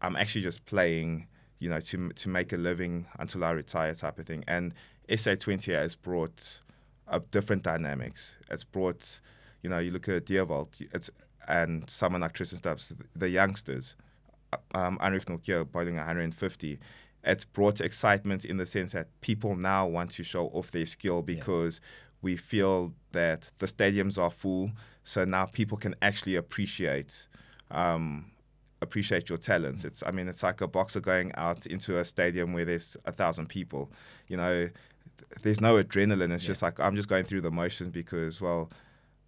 I'm 0.00 0.16
actually 0.16 0.42
just 0.42 0.64
playing, 0.66 1.26
you 1.58 1.68
know, 1.68 1.80
to 1.80 2.08
to 2.10 2.28
make 2.28 2.52
a 2.52 2.56
living 2.56 3.06
until 3.18 3.44
I 3.44 3.50
retire, 3.50 3.94
type 3.94 4.18
of 4.18 4.26
thing. 4.26 4.44
And 4.48 4.74
SA20 5.08 5.72
has 5.74 5.94
brought 5.94 6.60
up 7.08 7.30
different 7.30 7.62
dynamics. 7.62 8.36
It's 8.50 8.64
brought, 8.64 9.20
you 9.62 9.70
know, 9.70 9.78
you 9.78 9.90
look 9.90 10.08
at 10.08 10.26
Dewald, 10.26 10.76
it's 10.92 11.10
and 11.48 11.88
someone 11.88 12.22
like 12.22 12.32
Tristan 12.32 12.58
Stubbs, 12.58 12.92
the 13.14 13.28
youngsters, 13.28 13.94
um, 14.74 14.98
Anrich 14.98 15.26
Nortje 15.26 15.70
bowling 15.70 15.96
150. 15.96 16.78
It's 17.24 17.44
brought 17.44 17.80
excitement 17.80 18.44
in 18.44 18.56
the 18.56 18.66
sense 18.66 18.92
that 18.92 19.08
people 19.20 19.56
now 19.56 19.86
want 19.86 20.12
to 20.12 20.22
show 20.22 20.46
off 20.48 20.70
their 20.70 20.86
skill 20.86 21.22
because 21.22 21.80
we 22.22 22.36
feel 22.36 22.92
that 23.12 23.50
the 23.58 23.66
stadiums 23.66 24.20
are 24.20 24.30
full. 24.30 24.70
So 25.06 25.24
now 25.24 25.46
people 25.46 25.78
can 25.78 25.94
actually 26.02 26.34
appreciate 26.34 27.28
um, 27.70 28.32
appreciate 28.82 29.28
your 29.28 29.38
talents. 29.38 29.84
It's 29.84 30.02
I 30.04 30.10
mean 30.10 30.26
it's 30.26 30.42
like 30.42 30.60
a 30.60 30.66
boxer 30.66 30.98
going 30.98 31.30
out 31.36 31.64
into 31.66 31.98
a 31.98 32.04
stadium 32.04 32.52
where 32.52 32.64
there's 32.64 32.96
a 33.04 33.12
thousand 33.12 33.48
people. 33.48 33.92
You 34.26 34.36
know, 34.36 34.52
th- 34.66 35.42
there's 35.42 35.60
no 35.60 35.80
adrenaline. 35.80 36.32
It's 36.32 36.42
just 36.42 36.60
like 36.60 36.80
I'm 36.80 36.96
just 36.96 37.06
going 37.06 37.22
through 37.22 37.42
the 37.42 37.52
motions 37.52 37.90
because 37.90 38.40
well, 38.40 38.68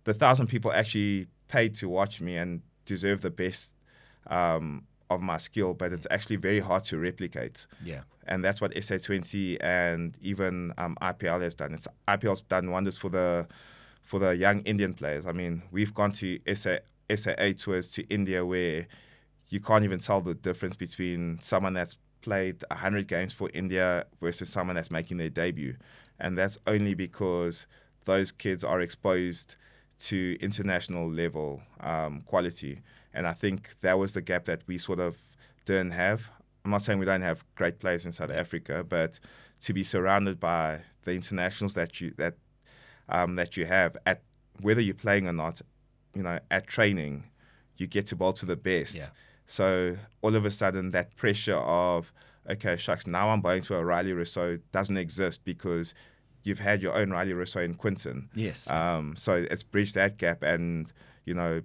the 0.02 0.12
thousand 0.12 0.48
people 0.48 0.72
actually 0.72 1.28
paid 1.46 1.76
to 1.76 1.88
watch 1.88 2.20
me 2.20 2.36
and 2.36 2.60
deserve 2.84 3.20
the 3.20 3.30
best 3.30 3.76
um, 4.26 4.84
of 5.10 5.20
my 5.20 5.38
skill, 5.38 5.74
but 5.74 5.92
it's 5.92 6.08
actually 6.10 6.36
very 6.36 6.58
hard 6.58 6.82
to 6.84 6.98
replicate. 6.98 7.68
Yeah. 7.84 8.00
And 8.26 8.44
that's 8.44 8.60
what 8.60 8.74
SA20 8.74 9.58
and 9.60 10.16
even 10.20 10.74
um, 10.76 10.98
IPL 11.00 11.40
has 11.40 11.54
done. 11.54 11.72
It's 11.72 11.86
IPL's 12.08 12.40
done 12.40 12.72
wonders 12.72 12.98
for 12.98 13.10
the 13.10 13.46
for 14.08 14.18
the 14.18 14.34
young 14.34 14.62
Indian 14.62 14.94
players. 14.94 15.26
I 15.26 15.32
mean, 15.32 15.62
we've 15.70 15.92
gone 15.92 16.12
to 16.12 16.38
SA 16.54 16.78
SA8 17.10 17.62
tours 17.62 17.90
to 17.90 18.02
India 18.08 18.44
where 18.44 18.86
you 19.50 19.60
can't 19.60 19.84
even 19.84 19.98
tell 19.98 20.22
the 20.22 20.34
difference 20.34 20.76
between 20.76 21.38
someone 21.40 21.74
that's 21.74 21.94
played 22.22 22.64
100 22.70 23.06
games 23.06 23.34
for 23.34 23.50
India 23.52 24.06
versus 24.18 24.48
someone 24.48 24.76
that's 24.76 24.90
making 24.90 25.18
their 25.18 25.28
debut. 25.28 25.76
And 26.20 26.38
that's 26.38 26.56
only 26.66 26.94
because 26.94 27.66
those 28.06 28.32
kids 28.32 28.64
are 28.64 28.80
exposed 28.80 29.56
to 30.04 30.38
international 30.40 31.10
level 31.10 31.60
um, 31.80 32.22
quality. 32.22 32.80
And 33.12 33.26
I 33.26 33.34
think 33.34 33.74
that 33.80 33.98
was 33.98 34.14
the 34.14 34.22
gap 34.22 34.46
that 34.46 34.62
we 34.66 34.78
sort 34.78 35.00
of 35.00 35.18
didn't 35.66 35.90
have. 35.90 36.30
I'm 36.64 36.70
not 36.70 36.82
saying 36.82 36.98
we 36.98 37.04
don't 37.04 37.20
have 37.20 37.44
great 37.56 37.78
players 37.78 38.06
in 38.06 38.12
South 38.12 38.32
Africa, 38.32 38.86
but 38.88 39.20
to 39.60 39.74
be 39.74 39.82
surrounded 39.82 40.40
by 40.40 40.80
the 41.02 41.12
internationals 41.12 41.74
that 41.74 42.00
you 42.00 42.14
that 42.16 42.34
um, 43.08 43.36
that 43.36 43.56
you 43.56 43.66
have 43.66 43.96
at 44.06 44.22
whether 44.60 44.80
you're 44.80 44.94
playing 44.94 45.26
or 45.26 45.32
not, 45.32 45.60
you 46.14 46.22
know, 46.22 46.38
at 46.50 46.66
training, 46.66 47.24
you 47.76 47.86
get 47.86 48.06
to 48.06 48.16
bowl 48.16 48.32
to 48.34 48.46
the 48.46 48.56
best. 48.56 48.94
Yeah. 48.96 49.08
So 49.46 49.96
all 50.22 50.34
of 50.34 50.44
a 50.44 50.50
sudden, 50.50 50.90
that 50.90 51.16
pressure 51.16 51.56
of 51.56 52.12
okay, 52.50 52.76
shucks, 52.76 53.06
now 53.06 53.28
I'm 53.28 53.40
going 53.40 53.62
to 53.62 53.76
a 53.76 53.82
Rilee 53.82 54.14
Rossouw 54.14 54.60
doesn't 54.72 54.96
exist 54.96 55.44
because 55.44 55.94
you've 56.44 56.58
had 56.58 56.82
your 56.82 56.94
own 56.94 57.10
Rilee 57.10 57.34
Rossouw 57.34 57.64
in 57.64 57.74
Quinton. 57.74 58.28
Yes. 58.34 58.68
Um, 58.70 59.14
so 59.16 59.46
it's 59.50 59.62
bridged 59.62 59.94
that 59.94 60.16
gap, 60.16 60.42
and 60.42 60.92
you 61.24 61.34
know, 61.34 61.62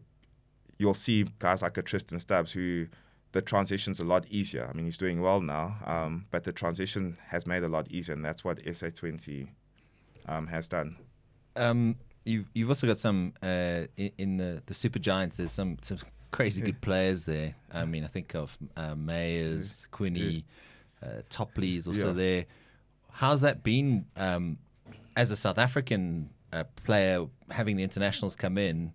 you'll 0.77 0.93
see 0.93 1.25
guys 1.39 1.62
like 1.62 1.77
a 1.77 1.82
Tristan 1.82 2.19
Stubbs 2.19 2.51
who 2.51 2.88
the 3.32 3.41
transition's 3.41 3.99
a 3.99 4.06
lot 4.06 4.25
easier. 4.27 4.67
I 4.69 4.73
mean, 4.73 4.86
he's 4.86 4.97
doing 4.97 5.21
well 5.21 5.41
now, 5.41 5.75
um, 5.86 6.25
but 6.32 6.43
the 6.43 6.53
transition 6.53 7.17
has 7.27 7.47
made 7.47 7.63
a 7.63 7.67
lot 7.67 7.89
easier, 7.89 8.13
and 8.13 8.23
that's 8.23 8.43
what 8.43 8.60
SA20 8.63 9.47
um, 10.27 10.47
has 10.47 10.67
done. 10.67 10.97
Um, 11.55 11.95
you, 12.25 12.45
you've 12.53 12.69
also 12.69 12.87
got 12.87 12.99
some 12.99 13.33
uh, 13.43 13.81
in, 13.97 14.11
in 14.17 14.37
the 14.37 14.63
the 14.65 14.73
Super 14.73 14.99
Giants. 14.99 15.37
There's 15.37 15.51
some 15.51 15.77
some 15.81 15.97
crazy 16.31 16.61
good 16.61 16.81
players 16.81 17.23
there. 17.25 17.55
I 17.71 17.85
mean, 17.85 18.03
I 18.03 18.07
think 18.07 18.33
of 18.35 18.57
uh, 18.75 18.95
Mayers, 18.95 19.89
Quinny, 19.91 20.45
uh, 21.03 21.21
Topley 21.29 21.75
is 21.77 21.87
also 21.87 22.07
Yeah. 22.07 22.13
there. 22.13 22.45
How's 23.11 23.41
that 23.41 23.61
been 23.61 24.05
um, 24.15 24.57
as 25.15 25.29
a 25.31 25.35
South 25.35 25.57
African 25.59 26.29
uh, 26.51 26.63
player 26.85 27.27
having 27.51 27.77
the 27.77 27.83
internationals 27.83 28.35
come 28.35 28.57
in? 28.57 28.93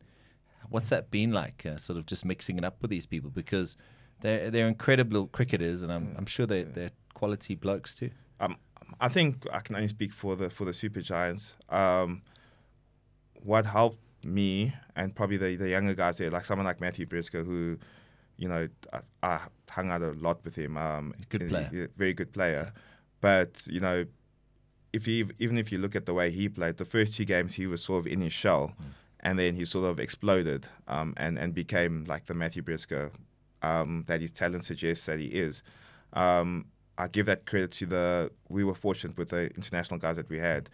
What's 0.71 0.89
that 0.89 1.11
been 1.11 1.33
like? 1.33 1.65
Uh, 1.65 1.77
sort 1.79 1.99
of 1.99 2.07
just 2.07 2.25
mixing 2.25 2.59
it 2.59 2.65
up 2.65 2.83
with 2.83 2.91
these 2.91 3.07
people 3.07 3.31
because 3.31 3.77
they're 4.21 4.51
they're 4.51 4.67
incredible 4.69 5.29
cricketers, 5.29 5.83
and 5.83 5.93
I'm 5.93 6.15
I'm 6.19 6.27
sure 6.27 6.45
they 6.47 6.65
they're 6.65 6.91
quality 7.15 7.55
blokes 7.55 7.95
too. 7.95 8.11
Um, 8.41 8.57
I 9.01 9.09
think 9.09 9.47
I 9.53 9.61
can 9.61 9.77
only 9.77 9.89
speak 9.89 10.13
for 10.13 10.35
the 10.35 10.51
for 10.51 10.65
the 10.65 10.73
Super 10.75 11.01
Giants. 11.01 11.55
Um, 11.69 12.23
what 13.45 13.67
helped 13.67 13.99
me 14.25 14.75
and 14.97 15.15
probably 15.15 15.37
the, 15.37 15.57
the 15.57 15.69
younger 15.71 15.95
guys 15.95 16.19
there, 16.19 16.31
like 16.31 16.45
someone 16.45 16.67
like 16.67 16.81
Matthew 16.81 17.07
Breetzke, 17.07 17.45
who, 17.45 17.79
you 18.37 18.49
know, 18.49 18.69
I, 18.93 19.01
I 19.23 19.41
hung 19.71 19.91
out 19.91 20.03
a 20.03 20.13
lot 20.13 20.45
with 20.45 20.57
him. 20.57 20.77
Um, 20.77 21.15
Good 21.29 21.49
player. 21.49 21.91
very 21.97 22.15
good 22.15 22.33
player. 22.33 22.73
But 23.21 23.67
you 23.67 23.81
know, 23.81 24.05
if 24.93 25.07
you 25.07 25.29
even 25.39 25.59
if 25.59 25.71
you 25.73 25.79
look 25.79 25.97
at 25.97 26.07
the 26.07 26.15
way 26.15 26.31
he 26.31 26.49
played, 26.49 26.77
the 26.77 26.85
first 26.85 27.17
two 27.17 27.25
games 27.25 27.55
he 27.55 27.67
was 27.67 27.83
sort 27.83 28.01
of 28.01 28.07
in 28.13 28.21
his 28.21 28.33
shell, 28.33 28.73
and 29.21 29.39
then 29.39 29.55
he 29.55 29.65
sort 29.65 29.91
of 29.91 29.99
exploded 30.01 30.69
um, 30.87 31.15
and 31.17 31.39
and 31.39 31.55
became 31.55 32.05
like 32.07 32.27
the 32.27 32.35
Matthew 32.35 32.63
Breetzke 32.63 33.11
um, 33.63 34.05
that 34.07 34.21
his 34.21 34.31
talent 34.33 34.65
suggests 34.65 35.07
that 35.07 35.19
he 35.19 35.27
is. 35.27 35.63
Um, 36.13 36.67
I 36.97 37.07
give 37.09 37.27
that 37.27 37.47
credit 37.47 37.73
to 37.73 37.87
the. 37.87 38.31
We 38.49 38.65
were 38.65 38.75
fortunate 38.75 39.17
with 39.19 39.31
the 39.31 39.47
international 39.55 39.99
guys 39.99 40.17
that 40.17 40.29
we 40.29 40.39
had. 40.39 40.71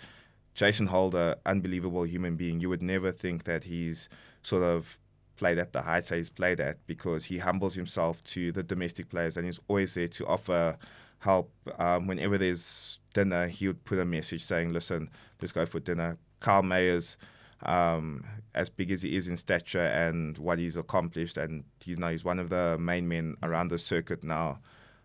Jason 0.54 0.86
Holder, 0.86 1.36
unbelievable 1.46 2.04
human 2.04 2.36
being. 2.36 2.60
You 2.60 2.68
would 2.68 2.82
never 2.82 3.10
think 3.10 3.44
that 3.44 3.64
he's 3.64 4.08
sort 4.42 4.62
of 4.62 4.98
played 5.36 5.58
at 5.58 5.72
the 5.72 5.82
heights 5.82 6.10
that 6.10 6.16
he's 6.16 6.30
played 6.30 6.60
at 6.60 6.84
because 6.86 7.24
he 7.24 7.38
humbles 7.38 7.74
himself 7.74 8.22
to 8.22 8.52
the 8.52 8.62
domestic 8.62 9.08
players 9.08 9.36
and 9.36 9.46
he's 9.46 9.58
always 9.68 9.94
there 9.94 10.08
to 10.08 10.26
offer 10.26 10.76
help. 11.18 11.50
Um, 11.78 12.06
whenever 12.06 12.38
there's 12.38 13.00
dinner, 13.14 13.48
he 13.48 13.66
would 13.66 13.82
put 13.84 13.98
a 13.98 14.04
message 14.04 14.44
saying, 14.44 14.72
"Listen, 14.72 15.10
let's 15.40 15.52
go 15.52 15.66
for 15.66 15.80
dinner." 15.80 16.18
Kyle 16.40 16.62
Mayers, 16.62 17.16
um, 17.62 18.24
as 18.54 18.68
big 18.68 18.92
as 18.92 19.02
he 19.02 19.16
is 19.16 19.26
in 19.26 19.36
stature 19.36 19.80
and 19.80 20.36
what 20.38 20.58
he's 20.58 20.76
accomplished, 20.76 21.36
and 21.36 21.64
he's 21.80 21.98
now 21.98 22.10
he's 22.10 22.24
one 22.24 22.38
of 22.38 22.50
the 22.50 22.76
main 22.78 23.08
men 23.08 23.36
around 23.42 23.68
the 23.68 23.78
circuit 23.78 24.22
now. 24.22 24.60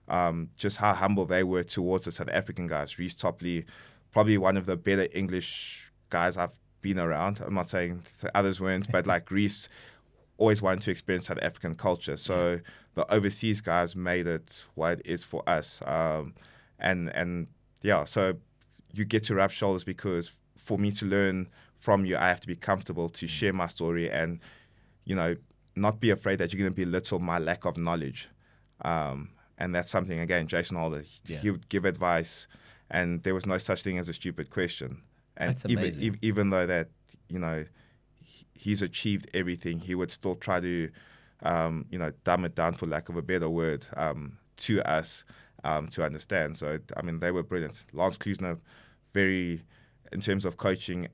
Um, 0.10 0.50
just 0.58 0.78
how 0.78 0.94
humble 0.94 1.26
they 1.26 1.44
were 1.44 1.64
towards 1.64 2.06
the 2.06 2.12
South 2.12 2.30
African 2.30 2.68
guys. 2.68 2.98
Reece 2.98 3.16
Topley, 3.16 3.66
probably 4.12 4.38
one 4.38 4.58
of 4.58 4.66
the 4.66 4.76
better 4.78 5.08
English 5.14 5.84
guys 6.10 6.38
I've 6.38 6.58
been 6.82 7.00
around. 7.00 7.40
I'm 7.46 7.54
not 7.54 7.68
saying 7.68 8.02
the 8.22 8.36
others 8.38 8.60
weren't, 8.60 8.92
but 8.92 9.06
like 9.06 9.30
Reece 9.32 9.70
always 10.38 10.62
wanted 10.62 10.82
to 10.84 10.92
experience 10.92 11.28
South 11.28 11.40
African 11.42 11.76
culture. 11.76 12.18
So 12.18 12.60
the 12.96 13.12
overseas 13.14 13.62
guys 13.62 13.96
made 13.96 14.26
it 14.28 14.66
what 14.76 15.00
it 15.00 15.02
is 15.06 15.24
for 15.24 15.44
us. 15.48 15.82
Um, 15.86 16.34
and 16.80 17.10
and 17.16 17.48
yeah, 17.82 18.06
so 18.06 18.34
you 18.94 19.06
get 19.06 19.24
to 19.26 19.36
rub 19.36 19.52
shoulders 19.52 19.84
because 19.84 20.32
for 20.56 20.78
me 20.80 20.92
to 20.92 21.06
learn 21.06 21.50
from 21.78 22.06
you, 22.06 22.18
I 22.18 22.28
have 22.30 22.42
to 22.42 22.48
be 22.48 22.56
comfortable 22.56 23.10
to 23.10 23.28
share 23.28 23.54
my 23.54 23.68
story 23.68 24.10
and 24.10 24.40
you 25.06 25.16
know 25.16 25.36
not 25.76 26.00
be 26.00 26.10
afraid 26.10 26.40
that 26.40 26.52
you're 26.52 26.60
going 26.60 26.74
to 26.74 26.86
belittle 26.86 27.20
my 27.20 27.38
lack 27.40 27.66
of 27.66 27.78
knowledge. 27.78 28.28
Um, 28.82 29.30
and 29.58 29.76
that's 29.76 29.90
something 29.90 30.20
again, 30.20 30.48
Jason 30.48 30.78
Holder, 30.78 31.02
he- 31.02 31.34
Yeah. 31.34 31.40
he 31.40 31.52
would 31.52 31.68
give 31.70 31.86
advice, 31.86 32.48
and 32.92 33.24
there 33.24 33.34
was 33.34 33.46
no 33.46 33.58
such 33.58 33.84
thing 33.84 33.98
as 33.98 34.10
a 34.10 34.14
stupid 34.14 34.50
question. 34.50 35.02
And 35.38 35.52
That's 35.52 35.66
even 35.66 35.84
amazing. 35.86 36.06
ev- 36.06 36.20
even 36.22 36.50
though 36.50 36.66
that 36.66 36.90
you 37.30 37.40
know 37.40 37.66
he's 38.54 38.82
achieved 38.82 39.30
everything, 39.34 39.80
he 39.80 39.96
would 39.96 40.12
still 40.12 40.36
try 40.36 40.60
to 40.60 40.90
um, 41.44 41.86
you 41.90 42.00
know 42.00 42.12
dumb 42.24 42.46
it 42.46 42.56
down 42.56 42.74
for 42.74 42.86
lack 42.86 43.10
of 43.10 43.16
a 43.16 43.22
better 43.22 43.50
word 43.50 43.86
um, 43.96 44.38
to 44.58 44.82
us 44.90 45.24
um, 45.64 45.88
to 45.90 46.04
understand. 46.04 46.58
So 46.58 46.80
I 46.98 47.02
mean 47.02 47.20
they 47.20 47.32
were 47.32 47.44
brilliant. 47.44 47.86
Lance 47.94 48.18
Klusener, 48.18 48.60
very 49.14 49.64
in 50.12 50.22
terms 50.22 50.46
of 50.46 50.58
coaching, 50.58 51.08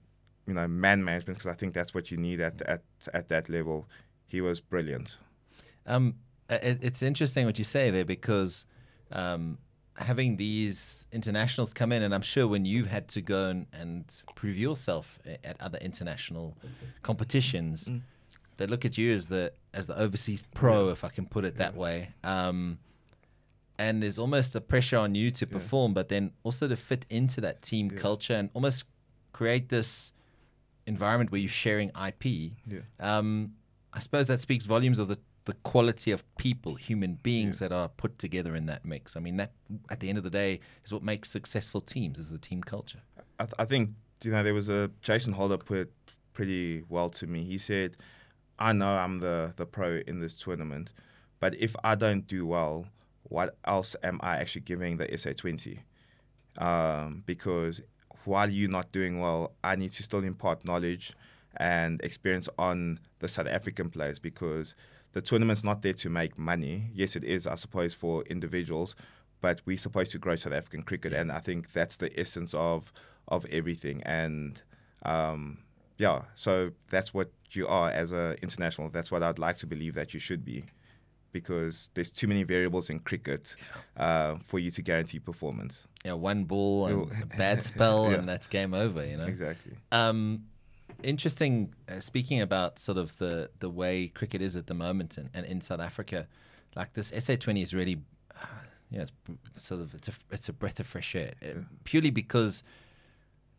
you 0.47 0.53
know 0.53 0.67
man 0.67 1.03
management 1.03 1.37
because 1.37 1.51
I 1.51 1.55
think 1.55 1.73
that's 1.73 1.93
what 1.93 2.11
you 2.11 2.17
need 2.17 2.41
at 2.41 2.61
at 2.63 2.83
at 3.13 3.29
that 3.29 3.49
level. 3.49 3.87
He 4.27 4.41
was 4.41 4.59
brilliant. 4.59 5.17
Um, 5.85 6.15
it, 6.49 6.79
it's 6.81 7.03
interesting 7.03 7.45
what 7.45 7.59
you 7.59 7.63
say 7.63 7.91
there 7.91 8.05
because 8.05 8.65
um, 9.11 9.59
having 9.95 10.37
these 10.37 11.05
internationals 11.11 11.73
come 11.73 11.91
in, 11.91 12.03
and 12.03 12.13
I'm 12.13 12.21
sure 12.21 12.47
when 12.47 12.65
you've 12.65 12.87
had 12.87 13.07
to 13.09 13.21
go 13.21 13.49
and, 13.49 13.67
and 13.73 14.21
prove 14.35 14.57
yourself 14.57 15.19
at 15.43 15.59
other 15.61 15.77
international 15.79 16.57
competitions, 17.01 17.89
they 18.57 18.67
look 18.67 18.85
at 18.85 18.97
you 18.97 19.13
as 19.13 19.27
the 19.27 19.53
as 19.73 19.87
the 19.87 19.97
overseas 19.99 20.43
pro, 20.53 20.89
if 20.89 21.03
I 21.03 21.09
can 21.09 21.25
put 21.25 21.45
it 21.45 21.57
that 21.57 21.75
way. 21.75 22.09
Um, 22.23 22.79
and 23.77 24.01
there's 24.01 24.17
almost 24.17 24.55
a 24.55 24.61
pressure 24.61 24.97
on 24.97 25.15
you 25.15 25.31
to 25.31 25.45
perform, 25.45 25.93
but 25.93 26.07
then 26.07 26.31
also 26.43 26.67
to 26.67 26.77
fit 26.77 27.05
into 27.09 27.41
that 27.41 27.61
team 27.61 27.89
culture 27.89 28.33
and 28.33 28.49
almost 28.53 28.85
create 29.33 29.67
this 29.67 30.13
environment 30.87 31.31
where 31.31 31.41
you're 31.41 31.49
sharing 31.49 31.89
IP. 31.89 32.53
Yeah. 32.65 32.79
Um, 32.99 33.55
I 33.93 33.99
suppose 33.99 34.27
that 34.27 34.39
speaks 34.39 34.65
volumes 34.65 34.97
of 34.99 35.09
the, 35.09 35.19
the 35.45 35.53
quality 35.53 36.11
of 36.11 36.23
people, 36.37 36.75
human 36.75 37.15
beings 37.21 37.59
that 37.59 37.71
are 37.71 37.87
put 37.87 38.17
together 38.17 38.55
in 38.55 38.65
that 38.65 38.83
mix. 38.83 39.15
I 39.15 39.19
mean, 39.19 39.37
that 39.37 39.51
at 39.89 39.99
the 39.99 40.09
end 40.09 40.17
of 40.17 40.23
the 40.23 40.29
day 40.29 40.59
is 40.83 40.91
what 40.91 41.03
makes 41.03 41.29
successful 41.29 41.81
teams 41.81 42.17
is 42.19 42.29
the 42.29 42.39
team 42.39 42.61
culture. 42.61 43.01
I, 43.39 43.45
th- 43.45 43.53
I 43.59 43.65
think 43.65 43.91
you 44.23 44.31
know 44.31 44.43
there 44.43 44.55
was 44.55 44.69
a 44.69 44.89
Jason 45.01 45.33
Holder 45.33 45.57
put 45.57 45.77
it 45.77 45.91
pretty 46.33 46.83
well 46.89 47.09
to 47.11 47.27
me. 47.27 47.43
He 47.43 47.59
said, 47.59 47.95
"I 48.57 48.73
know 48.73 48.89
I'm 48.89 49.19
the 49.19 49.53
the 49.55 49.65
pro 49.67 50.01
in 50.07 50.19
this 50.19 50.37
tournament, 50.39 50.91
but 51.39 51.53
if 51.55 51.75
I 51.83 51.93
don't 51.93 52.25
do 52.27 52.47
well, 52.47 52.87
what 53.23 53.55
else 53.65 53.95
am 54.03 54.19
I 54.23 54.37
actually 54.37 54.61
giving 54.61 54.97
the 54.97 55.07
SA20? 55.07 55.79
Um, 56.57 57.21
because 57.27 57.81
while 58.23 58.49
you're 58.49 58.69
not 58.69 58.91
doing 58.91 59.19
well, 59.19 59.51
I 59.63 59.75
need 59.75 59.91
to 59.91 60.03
still 60.03 60.23
impart 60.23 60.65
knowledge 60.65 61.13
and 61.57 62.01
experience 62.01 62.49
on 62.57 62.99
the 63.19 63.27
South 63.27 63.47
African 63.47 63.89
players 63.89 64.17
because." 64.17 64.73
The 65.15 65.21
tournament's 65.21 65.63
not 65.63 65.81
there 65.81 65.93
to 65.93 66.09
make 66.09 66.37
money. 66.37 66.89
Yes, 66.93 67.15
it 67.15 67.23
is, 67.23 67.47
I 67.47 67.55
suppose, 67.55 67.93
for 67.93 68.23
individuals, 68.23 68.95
but 69.39 69.61
we're 69.65 69.77
supposed 69.77 70.11
to 70.11 70.19
grow 70.19 70.35
South 70.35 70.51
African 70.51 70.83
cricket, 70.83 71.13
and 71.13 71.31
I 71.31 71.39
think 71.39 71.71
that's 71.71 71.95
the 71.97 72.11
essence 72.19 72.53
of 72.53 72.91
of 73.29 73.45
everything. 73.49 74.03
And 74.03 74.61
um, 75.03 75.59
yeah, 75.97 76.23
so 76.35 76.71
that's 76.89 77.13
what 77.13 77.31
you 77.51 77.65
are 77.65 77.89
as 77.91 78.11
an 78.11 78.35
international. 78.41 78.89
That's 78.89 79.09
what 79.09 79.23
I'd 79.23 79.39
like 79.39 79.55
to 79.59 79.67
believe 79.67 79.93
that 79.95 80.13
you 80.13 80.19
should 80.19 80.43
be, 80.43 80.65
because 81.31 81.91
there's 81.93 82.11
too 82.11 82.27
many 82.27 82.43
variables 82.43 82.89
in 82.89 82.99
cricket 82.99 83.55
uh, 83.95 84.35
for 84.45 84.59
you 84.59 84.69
to 84.71 84.81
guarantee 84.81 85.19
performance. 85.19 85.87
Know, 86.03 86.17
one 86.17 86.43
ball 86.43 86.87
and 86.87 87.11
a 87.23 87.25
bad 87.37 87.63
spell, 87.63 88.11
Yeah. 88.11 88.17
and 88.17 88.27
that's 88.27 88.47
game 88.47 88.73
over. 88.73 89.05
You 89.05 89.15
know. 89.15 89.25
Exactly. 89.27 89.75
Um, 89.93 90.43
interesting. 91.05 91.73
Uh, 91.87 91.99
speaking 91.99 92.41
about 92.41 92.79
sort 92.79 92.97
of 92.97 93.17
the 93.17 93.49
the 93.59 93.69
way 93.69 94.07
cricket 94.07 94.41
is 94.41 94.57
at 94.57 94.67
the 94.67 94.73
moment 94.73 95.17
and, 95.17 95.29
and 95.33 95.45
in 95.45 95.61
South 95.61 95.79
Africa, 95.79 96.27
like 96.75 96.93
this 96.93 97.11
SA20 97.11 97.61
is 97.61 97.73
really, 97.73 98.01
uh, 98.35 98.45
you 98.89 98.97
know, 98.97 99.05
it's 99.55 99.63
sort 99.63 99.81
of 99.81 99.93
it's 99.93 100.07
a 100.07 100.13
it's 100.31 100.49
a 100.49 100.53
breath 100.53 100.79
of 100.79 100.87
fresh 100.87 101.15
air, 101.15 101.33
uh, 101.43 101.59
purely 101.83 102.09
because. 102.09 102.63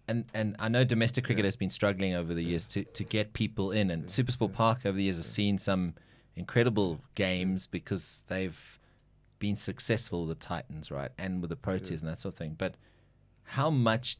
And, 0.08 0.24
and 0.32 0.54
I 0.60 0.68
know 0.68 0.84
domestic 0.84 1.24
cricket 1.24 1.44
has 1.44 1.56
been 1.56 1.68
struggling 1.68 2.14
over 2.14 2.32
the 2.32 2.44
years 2.44 2.68
to, 2.68 2.84
to 2.84 3.02
get 3.02 3.32
people 3.32 3.72
in, 3.72 3.90
and 3.90 4.04
Supersport 4.04 4.52
Park 4.52 4.86
over 4.86 4.96
the 4.96 5.02
years 5.02 5.16
has 5.16 5.26
seen 5.26 5.58
some 5.58 5.94
incredible 6.36 7.00
games 7.16 7.66
because 7.66 8.22
they've 8.28 8.78
been 9.40 9.56
successful 9.56 10.24
with 10.26 10.38
the 10.38 10.46
Titans, 10.46 10.92
right, 10.92 11.10
and 11.18 11.40
with 11.40 11.50
the 11.50 11.56
Proteas 11.56 12.02
and 12.02 12.08
that 12.08 12.20
sort 12.20 12.34
of 12.34 12.38
thing. 12.38 12.54
But 12.56 12.76
how 13.42 13.68
much 13.68 14.18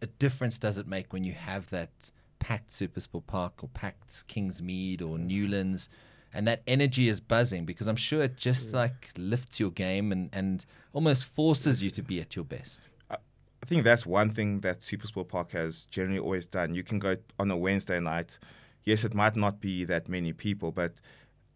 a 0.00 0.06
difference 0.06 0.58
does 0.58 0.78
it 0.78 0.86
make 0.86 1.12
when 1.12 1.24
you 1.24 1.32
have 1.32 1.70
that 1.70 2.10
packed 2.38 2.70
Supersport 2.70 3.26
Park 3.26 3.62
or 3.62 3.68
packed 3.68 4.24
Kingsmead 4.28 5.02
or 5.02 5.18
Newlands, 5.18 5.88
and 6.32 6.46
that 6.46 6.62
energy 6.66 7.08
is 7.08 7.20
buzzing 7.20 7.64
because 7.64 7.86
I'm 7.86 7.96
sure 7.96 8.22
it 8.22 8.36
just 8.36 8.72
like 8.72 9.10
lifts 9.16 9.58
your 9.58 9.70
game 9.70 10.12
and, 10.12 10.28
and 10.32 10.64
almost 10.92 11.24
forces 11.24 11.82
you 11.82 11.90
to 11.90 12.02
be 12.02 12.20
at 12.20 12.36
your 12.36 12.44
best. 12.44 12.82
I 13.10 13.66
think 13.66 13.84
that's 13.84 14.06
one 14.06 14.30
thing 14.30 14.60
that 14.60 14.80
Supersport 14.80 15.28
Park 15.28 15.52
has 15.52 15.86
generally 15.86 16.20
always 16.20 16.46
done. 16.46 16.74
You 16.74 16.82
can 16.82 16.98
go 16.98 17.16
on 17.38 17.50
a 17.50 17.56
Wednesday 17.56 18.00
night. 18.00 18.38
Yes, 18.84 19.04
it 19.04 19.14
might 19.14 19.36
not 19.36 19.60
be 19.60 19.84
that 19.84 20.08
many 20.08 20.32
people, 20.32 20.70
but 20.70 20.92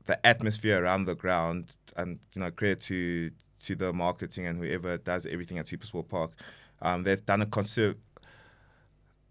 the 0.06 0.26
atmosphere 0.26 0.82
around 0.82 1.04
the 1.04 1.14
ground, 1.14 1.66
and 1.96 2.18
you 2.34 2.40
know, 2.42 2.50
credit 2.50 2.80
to 2.82 3.30
to 3.60 3.76
the 3.76 3.92
marketing 3.92 4.46
and 4.46 4.58
whoever 4.58 4.98
does 4.98 5.24
everything 5.24 5.58
at 5.58 5.66
Supersport 5.66 6.08
Park, 6.08 6.32
um, 6.82 7.04
they've 7.04 7.24
done 7.24 7.42
a 7.42 7.46
conser- 7.46 7.94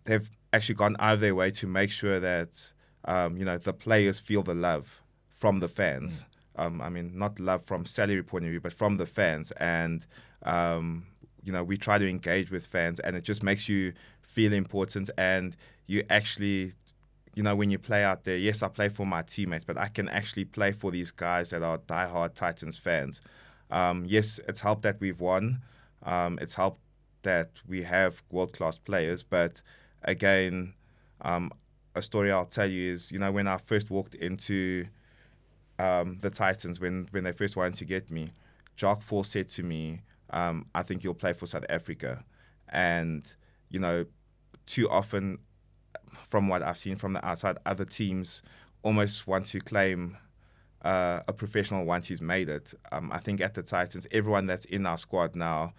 They've 0.05 0.29
actually 0.53 0.75
gone 0.75 0.95
out 0.99 1.15
of 1.15 1.19
their 1.19 1.35
way 1.35 1.51
to 1.51 1.67
make 1.67 1.91
sure 1.91 2.19
that 2.19 2.71
um, 3.05 3.37
you 3.37 3.45
know 3.45 3.57
the 3.57 3.73
players 3.73 4.19
feel 4.19 4.43
the 4.43 4.55
love 4.55 5.01
from 5.29 5.59
the 5.59 5.67
fans. 5.67 6.25
Um, 6.57 6.81
I 6.81 6.89
mean, 6.89 7.17
not 7.17 7.39
love 7.39 7.63
from 7.63 7.85
salary 7.85 8.23
point 8.23 8.43
of 8.43 8.51
view, 8.51 8.59
but 8.59 8.73
from 8.73 8.97
the 8.97 9.05
fans. 9.05 9.51
And 9.51 10.05
um, 10.43 11.07
you 11.43 11.51
know, 11.51 11.63
we 11.63 11.77
try 11.77 11.97
to 11.97 12.07
engage 12.07 12.51
with 12.51 12.65
fans, 12.65 12.99
and 12.99 13.15
it 13.15 13.23
just 13.23 13.43
makes 13.43 13.67
you 13.67 13.93
feel 14.21 14.53
important. 14.53 15.09
And 15.17 15.55
you 15.87 16.03
actually, 16.09 16.73
you 17.35 17.43
know, 17.43 17.55
when 17.55 17.71
you 17.71 17.79
play 17.79 18.03
out 18.03 18.23
there, 18.23 18.37
yes, 18.37 18.61
I 18.61 18.67
play 18.67 18.89
for 18.89 19.05
my 19.05 19.21
teammates, 19.23 19.63
but 19.65 19.77
I 19.77 19.87
can 19.87 20.09
actually 20.09 20.45
play 20.45 20.71
for 20.71 20.91
these 20.91 21.11
guys 21.11 21.49
that 21.49 21.63
are 21.63 21.77
diehard 21.79 22.35
Titans 22.35 22.77
fans. 22.77 23.21
Um, 23.71 24.05
yes, 24.05 24.39
it's 24.47 24.59
helped 24.59 24.83
that 24.83 24.99
we've 24.99 25.19
won. 25.19 25.61
Um, 26.03 26.37
it's 26.41 26.53
helped 26.53 26.81
that 27.23 27.51
we 27.67 27.83
have 27.83 28.21
world 28.31 28.53
class 28.53 28.77
players, 28.77 29.23
but 29.23 29.61
again, 30.03 30.73
um, 31.21 31.51
a 31.95 32.01
story 32.01 32.31
I'll 32.31 32.45
tell 32.45 32.69
you 32.69 32.93
is, 32.93 33.11
you 33.11 33.19
know, 33.19 33.31
when 33.31 33.47
I 33.47 33.57
first 33.57 33.89
walked 33.89 34.15
into 34.15 34.85
um, 35.79 36.17
the 36.21 36.29
Titans, 36.29 36.79
when 36.79 37.07
when 37.11 37.23
they 37.23 37.31
first 37.31 37.55
wanted 37.55 37.75
to 37.75 37.85
get 37.85 38.11
me, 38.11 38.29
Jacques 38.77 39.01
Faul 39.01 39.23
said 39.23 39.49
to 39.49 39.63
me, 39.63 40.01
um, 40.29 40.65
"I 40.73 40.83
think 40.83 41.03
you'll 41.03 41.13
play 41.13 41.33
for 41.33 41.45
South 41.45 41.65
Africa," 41.69 42.23
and 42.69 43.23
you 43.69 43.79
know, 43.79 44.05
too 44.65 44.89
often, 44.89 45.39
from 46.27 46.47
what 46.47 46.61
I've 46.61 46.79
seen 46.79 46.95
from 46.95 47.13
the 47.13 47.25
outside, 47.25 47.57
other 47.65 47.85
teams 47.85 48.41
almost 48.83 49.27
want 49.27 49.45
to 49.47 49.59
claim 49.59 50.17
uh, 50.83 51.21
a 51.27 51.33
professional 51.33 51.85
once 51.85 52.07
he's 52.07 52.21
made 52.21 52.49
it. 52.49 52.73
Um, 52.91 53.11
I 53.11 53.19
think 53.19 53.41
at 53.41 53.53
the 53.53 53.63
Titans, 53.63 54.07
everyone 54.11 54.47
that's 54.47 54.65
in 54.65 54.85
our 54.85 54.97
squad 54.97 55.35
now, 55.35 55.73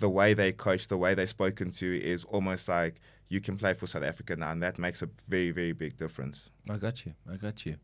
the 0.00 0.10
way 0.10 0.34
they 0.34 0.52
coach, 0.52 0.88
the 0.88 0.96
way 0.96 1.14
they're 1.14 1.26
spoken 1.26 1.70
to, 1.72 2.00
is 2.02 2.24
almost 2.24 2.68
like 2.68 3.00
you 3.28 3.40
can 3.40 3.56
play 3.56 3.74
for 3.74 3.86
South 3.86 4.02
Africa 4.02 4.34
now, 4.36 4.50
and 4.50 4.62
that 4.62 4.78
makes 4.78 5.02
a 5.02 5.08
very, 5.28 5.50
very 5.52 5.72
big 5.72 5.96
difference. 5.96 6.50
I 6.68 6.76
got 6.76 7.06
you. 7.06 7.14
I 7.32 7.36
got 7.36 7.64
you. 7.64 7.76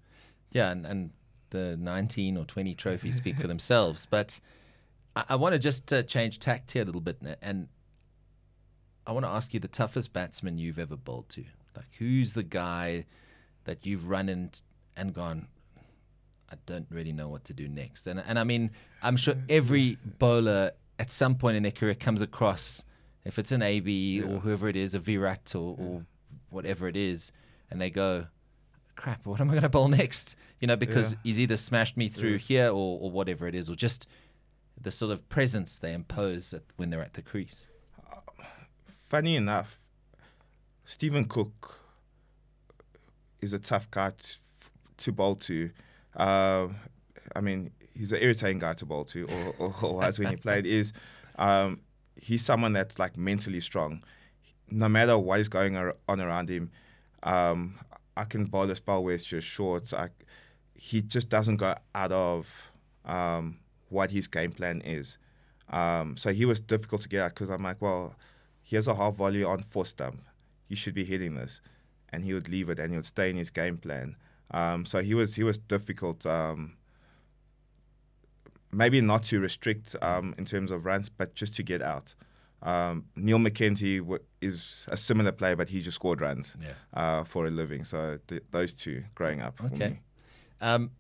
Yeah, 0.50 0.70
and, 0.72 0.84
and 0.86 1.10
the 1.50 1.76
19 1.76 2.36
or 2.36 2.44
20 2.44 2.74
trophies 2.74 3.16
speak 3.16 3.36
for 3.36 3.46
themselves. 3.54 4.06
But 4.06 4.40
I, 5.14 5.24
I 5.30 5.36
want 5.36 5.52
to 5.52 5.58
just 5.58 5.92
uh, 5.92 6.02
change 6.02 6.40
tact 6.40 6.72
here 6.72 6.82
a 6.82 6.84
little 6.86 7.00
bit, 7.00 7.18
and- 7.20 7.36
and 7.40 7.68
I 9.06 9.12
want 9.12 9.24
to 9.24 9.30
ask 9.30 9.54
you 9.54 9.60
the 9.60 9.68
toughest 9.68 10.12
batsman 10.12 10.58
you've 10.58 10.78
ever 10.80 10.96
bowled 10.96 11.28
to. 11.30 11.44
Like, 11.76 11.86
who's 11.98 12.32
the 12.32 12.42
guy 12.42 13.04
that 13.64 13.86
you've 13.86 14.08
run 14.08 14.28
in 14.28 14.50
and 14.96 15.14
gone? 15.14 15.46
I 16.50 16.56
don't 16.66 16.86
really 16.90 17.12
know 17.12 17.28
what 17.28 17.44
to 17.44 17.52
do 17.52 17.68
next. 17.68 18.06
And 18.06 18.20
and 18.26 18.38
I 18.38 18.44
mean, 18.44 18.70
I'm 19.02 19.16
sure 19.16 19.34
every 19.48 19.98
bowler 20.18 20.72
at 20.98 21.10
some 21.12 21.34
point 21.36 21.56
in 21.56 21.62
their 21.62 21.72
career 21.72 21.94
comes 21.94 22.22
across, 22.22 22.84
if 23.24 23.38
it's 23.38 23.52
an 23.52 23.62
AB 23.62 24.22
or 24.22 24.38
whoever 24.40 24.68
it 24.68 24.76
is, 24.76 24.94
a 24.94 24.98
Virat 24.98 25.54
or, 25.54 25.76
or 25.78 26.06
whatever 26.50 26.88
it 26.88 26.96
is, 26.96 27.32
and 27.70 27.80
they 27.80 27.90
go, 27.90 28.26
crap, 28.94 29.26
what 29.26 29.40
am 29.40 29.48
I 29.50 29.52
going 29.52 29.62
to 29.62 29.68
bowl 29.68 29.88
next? 29.88 30.36
You 30.60 30.68
know, 30.68 30.76
because 30.76 31.12
Yeah. 31.12 31.18
he's 31.24 31.38
either 31.38 31.56
smashed 31.56 31.96
me 31.96 32.08
through 32.08 32.38
here 32.38 32.68
or, 32.68 32.98
or 33.00 33.10
whatever 33.10 33.46
it 33.46 33.54
is, 33.54 33.68
or 33.68 33.74
just 33.74 34.06
the 34.80 34.90
sort 34.90 35.12
of 35.12 35.28
presence 35.28 35.78
they 35.78 35.92
impose 35.92 36.54
at, 36.54 36.62
when 36.76 36.90
they're 36.90 37.02
at 37.02 37.14
the 37.14 37.22
crease. 37.22 37.66
Funny 39.08 39.36
enough, 39.36 39.78
Stephen 40.84 41.24
Cook 41.24 41.80
is 43.40 43.52
a 43.52 43.58
tough 43.58 43.90
guy 43.90 44.10
to, 44.10 44.36
to 44.98 45.12
bowl 45.12 45.36
to. 45.36 45.70
Uh, 46.16 46.68
I 47.34 47.40
mean, 47.40 47.70
he's 47.96 48.12
an 48.12 48.18
irritating 48.20 48.58
guy 48.58 48.74
to 48.74 48.86
bowl 48.86 49.04
to, 49.06 49.24
or, 49.24 49.54
or, 49.58 49.74
or 49.82 49.94
was 49.94 50.18
when 50.18 50.28
he 50.28 50.36
played. 50.36 50.66
Is 50.66 50.92
um, 51.38 51.80
he's 52.16 52.44
someone 52.44 52.72
that's 52.72 52.98
like 52.98 53.16
mentally 53.16 53.60
strong. 53.60 54.02
No 54.70 54.88
matter 54.88 55.16
what 55.16 55.40
is 55.40 55.48
going 55.48 55.76
on 55.76 56.20
around 56.20 56.48
him, 56.48 56.70
um, 57.22 57.78
I 58.16 58.24
can 58.24 58.46
bowl 58.46 58.70
a 58.70 58.76
spell 58.76 59.08
it's 59.08 59.24
just 59.24 59.46
short. 59.46 59.92
I, 59.92 60.08
he 60.74 61.00
just 61.02 61.28
doesn't 61.28 61.56
go 61.56 61.74
out 61.94 62.12
of 62.12 62.48
um, 63.04 63.58
what 63.88 64.10
his 64.10 64.26
game 64.26 64.50
plan 64.50 64.80
is. 64.82 65.18
Um, 65.70 66.16
so 66.16 66.32
he 66.32 66.44
was 66.44 66.60
difficult 66.60 67.02
to 67.02 67.08
get 67.08 67.20
at 67.20 67.34
because 67.34 67.50
I'm 67.50 67.62
like, 67.62 67.80
well, 67.80 68.14
here's 68.62 68.88
a 68.88 68.94
half 68.94 69.14
volley 69.14 69.44
on 69.44 69.60
four 69.60 69.86
stump. 69.86 70.20
You 70.68 70.76
should 70.76 70.94
be 70.94 71.04
hitting 71.04 71.34
this, 71.34 71.60
and 72.10 72.24
he 72.24 72.34
would 72.34 72.48
leave 72.48 72.68
it 72.68 72.78
and 72.78 72.90
he 72.90 72.96
would 72.96 73.06
stay 73.06 73.30
in 73.30 73.36
his 73.36 73.50
game 73.50 73.76
plan. 73.78 74.16
Um, 74.50 74.84
so 74.84 75.00
he 75.00 75.14
was 75.14 75.34
he 75.34 75.42
was 75.42 75.58
difficult. 75.58 76.24
Maybe 78.76 79.00
not 79.00 79.22
to 79.24 79.40
restrict 79.40 79.96
um, 80.02 80.34
in 80.38 80.44
terms 80.44 80.70
of 80.70 80.84
runs, 80.84 81.08
but 81.08 81.34
just 81.34 81.54
to 81.56 81.62
get 81.62 81.80
out. 81.82 82.14
Um, 82.62 83.04
Neil 83.16 83.38
McKenzie 83.38 83.98
w- 83.98 84.22
is 84.40 84.86
a 84.90 84.96
similar 84.96 85.32
player, 85.32 85.56
but 85.56 85.68
he 85.70 85.80
just 85.80 85.94
scored 85.94 86.20
runs 86.20 86.54
Yeah. 86.60 86.72
uh, 86.94 87.24
for 87.24 87.46
a 87.46 87.50
living. 87.50 87.84
So 87.84 88.18
th- 88.28 88.42
those 88.50 88.74
two 88.74 89.04
growing 89.14 89.40
up. 89.40 89.56
For 89.56 89.66
Okay. 89.66 89.88
me. 89.88 90.00
Um, 90.60 90.90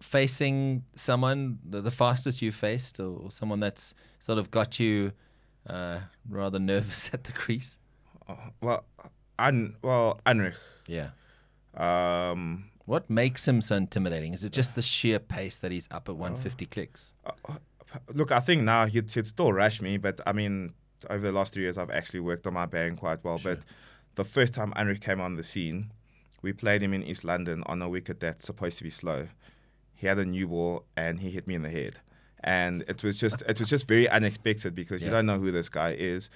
facing 0.00 0.84
someone, 0.96 1.58
the, 1.64 1.80
the 1.80 1.90
fastest 1.90 2.42
you 2.42 2.52
faced, 2.52 3.00
or, 3.00 3.16
or 3.24 3.30
someone 3.30 3.60
that's 3.60 3.94
sort 4.18 4.38
of 4.38 4.50
got 4.50 4.78
you 4.78 5.12
uh, 5.66 6.00
rather 6.28 6.58
nervous 6.58 7.10
at 7.14 7.24
the 7.24 7.32
crease? 7.32 7.78
Uh, 8.28 8.34
well, 8.60 8.84
An- 9.38 9.76
well, 9.82 10.20
Anrich. 10.26 10.56
Yeah. 10.86 11.10
Um, 11.74 12.70
What 12.86 13.08
makes 13.08 13.48
him 13.48 13.62
so 13.62 13.76
intimidating? 13.76 14.34
Is 14.34 14.44
it 14.44 14.52
just 14.52 14.74
the 14.74 14.82
sheer 14.82 15.18
pace 15.18 15.58
that 15.58 15.72
he's 15.72 15.88
up 15.90 16.08
at 16.08 16.12
uh, 16.12 16.16
150 16.16 16.66
clicks? 16.66 17.14
Uh, 17.24 17.54
look, 18.12 18.30
I 18.30 18.40
think 18.40 18.62
now 18.62 18.86
he'd, 18.86 19.10
he'd 19.10 19.26
still 19.26 19.52
rush 19.52 19.80
me, 19.80 19.96
but 19.96 20.20
I 20.26 20.32
mean, 20.32 20.74
over 21.08 21.24
the 21.24 21.32
last 21.32 21.54
three 21.54 21.62
years, 21.62 21.78
I've 21.78 21.90
actually 21.90 22.20
worked 22.20 22.46
on 22.46 22.54
my 22.54 22.66
bang 22.66 22.96
quite 22.96 23.24
well. 23.24 23.40
But 23.42 23.60
the 24.16 24.24
first 24.24 24.52
time 24.54 24.72
Anrich 24.76 25.00
came 25.00 25.20
on 25.20 25.36
the 25.36 25.42
scene, 25.42 25.92
we 26.42 26.52
played 26.52 26.82
him 26.82 26.92
in 26.92 27.02
East 27.02 27.24
London 27.24 27.62
on 27.66 27.80
a 27.80 27.88
wicket 27.88 28.20
that's 28.20 28.44
supposed 28.44 28.78
to 28.78 28.84
be 28.84 28.90
slow. 28.90 29.26
He 29.94 30.06
had 30.06 30.18
a 30.18 30.24
new 30.24 30.48
ball 30.48 30.84
and 30.96 31.20
he 31.20 31.30
hit 31.30 31.46
me 31.46 31.54
in 31.54 31.62
the 31.62 31.70
head, 31.70 31.96
and 32.42 32.84
it 32.88 33.02
was 33.02 33.16
just 33.16 33.42
it 33.48 33.58
was 33.58 33.70
just 33.70 33.88
very 33.88 34.08
unexpected 34.08 34.74
because 34.74 35.02
you 35.02 35.08
don't 35.08 35.24
know 35.24 35.38
who 35.38 35.50
this 35.50 35.68
guy 35.68 35.92
is. 35.92 36.28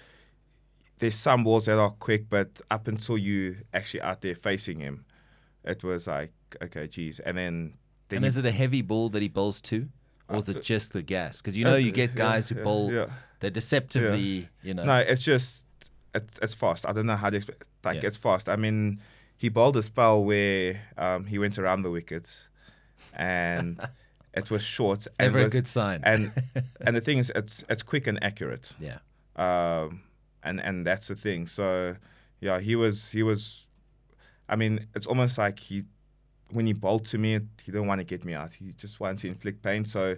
There's 0.99 1.15
some 1.15 1.45
balls 1.45 1.67
that 1.67 1.79
are 1.79 1.91
quick, 1.91 2.29
but 2.31 2.61
up 2.71 2.89
until 2.89 3.19
you 3.19 3.57
actually 3.75 4.01
out 4.01 4.23
there 4.23 4.35
facing 4.35 4.81
him, 4.81 5.05
it 5.65 5.85
was 5.85 6.07
like 6.07 6.33
okay, 6.63 6.87
geez, 6.87 7.21
and 7.21 7.37
then. 7.37 7.75
then 8.09 8.19
And 8.19 8.25
you- 8.25 8.29
is 8.29 8.39
it 8.39 8.45
a 8.47 8.51
heavy 8.53 8.83
ball 8.83 9.09
that 9.11 9.23
he 9.23 9.29
bowls 9.29 9.61
to? 9.63 9.89
Or 10.29 10.37
is 10.37 10.49
Uh, 10.49 10.53
it 10.59 10.63
just 10.63 10.93
the 10.93 11.03
gas? 11.03 11.41
Because 11.41 11.57
you 11.57 11.65
know 11.65 11.77
you 11.77 11.91
get 11.93 12.11
yeah, 12.11 12.17
guys 12.17 12.49
who 12.51 12.57
bowl, 12.57 12.93
yeah. 12.93 13.07
they're 13.41 13.51
deceptively, 13.51 14.49
you 14.63 14.75
know. 14.75 14.85
No, 14.85 14.99
it's 14.99 15.23
just 15.23 15.65
it's 16.15 16.39
it's 16.43 16.55
fast. 16.55 16.85
I 16.87 16.93
don't 16.93 17.07
know 17.07 17.17
how 17.17 17.31
to 17.31 17.37
explain. 17.39 17.59
Like 17.85 18.03
Yeah. 18.03 18.09
it's 18.09 18.17
fast. 18.19 18.49
I 18.49 18.57
mean, 18.57 19.01
he 19.39 19.49
bowled 19.49 19.77
a 19.79 19.83
spell 19.83 20.25
where 20.25 20.83
um, 20.99 21.25
he 21.27 21.39
went 21.39 21.59
around 21.59 21.83
the 21.83 21.91
wickets, 21.91 22.49
and 23.15 23.81
it 24.35 24.51
was 24.51 24.63
short. 24.63 25.07
and 25.19 25.33
Never 25.33 25.47
a 25.47 25.51
good 25.51 25.67
sign. 25.69 26.01
And 26.05 26.33
and 26.87 26.95
the 26.97 27.01
thing 27.01 27.19
is, 27.19 27.31
it's 27.35 27.65
it's 27.71 27.83
quick 27.83 28.07
and 28.07 28.23
accurate. 28.23 28.75
yeah. 28.79 28.99
Um, 29.37 30.03
and 30.43 30.61
and 30.61 30.87
that's 30.87 31.07
the 31.09 31.17
thing. 31.17 31.47
So 31.47 31.97
yeah, 32.41 32.61
he 32.61 32.77
was 32.77 33.11
he 33.13 33.23
was. 33.23 33.65
I 34.49 34.57
mean, 34.57 34.87
it's 34.95 35.07
almost 35.07 35.39
like 35.39 35.59
he 35.59 35.85
when 36.53 36.67
he 36.67 36.73
bowled 36.73 37.05
to 37.07 37.19
me, 37.19 37.33
he 37.63 37.73
didn't 37.73 37.87
want 37.87 38.01
to 38.01 38.05
get 38.05 38.25
me 38.25 38.35
out. 38.35 38.53
He 38.55 38.73
just 38.73 39.01
wanted 39.01 39.19
to 39.19 39.29
inflict 39.29 39.63
pain. 39.63 39.85
So 39.85 40.17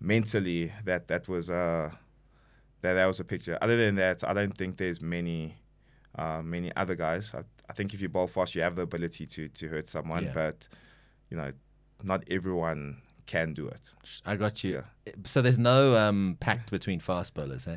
mentally, 0.00 0.72
that 0.84 1.08
that 1.08 1.28
was 1.28 1.50
uh 1.50 1.90
that 2.82 2.94
that 2.94 3.06
was 3.06 3.20
a 3.20 3.24
picture. 3.24 3.58
Other 3.62 3.76
than 3.76 3.94
that, 3.96 4.22
I 4.28 4.32
don't 4.32 4.56
think 4.56 4.76
there's 4.76 5.00
many 5.00 5.56
uh, 6.16 6.42
many 6.42 6.70
other 6.76 6.94
guys. 6.94 7.30
I, 7.34 7.40
I 7.68 7.72
think 7.72 7.94
if 7.94 8.02
you 8.02 8.08
bowl 8.08 8.26
fast, 8.26 8.54
you 8.54 8.62
have 8.62 8.76
the 8.76 8.82
ability 8.82 9.26
to 9.26 9.48
to 9.48 9.68
hurt 9.68 9.86
someone, 9.86 10.24
Yeah. 10.24 10.32
but 10.34 10.68
you 11.30 11.36
know, 11.36 11.52
not 12.02 12.24
everyone 12.30 12.98
can 13.26 13.54
do 13.54 13.66
it. 13.68 13.90
I 14.26 14.36
got 14.36 14.62
you. 14.64 14.82
So 15.24 15.40
there's 15.42 15.58
no 15.58 15.96
um, 15.96 16.36
pact 16.40 16.70
between 16.70 17.00
fast 17.00 17.34
bowlers, 17.34 17.66
eh? 17.66 17.76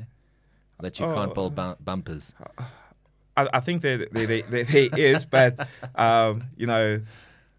That 0.82 1.00
you 1.00 1.06
can't 1.06 1.34
bowl 1.34 1.46
Oh. 1.46 1.76
bu- 1.76 1.84
bumpers. 1.84 2.34
I, 3.38 3.48
I 3.54 3.60
think 3.62 3.82
there, 3.82 3.98
there, 4.12 4.28
there, 4.28 4.42
there, 4.44 4.64
there 4.64 4.90
is, 5.00 5.24
but 5.24 5.68
um, 5.96 6.44
you 6.58 6.68
know, 6.68 7.00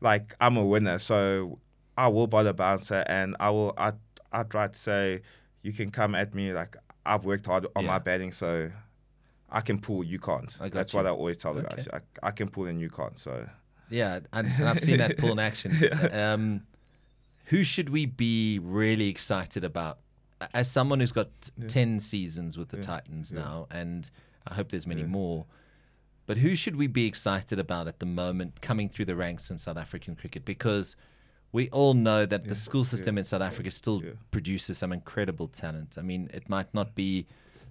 like 0.07 0.35
I'm 0.41 0.57
a 0.57 0.65
winner, 0.65 0.99
so 0.99 1.59
I 1.99 2.09
will 2.09 2.29
a 2.47 2.53
bouncer, 2.55 3.05
and 3.07 3.37
I 3.41 3.51
will. 3.51 3.75
I 3.77 3.93
I 4.33 4.43
try 4.45 4.69
to 4.69 4.79
say, 4.79 5.23
you 5.63 5.73
can 5.73 5.91
come 5.91 6.15
at 6.15 6.35
me 6.35 6.53
like 6.53 6.77
I've 7.05 7.25
worked 7.25 7.47
hard 7.47 7.67
on 7.77 7.83
Yeah. 7.85 7.89
my 7.95 7.99
batting, 7.99 8.33
so 8.33 8.71
I 9.51 9.61
can 9.61 9.79
pull, 9.81 10.05
you 10.05 10.19
can't. 10.19 10.51
That's 10.73 10.93
you. 10.93 10.97
what 10.99 11.07
I 11.07 11.11
always 11.11 11.39
tell 11.39 11.55
the 11.55 11.63
Okay. 11.67 11.77
guys. 11.77 11.89
I, 12.23 12.29
I 12.29 12.31
can 12.33 12.49
pull 12.49 12.67
and 12.67 12.81
you 12.81 12.91
can't. 12.91 13.19
So 13.19 13.49
Yeah, 13.89 14.21
and, 14.33 14.47
and 14.59 14.69
I've 14.69 14.81
seen 14.81 14.99
that 14.99 15.17
pull 15.19 15.33
in 15.33 15.39
action. 15.39 15.71
Um, 16.13 16.63
who 17.47 17.63
should 17.63 17.91
we 17.91 18.07
be 18.07 18.59
really 18.59 19.09
excited 19.09 19.63
about? 19.65 19.99
As 20.53 20.69
someone 20.71 20.99
who's 21.01 21.13
got 21.13 21.29
10 21.69 22.01
seasons 22.01 22.59
with 22.59 22.69
the 22.71 22.79
Titans 22.79 23.33
now, 23.33 23.69
and 23.71 24.11
I 24.47 24.55
hope 24.55 24.71
there's 24.73 24.87
many 24.87 25.05
more, 25.05 25.47
but 26.27 26.39
who 26.39 26.55
should 26.57 26.77
we 26.77 26.87
be 26.87 27.07
excited 27.07 27.59
about 27.59 27.87
at 27.89 27.99
the 28.01 28.07
moment 28.07 28.61
coming 28.61 28.89
through 28.89 29.05
the 29.07 29.17
ranks 29.17 29.51
in 29.51 29.59
South 29.59 29.77
African 29.77 30.17
cricket? 30.17 30.45
Because 30.45 30.97
we 31.53 31.69
all 31.71 31.95
know 31.95 32.27
that 32.27 32.47
the 32.49 32.55
school 32.55 32.85
system 32.85 33.17
in 33.17 33.25
South 33.25 33.43
Africa 33.43 33.71
still 33.71 34.03
produces 34.31 34.79
some 34.79 34.93
incredible 34.93 35.49
talent. 35.49 35.97
I 35.99 36.03
mean, 36.03 36.29
it 36.35 36.49
might 36.49 36.73
not 36.75 36.95
be 36.95 37.27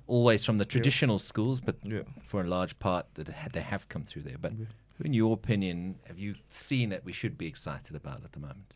always 0.07 0.45
from 0.45 0.57
the 0.57 0.65
traditional 0.65 1.19
schools, 1.19 1.59
but 1.61 1.77
Yeah. 1.83 2.01
for 2.23 2.41
a 2.41 2.47
large 2.47 2.77
part 2.79 3.05
that 3.15 3.27
they 3.53 3.61
have 3.61 3.87
come 3.89 4.03
through 4.05 4.23
there. 4.23 4.37
But 4.37 4.53
who, 4.53 5.03
in 5.03 5.13
your 5.13 5.33
opinion, 5.33 5.99
have 6.05 6.17
you 6.17 6.35
seen 6.49 6.89
that 6.89 7.03
we 7.03 7.11
should 7.11 7.37
be 7.37 7.47
excited 7.47 7.95
about 7.95 8.23
at 8.23 8.31
the 8.31 8.39
moment? 8.39 8.75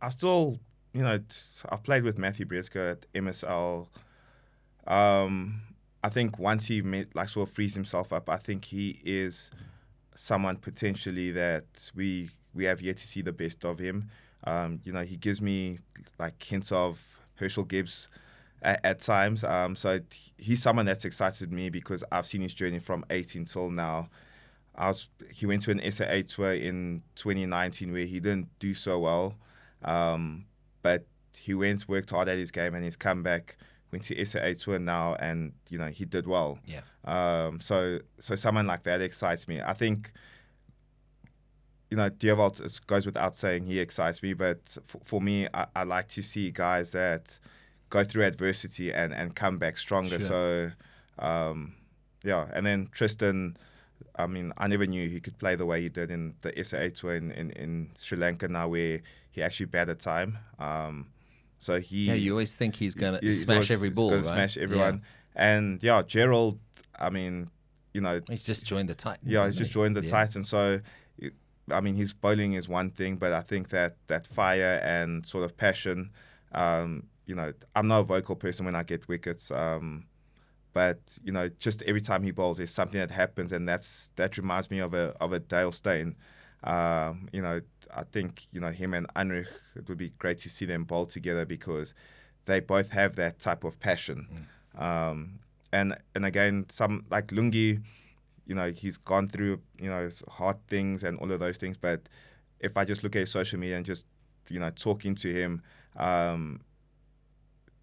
I 0.00 0.10
still, 0.10 0.60
you 0.92 1.02
know, 1.02 1.18
I've 1.70 1.82
played 1.82 2.02
with 2.04 2.18
Matthew 2.18 2.44
Breetzke 2.46 2.92
at 2.92 3.06
MSL. 3.14 3.88
Um, 4.86 5.62
I 6.04 6.10
think 6.10 6.38
once 6.38 6.66
he 6.66 6.82
made, 6.82 7.14
like 7.14 7.30
sort 7.30 7.48
of 7.48 7.54
frees 7.54 7.74
himself 7.74 8.12
up, 8.12 8.28
I 8.28 8.36
think 8.36 8.66
he 8.66 9.00
is 9.06 9.50
someone 10.14 10.56
potentially 10.58 11.30
that 11.30 11.64
we 11.94 12.28
we 12.52 12.64
have 12.64 12.82
yet 12.82 12.98
to 12.98 13.06
see 13.06 13.22
the 13.22 13.32
best 13.32 13.64
of 13.64 13.78
him. 13.78 14.10
Um, 14.44 14.80
you 14.84 14.92
know, 14.92 15.00
he 15.00 15.16
gives 15.16 15.40
me 15.40 15.78
like 16.18 16.40
hints 16.42 16.70
of 16.72 17.00
Herschelle 17.40 17.66
Gibbs 17.66 18.08
at, 18.60 18.80
at 18.84 19.00
times. 19.00 19.44
Um, 19.44 19.76
so 19.76 19.94
it, 19.94 20.18
he's 20.36 20.60
someone 20.62 20.84
that's 20.84 21.06
excited 21.06 21.50
me 21.50 21.70
because 21.70 22.04
I've 22.12 22.26
seen 22.26 22.42
his 22.42 22.52
journey 22.52 22.80
from 22.80 23.06
18 23.08 23.46
till 23.46 23.70
now. 23.70 24.10
I 24.74 24.88
was 24.88 25.08
he 25.32 25.46
went 25.46 25.62
to 25.62 25.70
an 25.70 25.80
SAA 25.90 26.20
tour 26.28 26.52
in 26.52 27.02
2019 27.16 27.90
where 27.90 28.04
he 28.04 28.20
didn't 28.20 28.48
do 28.58 28.74
so 28.74 28.98
well, 28.98 29.36
um, 29.82 30.44
but 30.82 31.06
he 31.34 31.54
went 31.54 31.88
worked 31.88 32.10
hard 32.10 32.28
at 32.28 32.36
his 32.36 32.50
game 32.50 32.74
and 32.74 32.84
he's 32.84 32.94
come 32.94 33.22
back. 33.22 33.56
Went 33.94 34.02
to 34.06 34.24
SAA 34.24 34.54
tour 34.58 34.80
now 34.80 35.14
and 35.20 35.52
you 35.68 35.78
know 35.78 35.86
he 35.86 36.04
did 36.04 36.26
well. 36.26 36.58
Yeah. 36.66 36.80
Um, 37.04 37.60
so 37.60 38.00
so 38.18 38.34
someone 38.34 38.66
like 38.66 38.82
that 38.82 39.00
excites 39.00 39.46
me. 39.46 39.60
I 39.60 39.72
think 39.72 40.10
you 41.92 41.96
know 41.96 42.06
it 42.06 42.80
goes 42.88 43.06
without 43.06 43.36
saying 43.36 43.66
he 43.66 43.78
excites 43.78 44.20
me, 44.20 44.32
but 44.32 44.58
for, 44.84 45.00
for 45.04 45.20
me 45.20 45.46
I, 45.54 45.66
I 45.76 45.84
like 45.84 46.08
to 46.08 46.22
see 46.22 46.50
guys 46.50 46.90
that 46.90 47.38
go 47.88 48.02
through 48.02 48.24
adversity 48.24 48.92
and 48.92 49.14
and 49.14 49.36
come 49.36 49.58
back 49.58 49.78
stronger. 49.78 50.18
So 50.18 50.72
um, 51.20 51.76
yeah, 52.24 52.48
and 52.52 52.66
then 52.66 52.88
Tristan. 52.90 53.56
I 54.16 54.26
mean, 54.26 54.52
I 54.58 54.66
never 54.66 54.86
knew 54.86 55.08
he 55.08 55.20
could 55.20 55.38
play 55.38 55.54
the 55.54 55.66
way 55.66 55.82
he 55.82 55.88
did 55.88 56.10
in 56.10 56.34
the 56.42 56.52
SAA 56.64 56.88
tour 56.98 57.14
in, 57.14 57.30
in, 57.30 57.50
in 57.52 57.90
Sri 57.96 58.18
Lanka 58.18 58.48
now, 58.48 58.66
where 58.68 59.00
he 59.30 59.40
actually 59.40 59.66
batted 59.66 60.00
time. 60.00 60.38
Um, 60.58 61.08
so 61.64 61.80
he 61.80 62.06
Yeah, 62.08 62.14
you 62.14 62.32
always 62.32 62.54
think 62.54 62.76
he's 62.76 62.94
going 62.94 63.18
to 63.18 63.26
he's 63.26 63.42
smash 63.44 63.54
always- 63.56 63.70
every 63.70 63.88
he's 63.88 63.96
ball, 63.96 64.10
gonna 64.10 64.22
right? 64.22 64.34
smash 64.34 64.56
Yeah. 64.56 64.62
everyone. 64.64 65.02
And 65.34 65.82
yeah, 65.82 66.02
Gerald. 66.06 66.58
I 67.06 67.10
mean, 67.10 67.48
you 67.92 68.00
know, 68.00 68.20
He's 68.28 68.44
just 68.44 68.66
joined 68.66 68.88
the 68.88 68.94
Titans. 68.94 69.30
yeah, 69.32 69.44
he's 69.46 69.56
just 69.56 69.70
he? 69.70 69.74
joined 69.74 69.96
the 69.96 70.04
Yeah. 70.04 70.10
Titans. 70.10 70.48
So, 70.48 70.80
I 71.70 71.80
mean, 71.80 71.94
his 71.94 72.12
bowling 72.12 72.52
is 72.52 72.68
one 72.68 72.90
thing, 72.90 73.16
but 73.16 73.32
I 73.32 73.40
think 73.40 73.70
that 73.70 73.96
that 74.08 74.26
fire 74.26 74.80
and 74.84 75.26
sort 75.26 75.44
of 75.44 75.56
passion. 75.56 76.10
Um, 76.52 77.04
you 77.26 77.34
know, 77.34 77.52
I'm 77.74 77.88
not 77.88 78.00
a 78.00 78.04
vocal 78.04 78.36
person 78.36 78.66
when 78.66 78.74
I 78.74 78.82
get 78.82 79.08
wickets. 79.08 79.50
Um, 79.50 80.06
but 80.74 80.98
you 81.24 81.32
know, 81.32 81.48
just 81.58 81.82
every 81.82 82.00
time 82.00 82.22
he 82.22 82.32
bowls, 82.32 82.58
there's 82.58 82.74
something 82.74 83.00
that 83.00 83.10
happens, 83.10 83.50
and 83.52 83.66
that's 83.68 84.10
that 84.16 84.36
reminds 84.36 84.70
me 84.70 84.78
of 84.80 84.92
a 84.92 85.14
of 85.20 85.32
a 85.32 85.38
Dale 85.40 85.72
Steyn. 85.72 86.16
Um, 86.64 87.28
you 87.32 87.42
know, 87.42 87.60
I 87.94 88.04
think 88.04 88.46
you 88.52 88.60
know 88.60 88.70
him 88.70 88.94
and 88.94 89.06
Anrich. 89.14 89.48
It 89.76 89.88
would 89.88 89.98
be 89.98 90.10
great 90.18 90.38
to 90.40 90.50
see 90.50 90.64
them 90.64 90.84
bowl 90.84 91.06
together 91.06 91.44
because 91.44 91.94
they 92.46 92.60
both 92.60 92.90
have 92.90 93.16
that 93.16 93.38
type 93.38 93.64
of 93.64 93.78
passion. 93.80 94.46
Um, 94.76 95.38
and 95.72 95.96
and 96.14 96.24
again, 96.24 96.66
some 96.70 97.04
like 97.10 97.28
Lungi, 97.28 97.82
you 98.46 98.54
know, 98.54 98.70
he's 98.70 98.96
gone 98.96 99.28
through 99.28 99.60
you 99.80 99.88
know 99.90 100.08
hard 100.28 100.56
things 100.68 101.04
and 101.04 101.18
all 101.18 101.30
of 101.30 101.40
those 101.40 101.58
things. 101.58 101.76
But 101.76 102.08
if 102.60 102.76
I 102.76 102.84
just 102.84 103.02
look 103.02 103.14
at 103.14 103.20
his 103.20 103.30
social 103.30 103.58
media 103.58 103.76
and 103.76 103.84
just 103.84 104.06
you 104.48 104.58
know 104.58 104.70
talking 104.70 105.14
to 105.16 105.32
him, 105.32 105.62
um, 105.96 106.60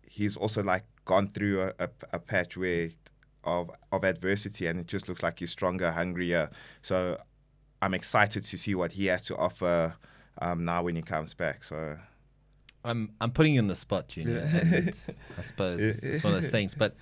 he's 0.04 0.38
also 0.38 0.64
like 0.64 0.84
gone 1.06 1.28
through 1.28 1.62
a, 1.62 1.74
a, 1.80 1.90
a 2.14 2.20
patch 2.20 2.58
where 2.58 2.90
of 3.44 3.72
of 3.92 4.04
adversity, 4.04 4.68
and 4.68 4.80
it 4.80 4.88
just 4.88 5.08
looks 5.08 5.24
like 5.24 5.40
he's 5.40 5.52
stronger, 5.52 5.92
hungrier. 5.92 6.50
So 6.82 7.18
I'm 7.82 7.94
excited 7.94 8.44
to 8.44 8.58
see 8.58 8.76
what 8.76 8.92
he 8.92 9.08
has 9.08 9.26
to 9.26 9.38
offer 9.38 9.96
um, 10.42 10.66
now 10.66 10.84
when 10.84 10.96
he 10.96 11.02
comes 11.02 11.34
back. 11.34 11.64
So 11.64 11.98
I'm 12.84 13.12
I'm 13.20 13.32
putting 13.32 13.56
you 13.56 13.62
on 13.62 13.68
the 13.68 13.76
spot, 13.76 14.08
Junior. 14.08 14.48
I 15.38 15.42
suppose 15.42 15.82
it's, 15.82 16.04
it's 16.04 16.24
one 16.24 16.34
of 16.34 16.42
those 16.42 16.52
things, 16.58 16.76
but 16.76 16.96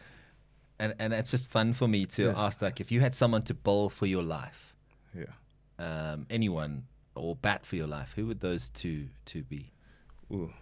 and 0.79 0.93
and 0.99 1.13
it's 1.13 1.31
just 1.31 1.49
fun 1.49 1.73
for 1.73 1.87
me 1.87 2.05
to 2.07 2.29
ask 2.35 2.61
like 2.61 2.79
if 2.79 2.91
you 2.91 3.01
had 3.01 3.13
someone 3.15 3.43
to 3.43 3.53
bowl 3.53 3.89
for 3.89 4.05
your 4.05 4.23
life, 4.23 4.73
yeah. 5.13 5.25
um, 5.77 6.25
anyone 6.29 6.83
or 7.15 7.35
bat 7.35 7.65
for 7.65 7.75
your 7.75 7.87
life, 7.87 8.13
who 8.15 8.25
would 8.27 8.39
those 8.39 8.69
two 8.69 9.07
two 9.25 9.43
be? 9.43 9.71
Ooh. 10.31 10.53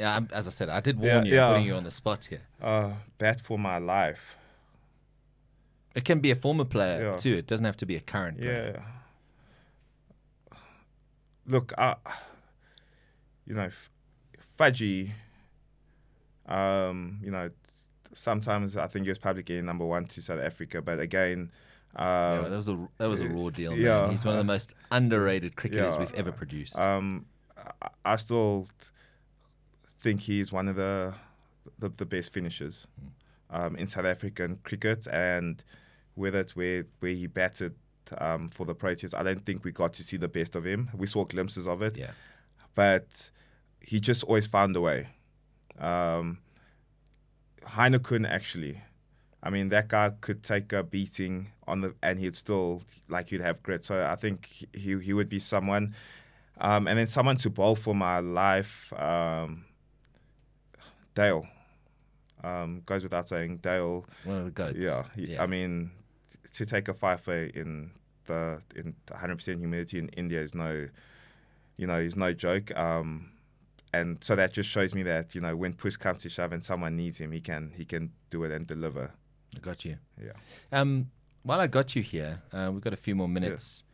Yeah, 0.00 0.16
I'm, 0.16 0.28
as 0.32 0.48
I 0.48 0.50
said, 0.50 0.68
I 0.68 0.80
did 0.80 0.98
Yeah, 0.98 1.14
warn 1.14 1.26
you, 1.26 1.34
yeah. 1.34 1.46
I'm 1.46 1.52
putting 1.52 1.66
you 1.66 1.74
on 1.74 1.84
the 1.84 1.90
spot 1.92 2.24
here. 2.24 2.42
Uh, 2.60 2.94
bat 3.18 3.40
for 3.40 3.56
my 3.56 3.78
life. 3.78 4.36
It 5.94 6.04
can 6.04 6.18
be 6.18 6.32
a 6.32 6.34
former 6.34 6.64
player 6.64 7.12
Yeah. 7.12 7.16
too. 7.16 7.34
It 7.34 7.46
doesn't 7.46 7.64
have 7.64 7.76
to 7.76 7.86
be 7.86 7.94
a 7.94 8.00
current 8.00 8.38
player. 8.38 8.72
Yeah. 8.74 8.82
Look, 11.46 11.72
I, 11.76 11.96
you 13.46 13.54
know, 13.54 13.64
F- 13.64 13.90
Fudgy, 14.58 15.10
um, 16.46 17.18
you 17.22 17.30
know, 17.30 17.50
sometimes 18.14 18.76
I 18.76 18.86
think 18.86 19.04
he 19.04 19.10
was 19.10 19.18
probably 19.18 19.42
getting 19.42 19.64
number 19.66 19.84
one 19.84 20.06
to 20.06 20.22
South 20.22 20.40
Africa, 20.40 20.80
but 20.82 21.00
again, 21.00 21.50
Yeah, 21.96 22.02
uh, 22.02 22.48
that 22.48 22.56
was 22.56 22.68
a 22.68 22.88
that 22.98 23.08
was 23.08 23.20
a 23.20 23.28
raw 23.28 23.50
deal. 23.50 23.72
Man. 23.72 23.80
yeah. 23.80 24.10
He's 24.10 24.24
one 24.24 24.34
of 24.34 24.38
the 24.38 24.44
most 24.44 24.74
underrated 24.90 25.56
cricketers 25.56 25.94
Yeah. 25.94 26.00
we've 26.00 26.14
ever 26.14 26.32
produced. 26.32 26.78
um, 26.78 27.26
I, 27.82 27.88
I 28.04 28.16
still 28.16 28.68
think 30.00 30.20
he's 30.20 30.52
one 30.52 30.68
of 30.68 30.76
the 30.76 31.14
the, 31.78 31.88
the 31.88 32.04
best 32.06 32.32
finishers 32.32 32.86
um, 33.50 33.76
in 33.76 33.86
South 33.86 34.04
African 34.04 34.58
cricket, 34.64 35.06
and 35.10 35.62
whether 36.14 36.40
it's 36.40 36.54
where 36.56 36.86
where 37.00 37.12
he 37.12 37.26
batted 37.26 37.74
um, 38.18 38.48
for 38.48 38.64
the 38.66 38.74
Proteas, 38.74 39.14
I 39.14 39.22
don't 39.22 39.44
think 39.44 39.64
we 39.64 39.72
got 39.72 39.92
to 39.94 40.02
see 40.04 40.16
the 40.16 40.28
best 40.28 40.54
of 40.56 40.64
him. 40.64 40.90
We 40.94 41.06
saw 41.06 41.24
glimpses 41.24 41.66
of 41.66 41.82
it, 41.82 41.96
yeah, 41.96 42.10
but 42.74 43.30
he 43.80 44.00
just 44.00 44.24
always 44.24 44.46
found 44.46 44.76
a 44.76 44.80
way. 44.80 45.08
Um, 45.78 46.38
Heino 47.66 48.02
Kuhn 48.02 48.24
actually, 48.26 48.80
I 49.42 49.50
mean 49.50 49.68
that 49.70 49.88
guy 49.88 50.10
could 50.20 50.42
take 50.42 50.72
a 50.72 50.82
beating 50.82 51.48
on 51.66 51.80
the 51.80 51.94
and 52.02 52.18
he'd 52.18 52.36
still 52.36 52.82
like 53.08 53.28
he'd 53.30 53.40
have 53.40 53.62
grit. 53.62 53.84
So 53.84 54.04
I 54.04 54.16
think 54.16 54.46
he 54.72 54.98
he 54.98 55.12
would 55.12 55.28
be 55.28 55.38
someone, 55.38 55.94
um, 56.60 56.86
and 56.88 56.98
then 56.98 57.06
someone 57.06 57.36
to 57.38 57.50
bowl 57.50 57.76
for 57.76 57.94
my 57.94 58.20
life. 58.20 58.92
Um, 58.92 59.64
Dale 61.14 61.46
um, 62.42 62.82
goes 62.86 63.02
without 63.02 63.28
saying. 63.28 63.58
Dale, 63.58 64.04
one 64.24 64.38
of 64.38 64.44
the 64.44 64.50
goats. 64.50 64.76
yeah, 64.78 65.04
he- 65.14 65.32
yeah. 65.34 65.42
I 65.42 65.46
mean, 65.46 65.90
to 66.54 66.66
take 66.66 66.88
a 66.88 66.94
fifer 66.94 67.44
in 67.54 67.90
the 68.26 68.60
in 68.74 68.94
100% 69.08 69.58
humidity 69.58 69.98
in 69.98 70.08
India 70.10 70.40
is 70.40 70.54
no, 70.54 70.88
you 71.76 71.86
know, 71.86 71.96
is 71.96 72.16
no 72.16 72.32
joke. 72.32 72.76
Um, 72.76 73.30
and 73.92 74.18
so 74.22 74.34
that 74.34 74.52
just 74.52 74.68
shows 74.68 74.94
me 74.94 75.02
that 75.04 75.34
you 75.34 75.40
know 75.40 75.54
when 75.54 75.72
push 75.72 75.96
comes 75.96 76.22
to 76.22 76.28
shove 76.28 76.52
and 76.52 76.62
someone 76.62 76.96
needs 76.96 77.18
him, 77.18 77.30
he 77.30 77.40
can 77.40 77.72
he 77.76 77.84
can 77.84 78.10
do 78.30 78.44
it 78.44 78.50
and 78.50 78.66
deliver. 78.66 79.10
I 79.56 79.60
got 79.60 79.84
you. 79.84 79.96
Yeah. 80.20 80.32
Um, 80.72 81.10
while 81.44 81.60
I 81.60 81.66
got 81.66 81.94
you 81.94 82.02
here, 82.02 82.42
uh, 82.52 82.70
we've 82.72 82.82
got 82.82 82.92
a 82.92 82.96
few 82.96 83.14
more 83.14 83.28
minutes. 83.28 83.84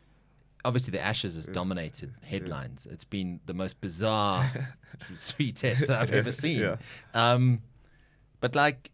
Obviously, 0.64 0.92
the 0.92 1.00
Ashes 1.00 1.36
has 1.36 1.46
dominated 1.46 2.12
headlines. 2.22 2.86
It's 2.90 3.04
been 3.04 3.40
the 3.46 3.54
most 3.54 3.80
bizarre 3.80 4.50
three 5.18 5.52
tests 5.52 5.90
I've 5.90 6.12
ever 6.12 6.30
seen. 6.30 6.60
Yeah. 6.60 6.76
Um, 7.14 7.62
but 8.40 8.54
like, 8.54 8.90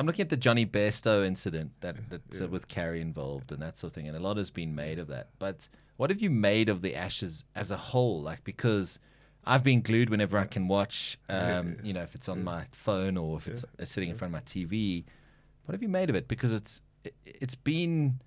I'm 0.00 0.06
looking 0.06 0.22
at 0.22 0.30
the 0.30 0.36
Jonny 0.38 0.64
Bairstow 0.64 1.26
incident 1.26 1.72
that 1.80 1.94
that's 2.08 2.40
uh, 2.40 2.48
with 2.48 2.68
Carey 2.68 3.02
involved 3.02 3.52
and 3.52 3.60
that 3.60 3.76
sort 3.76 3.90
of 3.90 3.94
thing, 3.94 4.08
and 4.08 4.16
a 4.16 4.20
lot 4.20 4.38
has 4.38 4.50
been 4.50 4.74
made 4.74 4.98
of 4.98 5.08
that. 5.08 5.28
But 5.38 5.68
what 5.98 6.08
have 6.08 6.22
you 6.22 6.30
made 6.30 6.70
of 6.70 6.80
the 6.80 6.96
Ashes 6.96 7.44
as 7.54 7.70
a 7.70 7.76
whole? 7.76 8.22
Like, 8.22 8.42
because 8.42 8.98
I've 9.44 9.62
been 9.62 9.82
glued 9.82 10.08
whenever 10.08 10.38
I 10.38 10.46
can 10.46 10.68
watch. 10.68 11.18
Um, 11.28 11.76
you 11.82 11.92
know, 11.92 12.00
if 12.00 12.14
it's 12.14 12.30
on 12.30 12.42
my 12.42 12.64
phone 12.72 13.18
or 13.18 13.36
if 13.36 13.46
it's 13.46 13.62
uh, 13.62 13.84
sitting 13.84 14.08
in 14.08 14.16
front 14.16 14.34
of 14.34 14.40
my 14.40 14.44
TV. 14.44 15.04
What 15.66 15.74
have 15.74 15.82
you 15.82 15.88
made 15.90 16.08
of 16.08 16.16
it? 16.16 16.28
Because 16.28 16.52
it's 16.52 16.80
it, 17.04 17.14
it's 17.26 17.54
been 17.54 18.20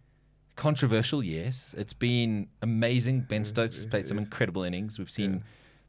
controversial. 0.56 1.24
Yes, 1.24 1.74
it's 1.76 1.94
been 1.94 2.50
amazing. 2.62 3.22
Ben 3.22 3.44
Stokes 3.44 3.78
has 3.78 3.88
played 3.88 4.08
some 4.08 4.20
incredible 4.20 4.62
innings. 4.62 5.00
We've 5.00 5.10
seen 5.10 5.44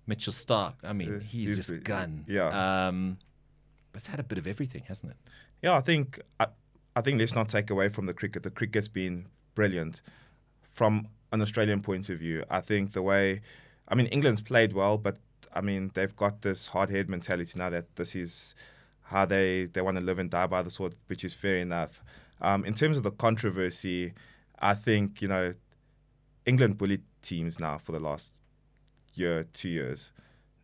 Mitchell 0.06 0.32
Starc. 0.32 0.74
I 0.82 0.94
mean, 0.94 1.20
he's 1.20 1.56
he's 1.56 1.68
just 1.68 1.84
gun. 1.84 2.24
yeah. 2.26 2.86
Um, 2.88 3.18
but 3.92 4.00
it's 4.00 4.08
had 4.08 4.18
a 4.18 4.24
bit 4.24 4.38
of 4.38 4.46
everything, 4.46 4.82
hasn't 4.88 5.12
it? 5.12 5.18
Yeah, 5.64 5.78
I 5.78 5.80
think 5.80 6.20
I, 6.38 6.48
I 6.94 7.00
think 7.00 7.18
let's 7.18 7.34
not 7.34 7.48
take 7.48 7.70
away 7.70 7.88
from 7.88 8.04
the 8.04 8.12
cricket. 8.12 8.42
The 8.42 8.50
cricket's 8.50 8.86
been 8.86 9.28
brilliant 9.54 10.02
from 10.72 11.08
an 11.32 11.40
Australian 11.40 11.80
point 11.80 12.10
of 12.10 12.18
view. 12.18 12.44
I 12.50 12.60
think 12.60 12.92
the 12.92 13.00
way, 13.00 13.40
I 13.88 13.94
mean, 13.94 14.04
England's 14.08 14.42
played 14.42 14.74
well, 14.74 14.98
but 14.98 15.16
I 15.54 15.62
mean 15.62 15.90
they've 15.94 16.14
got 16.14 16.42
this 16.42 16.66
hard 16.68 16.90
head 16.90 17.08
mentality 17.08 17.58
now 17.58 17.70
that 17.70 17.96
this 17.96 18.14
is 18.14 18.54
how 19.04 19.24
they 19.24 19.64
they 19.72 19.80
want 19.80 19.96
to 19.96 20.04
live 20.04 20.18
and 20.18 20.28
die 20.28 20.46
by 20.46 20.60
the 20.60 20.70
sword, 20.70 20.96
which 21.06 21.24
is 21.24 21.32
fair 21.32 21.56
enough. 21.56 22.02
Um, 22.42 22.66
in 22.66 22.74
terms 22.74 22.98
of 22.98 23.02
the 23.02 23.12
controversy, 23.12 24.12
I 24.58 24.74
think 24.74 25.22
you 25.22 25.28
know 25.28 25.54
England 26.44 26.76
bullied 26.76 27.04
teams 27.22 27.58
now 27.58 27.78
for 27.78 27.92
the 27.92 28.00
last 28.00 28.32
year, 29.14 29.46
two 29.54 29.70
years. 29.70 30.12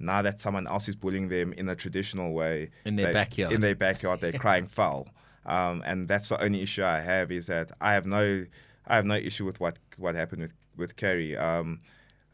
Now 0.00 0.22
that 0.22 0.40
someone 0.40 0.66
else 0.66 0.88
is 0.88 0.96
bullying 0.96 1.28
them 1.28 1.52
in 1.52 1.68
a 1.68 1.76
traditional 1.76 2.32
way, 2.32 2.70
In 2.84 2.96
their 2.96 3.08
they- 3.08 3.12
backyard. 3.12 3.52
in 3.52 3.60
their 3.60 3.74
backyard, 3.74 4.20
they're 4.20 4.32
crying 4.46 4.66
foul. 4.66 5.08
Um, 5.46 5.82
and 5.86 6.08
that's 6.08 6.28
the 6.30 6.42
only 6.42 6.62
issue 6.62 6.82
I 6.84 7.00
have 7.00 7.30
is 7.30 7.46
that 7.46 7.70
I 7.80 7.92
have 7.94 8.06
no, 8.06 8.44
I 8.86 8.96
have 8.96 9.04
no 9.06 9.14
issue 9.14 9.44
with 9.44 9.60
what 9.60 9.78
what 9.96 10.14
happened 10.14 10.42
with 10.42 10.54
with 10.76 10.96
Carey. 10.96 11.36
Um, 11.36 11.80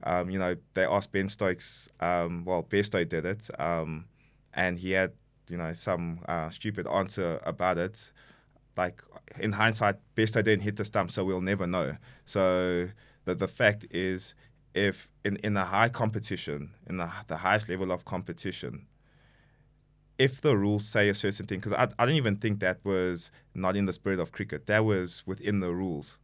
um, 0.04 0.30
you 0.30 0.38
know, 0.38 0.56
they 0.74 0.84
asked 0.84 1.12
Ben 1.12 1.28
Stokes. 1.28 1.88
Um, 2.00 2.44
well, 2.44 2.62
Besto 2.62 3.08
did 3.08 3.24
it, 3.24 3.48
um, 3.60 4.06
and 4.54 4.78
he 4.78 4.92
had 4.92 5.12
you 5.48 5.56
know 5.56 5.72
some 5.72 6.20
uh, 6.28 6.50
stupid 6.50 6.86
answer 6.86 7.40
about 7.44 7.78
it. 7.78 8.10
Like 8.76 9.02
in 9.38 9.52
hindsight, 9.52 9.96
Besto 10.16 10.42
didn't 10.44 10.60
hit 10.62 10.76
the 10.76 10.84
stump, 10.84 11.10
so 11.10 11.24
we'll 11.24 11.40
never 11.40 11.66
know. 11.66 11.96
So 12.24 12.88
the 13.24 13.34
the 13.34 13.48
fact 13.48 13.86
is, 13.90 14.34
if 14.76 15.08
in 15.24 15.36
in 15.36 15.56
a 15.56 15.64
high 15.64 15.88
competition, 15.88 16.70
in 16.88 16.96
the 16.98 17.08
the 17.28 17.36
highest 17.38 17.68
level 17.68 17.90
of 17.90 18.04
competition, 18.04 18.86
if 20.18 20.40
the 20.40 20.56
rules 20.56 20.86
say 20.86 21.08
a 21.08 21.14
certain 21.14 21.46
thing, 21.46 21.58
because 21.58 21.72
I, 21.72 21.88
I 21.98 22.06
don't 22.06 22.14
even 22.14 22.36
think 22.36 22.60
that 22.60 22.78
was 22.84 23.30
not 23.54 23.76
in 23.76 23.86
the 23.86 23.92
spirit 23.92 24.18
of 24.20 24.32
cricket. 24.32 24.66
That 24.66 24.84
was 24.84 25.22
within 25.26 25.60
the 25.60 25.72
rules. 25.74 26.18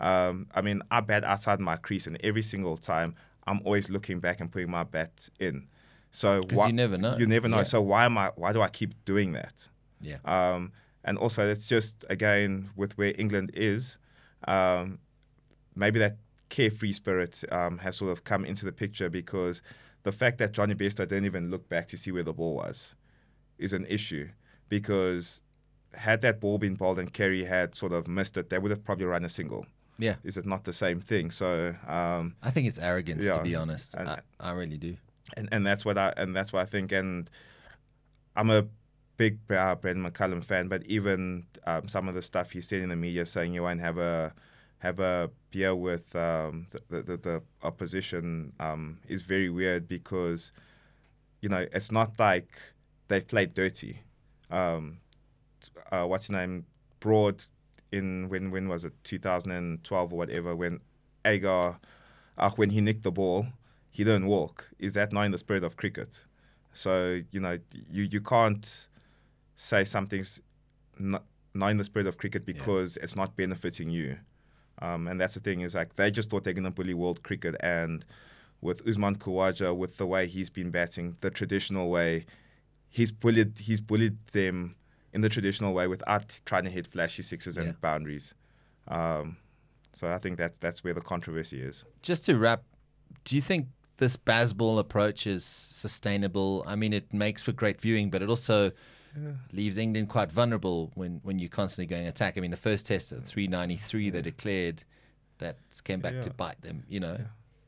Um, 0.00 0.46
I 0.54 0.60
mean, 0.60 0.82
I 0.90 1.00
bat 1.00 1.24
outside 1.24 1.60
my 1.60 1.76
crease, 1.76 2.06
and 2.06 2.18
every 2.22 2.42
single 2.42 2.76
time 2.76 3.14
I'm 3.46 3.60
always 3.64 3.88
looking 3.88 4.20
back 4.20 4.40
and 4.40 4.50
putting 4.50 4.70
my 4.70 4.82
bat 4.84 5.28
in. 5.38 5.68
So 6.10 6.40
why- 6.52 6.66
you 6.68 6.72
never 6.72 6.98
know. 6.98 7.16
You 7.16 7.26
never 7.26 7.48
know. 7.48 7.58
Yeah. 7.58 7.62
So 7.64 7.80
why 7.82 8.04
am 8.04 8.18
I? 8.18 8.30
Why 8.36 8.52
do 8.52 8.60
I 8.62 8.68
keep 8.68 8.92
doing 9.04 9.32
that? 9.32 9.68
Yeah. 10.00 10.18
Um, 10.24 10.72
and 11.04 11.16
also, 11.18 11.48
it's 11.48 11.68
just 11.68 12.04
again 12.10 12.70
with 12.76 12.98
where 12.98 13.14
England 13.16 13.52
is, 13.54 13.98
um, 14.48 14.98
maybe 15.76 15.98
that 16.00 16.16
carefree 16.48 16.92
spirit 16.92 17.42
um, 17.50 17.78
has 17.78 17.96
sort 17.96 18.12
of 18.12 18.24
come 18.24 18.44
into 18.44 18.64
the 18.64 18.72
picture 18.72 19.10
because 19.10 19.62
the 20.04 20.12
fact 20.12 20.38
that 20.38 20.52
Jonny 20.52 20.74
Bairstow 20.74 20.98
didn't 21.08 21.24
even 21.24 21.50
look 21.50 21.68
back 21.68 21.88
to 21.88 21.96
see 21.96 22.12
where 22.12 22.22
the 22.22 22.32
ball 22.32 22.54
was 22.54 22.94
is 23.58 23.72
an 23.72 23.86
issue 23.86 24.28
because 24.68 25.42
had 25.94 26.20
that 26.20 26.40
ball 26.40 26.58
been 26.58 26.74
bowled 26.74 26.98
and 26.98 27.12
Carey 27.12 27.44
had 27.44 27.74
sort 27.74 27.92
of 27.92 28.06
missed 28.06 28.36
it, 28.36 28.50
they 28.50 28.58
would 28.58 28.70
have 28.70 28.84
probably 28.84 29.06
run 29.06 29.24
a 29.24 29.28
single. 29.28 29.66
Yeah. 29.98 30.16
Is 30.24 30.36
it 30.36 30.44
not 30.46 30.64
the 30.64 30.72
same 30.72 31.00
thing? 31.00 31.30
So 31.30 31.74
um, 31.88 32.36
I 32.42 32.50
think 32.50 32.68
it's 32.68 32.78
arrogance, 32.78 33.24
to 33.26 33.42
be 33.42 33.54
honest. 33.54 33.94
and- 33.94 34.08
I, 34.08 34.20
I 34.38 34.50
really 34.52 34.76
do. 34.76 34.96
and 35.36 35.48
and 35.50 35.66
that's 35.66 35.84
what 35.84 35.96
I 35.98 36.12
and 36.16 36.36
that's 36.36 36.52
what 36.52 36.60
I 36.62 36.66
think. 36.66 36.92
And 36.92 37.28
I'm 38.36 38.50
a 38.50 38.66
big 39.16 39.38
uh, 39.50 39.74
Brendon 39.74 40.04
McCullum 40.08 40.44
fan, 40.44 40.68
but 40.68 40.84
even 40.84 41.46
um, 41.66 41.88
some 41.88 42.06
of 42.08 42.14
the 42.14 42.22
stuff 42.22 42.50
he 42.52 42.60
said 42.60 42.80
in 42.80 42.90
the 42.90 42.96
media 42.96 43.24
saying 43.24 43.54
you 43.54 43.62
won't 43.62 43.80
have 43.80 43.96
a 43.98 44.34
have 44.78 45.00
a 45.00 45.30
beer 45.50 45.74
with 45.74 46.14
um, 46.16 46.66
the, 46.88 47.02
the 47.02 47.16
the 47.16 47.42
opposition 47.62 48.52
um, 48.60 48.98
is 49.08 49.22
very 49.22 49.48
weird 49.48 49.88
because 49.88 50.52
you 51.40 51.48
know 51.48 51.66
it's 51.72 51.90
not 51.90 52.18
like 52.18 52.58
they've 53.08 53.26
played 53.26 53.54
dirty. 53.54 54.00
Um, 54.50 54.98
uh, 55.90 56.04
what's 56.04 56.26
his 56.26 56.36
name? 56.36 56.66
Broad 57.00 57.44
in 57.92 58.28
when 58.28 58.50
when 58.50 58.68
was 58.68 58.84
it 58.84 58.92
2012 59.04 60.12
or 60.12 60.16
whatever 60.16 60.56
when 60.56 60.80
Agar 61.24 61.78
uh, 62.38 62.50
when 62.50 62.70
he 62.70 62.80
nicked 62.80 63.02
the 63.02 63.12
ball 63.12 63.46
he 63.96 64.04
didn't 64.04 64.26
walk. 64.26 64.68
Is 64.78 64.92
that 64.92 65.10
not 65.10 65.22
in 65.22 65.32
the 65.32 65.38
spirit 65.38 65.64
of 65.64 65.76
cricket? 65.76 66.20
So 66.74 67.22
you 67.30 67.40
know 67.40 67.58
you 67.90 68.02
you 68.04 68.20
can't 68.20 68.88
say 69.56 69.84
something's 69.84 70.40
not, 70.98 71.24
not 71.54 71.68
in 71.68 71.78
the 71.78 71.84
spirit 71.84 72.06
of 72.06 72.18
cricket 72.18 72.44
because 72.44 72.98
it's 72.98 73.16
not 73.16 73.34
benefiting 73.36 73.88
you. 73.88 74.18
Um, 74.82 75.08
and 75.08 75.20
that's 75.20 75.34
the 75.34 75.40
thing 75.40 75.60
is 75.62 75.74
like 75.74 75.96
they 75.96 76.10
just 76.10 76.30
thought 76.30 76.44
they're 76.44 76.52
gonna 76.52 76.70
bully 76.70 76.94
world 76.94 77.22
cricket 77.22 77.54
and 77.60 78.04
with 78.60 78.86
Usman 78.86 79.16
Khawaja 79.16 79.74
with 79.76 79.96
the 79.96 80.06
way 80.06 80.26
he's 80.26 80.50
been 80.50 80.70
batting 80.70 81.16
the 81.20 81.30
traditional 81.30 81.90
way 81.90 82.26
he's 82.88 83.10
bullied 83.12 83.58
he's 83.58 83.80
bullied 83.80 84.16
them 84.32 84.74
in 85.12 85.20
the 85.22 85.28
traditional 85.28 85.72
way 85.72 85.86
without 85.86 86.38
trying 86.44 86.64
to 86.64 86.70
hit 86.70 86.86
flashy 86.86 87.22
sixes 87.22 87.56
Yeah. 87.56 87.62
and 87.64 87.80
boundaries. 87.80 88.34
Um, 88.88 89.36
so 89.94 90.12
I 90.12 90.18
think 90.18 90.36
that's 90.36 90.58
that's 90.58 90.84
where 90.84 90.92
the 90.94 91.00
controversy 91.00 91.60
is. 91.60 91.84
Just 92.02 92.26
to 92.26 92.36
wrap, 92.36 92.62
do 93.24 93.34
you 93.34 93.40
think 93.42 93.68
this 93.96 94.14
Bazball 94.16 94.78
approach 94.78 95.26
is 95.26 95.42
sustainable? 95.44 96.62
I 96.66 96.76
mean, 96.76 96.92
it 96.92 97.12
makes 97.14 97.42
for 97.42 97.52
great 97.52 97.80
viewing, 97.80 98.10
but 98.10 98.20
it 98.20 98.28
also 98.28 98.72
leaves 99.52 99.78
England 99.78 100.08
quite 100.08 100.30
vulnerable 100.30 100.90
when, 100.94 101.20
when 101.22 101.38
you're 101.38 101.48
constantly 101.48 101.86
going 101.86 102.06
attack. 102.06 102.36
I 102.36 102.40
mean, 102.40 102.50
the 102.50 102.56
first 102.56 102.86
test 102.86 103.12
at 103.12 103.24
393 103.24 104.10
they 104.10 104.22
declared 104.22 104.84
that 105.38 105.56
came 105.84 106.00
back 106.00 106.20
to 106.22 106.30
bite 106.30 106.60
them, 106.62 106.84
you 106.88 107.00
know. 107.00 107.18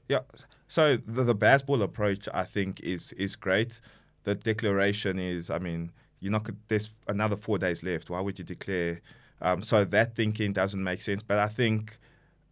Yeah. 0.09 0.20
So 0.68 0.96
the 0.96 1.24
the 1.24 1.34
Bazball 1.34 1.82
approach, 1.82 2.28
I 2.32 2.44
think, 2.44 2.80
is 2.80 3.12
is 3.12 3.36
great. 3.36 3.80
The 4.24 4.34
declaration 4.34 5.18
is, 5.18 5.51
I 5.51 5.59
mean, 5.59 5.92
you're 6.20 6.32
not. 6.32 6.44
gonna- 6.44 6.59
There's 6.68 6.90
another 7.07 7.36
four 7.36 7.59
days 7.59 7.82
left. 7.82 8.11
Why 8.11 8.20
would 8.20 8.38
you 8.38 8.44
declare? 8.44 9.01
Um, 9.40 9.62
so 9.62 9.84
that 9.84 10.14
thinking 10.16 10.53
doesn't 10.53 10.82
make 10.82 11.01
sense. 11.03 11.22
But 11.22 11.38
I 11.38 11.49
think, 11.49 11.99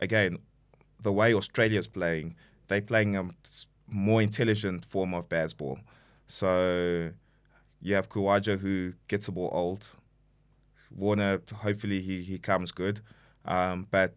again, 0.01 0.38
the 1.03 1.12
way 1.12 1.34
Australia's 1.34 1.86
playing, 1.88 2.36
they're 2.68 2.80
playing 2.82 3.16
a 3.16 3.28
more 3.88 4.22
intelligent 4.22 4.84
form 4.84 5.12
of 5.14 5.28
Bazball. 5.28 5.78
So 6.28 7.11
you 7.80 7.94
have 7.94 8.08
Khawaja 8.08 8.58
who 8.58 8.94
gets 9.08 9.26
the 9.26 9.32
ball 9.32 9.50
old. 9.52 9.90
Warner, 10.90 11.40
hopefully 11.54 12.00
he, 12.00 12.22
he 12.22 12.38
comes 12.38 12.72
good. 12.72 13.00
Um, 13.44 13.86
but 13.90 14.14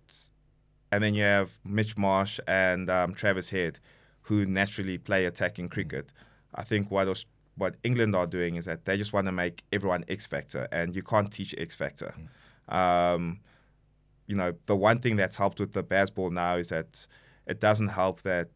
and 0.91 1.03
then 1.03 1.13
you 1.13 1.23
have 1.23 1.59
Mitch 1.63 1.97
Marsh 1.97 2.39
and 2.47 2.89
um, 2.89 3.13
Travis 3.13 3.49
Head, 3.49 3.79
who 4.21 4.45
naturally 4.45 4.97
play 4.97 5.25
attacking 5.25 5.69
cricket. 5.69 6.11
I 6.55 6.63
think 6.63 6.89
what 6.89 7.07
Aus- 7.07 7.25
what 7.55 7.75
England 7.83 8.15
are 8.15 8.25
doing 8.25 8.55
is 8.55 8.65
that 8.65 8.85
they 8.85 8.97
just 8.97 9.13
want 9.13 9.27
to 9.27 9.31
make 9.31 9.63
everyone 9.71 10.03
X 10.07 10.25
factor, 10.25 10.67
and 10.71 10.95
you 10.95 11.03
can't 11.03 11.31
teach 11.31 11.53
X 11.57 11.75
factor. 11.75 12.13
Um, 12.69 13.41
you 14.27 14.35
know, 14.35 14.53
the 14.65 14.75
one 14.75 14.99
thing 14.99 15.15
that's 15.15 15.35
helped 15.35 15.59
with 15.59 15.73
the 15.73 15.83
Bazball 15.83 16.31
now 16.31 16.55
is 16.55 16.69
that 16.69 17.05
it 17.45 17.59
doesn't 17.59 17.89
help 17.89 18.21
that 18.21 18.49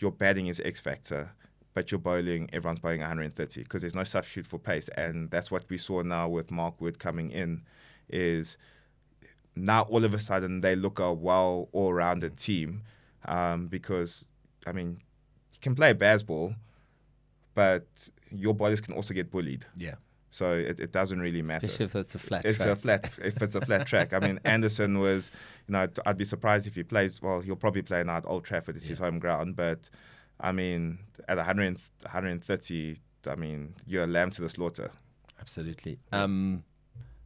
your 0.00 0.10
batting 0.10 0.48
is 0.48 0.60
X 0.64 0.80
factor, 0.80 1.30
but 1.74 1.90
you're 1.92 1.98
bowling, 2.00 2.48
everyone's 2.52 2.80
bowling 2.80 3.00
130 3.00 3.62
because 3.62 3.82
there's 3.82 3.94
no 3.94 4.04
substitute 4.04 4.46
for 4.46 4.58
pace, 4.58 4.88
and 4.96 5.30
that's 5.30 5.50
what 5.50 5.64
we 5.68 5.78
saw 5.78 6.02
now 6.02 6.28
with 6.28 6.50
Mark 6.50 6.80
Wood 6.80 6.98
coming 6.98 7.30
in, 7.30 7.62
is 8.08 8.56
now 9.56 9.82
all 9.82 10.04
of 10.04 10.14
a 10.14 10.20
sudden 10.20 10.60
they 10.60 10.76
look 10.76 10.98
a 10.98 11.12
well 11.12 11.68
all-rounded 11.72 12.36
team 12.36 12.82
um, 13.26 13.66
because 13.66 14.24
I 14.66 14.72
mean 14.72 15.00
you 15.52 15.58
can 15.60 15.74
play 15.74 15.92
Bazball, 15.94 16.54
but 17.54 17.86
your 18.30 18.54
bodies 18.54 18.80
can 18.80 18.94
also 18.94 19.12
get 19.14 19.30
bullied. 19.30 19.66
Yeah. 19.76 19.94
So 20.32 20.52
it, 20.52 20.78
it 20.78 20.92
doesn't 20.92 21.18
really 21.20 21.42
matter. 21.42 21.66
Especially 21.66 21.86
if 21.86 21.96
it's 21.96 22.14
a 22.14 22.18
flat 22.20 22.44
It's 22.44 22.58
track. 22.58 22.68
a 22.68 22.76
flat. 22.76 23.10
If 23.18 23.42
it's 23.42 23.56
a 23.56 23.60
flat 23.60 23.86
track, 23.86 24.12
I 24.12 24.20
mean, 24.20 24.38
Anderson 24.44 25.00
was, 25.00 25.32
you 25.66 25.72
know, 25.72 25.88
I'd 26.06 26.16
be 26.16 26.24
surprised 26.24 26.68
if 26.68 26.76
he 26.76 26.84
plays. 26.84 27.20
Well, 27.20 27.40
he'll 27.40 27.56
probably 27.56 27.82
play 27.82 28.04
now 28.04 28.18
at 28.18 28.24
Old 28.26 28.44
Trafford. 28.44 28.76
It's 28.76 28.86
his 28.86 28.98
home 29.00 29.18
ground. 29.18 29.56
But, 29.56 29.90
I 30.40 30.52
mean, 30.52 30.98
at 31.28 31.36
100, 31.36 31.78
130, 32.02 32.96
I 33.28 33.34
mean, 33.36 33.74
you're 33.86 34.04
a 34.04 34.06
lamb 34.06 34.30
to 34.30 34.42
the 34.42 34.48
slaughter. 34.48 34.90
Absolutely. 35.40 35.98
Um, 36.12 36.64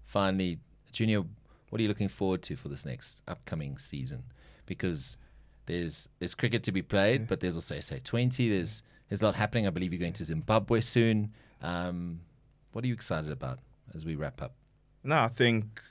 finally, 0.05 0.59
Junior, 0.93 1.23
what 1.71 1.79
are 1.79 1.83
you 1.83 1.89
looking 1.89 2.09
forward 2.09 2.43
to 2.43 2.57
for 2.57 2.69
this 2.69 2.85
next 2.85 3.23
upcoming 3.29 3.79
season? 3.79 4.25
Because 4.67 5.17
there's 5.67 6.09
there's 6.19 6.35
cricket 6.35 6.63
to 6.65 6.73
be 6.73 6.83
played, 6.83 7.27
but 7.27 7.41
there's 7.41 7.57
also 7.57 7.79
SA 7.81 7.97
twenty. 8.05 8.49
There's 8.49 8.83
there's 9.09 9.23
a 9.23 9.25
lot 9.25 9.35
happening. 9.35 9.67
I 9.67 9.71
believe 9.71 9.93
you're 9.93 10.01
going 10.01 10.13
to 10.15 10.25
Zimbabwe 10.25 10.81
soon. 10.81 11.33
Um, 11.63 12.21
what 12.73 12.85
are 12.85 12.89
you 12.89 12.95
excited 12.95 13.31
about 13.31 13.59
as 13.95 14.05
we 14.05 14.15
wrap 14.15 14.43
up? 14.43 14.55
No, 15.03 15.17
I 15.17 15.29
think, 15.29 15.83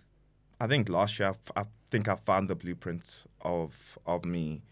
I 0.60 0.68
think 0.68 0.90
last 0.90 1.20
year 1.20 1.30
I 1.30 1.32
f- 1.32 1.52
I 1.56 1.64
think 1.90 2.08
I 2.08 2.16
found 2.16 2.50
the 2.50 2.56
blueprint 2.56 3.24
of 3.42 3.98
of 4.06 4.26
me, 4.26 4.64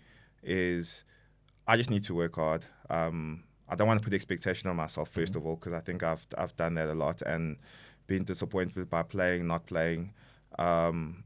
is 0.43 1.03
I 1.67 1.77
just 1.77 1.89
need 1.89 2.03
to 2.03 2.15
work 2.15 2.35
hard. 2.35 2.65
Um, 2.89 3.43
I 3.69 3.75
don't 3.75 3.87
want 3.87 3.99
to 3.99 4.03
put 4.03 4.13
expectation 4.13 4.69
on 4.69 4.75
myself 4.75 5.13
1st 5.13 5.35
of 5.35 5.45
all 5.45 5.55
because 5.55 5.73
I 5.73 5.79
think 5.79 6.03
I've 6.03 6.25
I've 6.37 6.55
done 6.57 6.73
that 6.75 6.89
a 6.89 6.93
lot 6.93 7.21
and 7.21 7.57
been 8.07 8.23
disappointed 8.23 8.89
by 8.89 9.03
playing, 9.03 9.47
not 9.47 9.65
playing. 9.65 10.13
Um, 10.59 11.23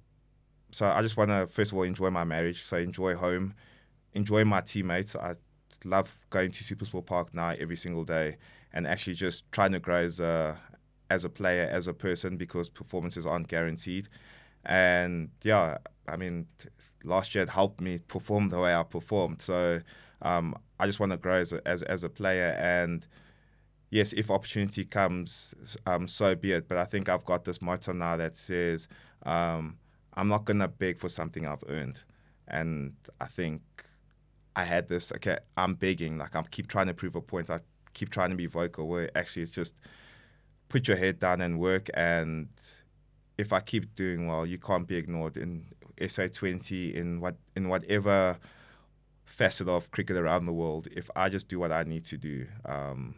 so 0.72 0.86
I 0.86 1.02
just 1.02 1.18
want 1.18 1.32
to 1.32 1.48
first 1.48 1.72
of 1.72 1.78
all 1.78 1.84
enjoy 1.84 2.10
my 2.10 2.24
marriage. 2.24 2.64
So 2.64 2.78
enjoy 2.78 3.16
home, 3.16 3.56
enjoy 4.14 4.46
my 4.46 4.62
teammates. 4.62 5.16
I 5.16 5.36
love 5.84 6.16
going 6.30 6.52
to 6.52 6.64
Supersport 6.64 7.06
Park 7.06 7.34
now 7.34 7.54
every 7.60 7.78
single 7.78 8.04
day 8.04 8.38
and 8.74 8.86
actually 8.86 9.16
just 9.16 9.50
trying 9.52 9.72
to 9.72 9.80
grow 9.80 10.04
as 10.04 10.20
a 10.20 10.58
as 11.10 11.24
a 11.24 11.30
player, 11.30 11.68
as 11.72 11.88
a 11.88 11.94
person, 11.94 12.36
because 12.36 12.70
performances 12.70 13.26
aren't 13.26 13.48
guaranteed. 13.48 14.10
And 14.66 15.30
yeah, 15.44 15.78
I 16.08 16.18
mean, 16.18 16.48
t- 16.60 16.70
last 17.04 17.36
year 17.36 17.44
it 17.44 17.50
helped 17.50 17.82
me 17.82 18.00
perform 18.08 18.50
the 18.50 18.60
way 18.60 18.74
I 18.74 18.84
performed. 18.84 19.42
So 19.42 19.82
um, 20.22 20.56
I 20.80 20.88
just 20.88 21.00
want 21.00 21.12
to 21.12 21.18
grow 21.18 21.36
as 21.36 21.54
a, 21.54 21.68
as, 21.68 21.84
as 21.84 22.04
a 22.04 22.10
player. 22.10 22.56
And 22.60 23.06
yes, 23.90 24.14
if 24.14 24.32
opportunity 24.32 24.86
comes, 24.86 25.54
um, 25.86 26.08
so 26.08 26.36
be 26.36 26.52
it. 26.54 26.68
But 26.68 26.78
I 26.78 26.86
think 26.86 27.10
I've 27.10 27.26
got 27.26 27.46
this 27.46 27.62
motto 27.62 27.94
now 27.94 28.18
that 28.18 28.36
says, 28.36 28.88
um, 29.26 29.78
I'm 30.14 30.28
not 30.28 30.46
going 30.46 30.60
to 30.60 30.68
beg 30.68 30.98
for 30.98 31.10
something 31.10 31.46
I've 31.46 31.64
earned. 31.68 32.04
And 32.48 32.94
I 33.20 33.26
think 33.26 33.62
I 34.56 34.64
had 34.64 34.88
this, 34.88 35.12
okay, 35.12 35.38
I'm 35.58 35.74
begging, 35.74 36.18
like 36.18 36.36
I 36.36 36.42
keep 36.44 36.68
trying 36.68 36.88
to 36.88 36.94
prove 36.94 37.16
a 37.16 37.22
point. 37.22 37.50
I 37.50 37.60
keep 37.94 38.10
trying 38.10 38.30
to 38.30 38.36
be 38.36 38.46
vocal 38.46 38.88
where 38.88 39.10
actually 39.18 39.44
it's 39.44 39.52
just 39.52 39.80
put 40.70 40.88
your 40.88 40.98
head 40.98 41.20
down 41.20 41.42
and 41.42 41.60
work. 41.60 41.90
And 41.94 42.48
if 43.38 43.52
I 43.54 43.60
keep 43.60 43.96
doing 43.96 44.28
well, 44.28 44.46
you 44.46 44.58
can't 44.58 44.88
be 44.88 44.96
ignored 44.96 45.38
in 45.38 45.66
SA20 45.98 46.94
in 46.94 47.22
what 47.22 47.36
in 47.56 47.70
whatever 47.70 48.38
facet 49.26 49.68
of 49.68 49.92
cricket 49.92 50.18
around 50.18 50.46
the 50.46 50.54
world. 50.54 50.88
If 50.92 51.10
I 51.16 51.30
just 51.30 51.48
do 51.48 51.60
what 51.60 51.72
I 51.72 51.84
need 51.84 52.06
to 52.06 52.18
do, 52.18 52.48
um, 52.66 53.16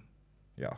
yeah. 0.57 0.73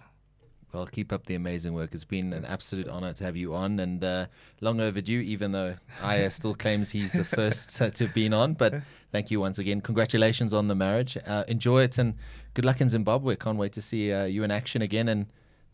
Well, 0.74 0.86
keep 0.86 1.12
up 1.12 1.26
the 1.26 1.34
amazing 1.34 1.74
work. 1.74 1.96
It's 1.96 2.04
been 2.04 2.32
an 2.32 2.46
absolute 2.46 2.88
honor 2.88 3.12
to 3.14 3.24
have 3.24 3.36
you 3.36 3.56
on, 3.56 3.80
and 3.80 4.04
uh, 4.04 4.28
long 4.62 4.80
overdue. 4.80 5.20
Even 5.20 5.52
though 5.52 5.76
Aya 6.04 6.30
still 6.30 6.54
claims 6.54 6.92
he's 6.92 7.12
the 7.12 7.26
first 7.26 7.76
to 7.78 8.06
have 8.06 8.14
been 8.14 8.34
on, 8.34 8.54
but 8.54 8.76
thank 9.12 9.32
you 9.32 9.40
once 9.40 9.58
again. 9.58 9.82
Congratulations 9.82 10.54
on 10.54 10.68
the 10.68 10.76
marriage. 10.76 11.18
Uh, 11.26 11.44
enjoy 11.48 11.84
it, 11.84 11.98
and 11.98 12.16
good 12.54 12.66
luck 12.66 12.82
in 12.82 12.90
Zimbabwe. 12.90 13.36
Can't 13.36 13.58
wait 13.58 13.74
to 13.74 13.82
see 13.82 14.14
uh, 14.14 14.26
you 14.26 14.44
in 14.44 14.52
action 14.52 14.84
again, 14.84 15.08
and 15.08 15.26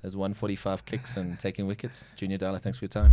those 0.01 0.15
145 0.15 0.85
kicks 0.85 1.17
and 1.17 1.37
taking 1.39 1.67
wickets. 1.67 2.05
Junior 2.15 2.37
Dala, 2.37 2.59
thanks 2.59 2.77
for 2.77 2.85
your 2.85 2.89
time. 2.89 3.11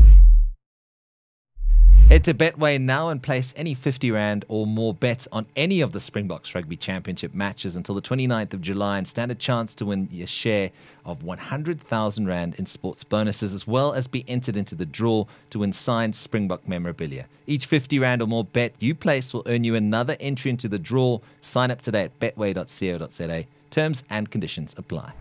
Head 2.08 2.24
to 2.24 2.34
Betway 2.34 2.78
now 2.78 3.08
and 3.08 3.22
place 3.22 3.54
any 3.56 3.72
50 3.72 4.10
Rand 4.10 4.44
or 4.48 4.66
more 4.66 4.92
bets 4.92 5.26
on 5.32 5.46
any 5.56 5.80
of 5.80 5.92
the 5.92 6.00
Springboks 6.00 6.54
Rugby 6.54 6.76
Championship 6.76 7.32
matches 7.32 7.74
until 7.74 7.94
the 7.94 8.02
29th 8.02 8.52
of 8.52 8.60
July 8.60 8.98
and 8.98 9.08
stand 9.08 9.32
a 9.32 9.34
chance 9.34 9.74
to 9.76 9.86
win 9.86 10.08
your 10.12 10.26
share 10.26 10.72
of 11.06 11.22
100,000 11.22 12.26
Rand 12.26 12.54
in 12.56 12.66
sports 12.66 13.02
bonuses 13.02 13.54
as 13.54 13.66
well 13.66 13.94
as 13.94 14.06
be 14.08 14.28
entered 14.28 14.58
into 14.58 14.74
the 14.74 14.84
draw 14.84 15.24
to 15.48 15.60
win 15.60 15.72
signed 15.72 16.14
Springbok 16.14 16.68
memorabilia. 16.68 17.28
Each 17.46 17.64
50 17.64 17.98
Rand 17.98 18.20
or 18.20 18.26
more 18.26 18.44
bet 18.44 18.74
you 18.78 18.94
place 18.94 19.32
will 19.32 19.44
earn 19.46 19.64
you 19.64 19.74
another 19.74 20.16
entry 20.20 20.50
into 20.50 20.68
the 20.68 20.78
draw. 20.78 21.18
Sign 21.40 21.70
up 21.70 21.80
today 21.80 22.04
at 22.04 22.20
betway.co.za. 22.20 23.46
Terms 23.70 24.04
and 24.10 24.30
conditions 24.30 24.74
apply. 24.76 25.14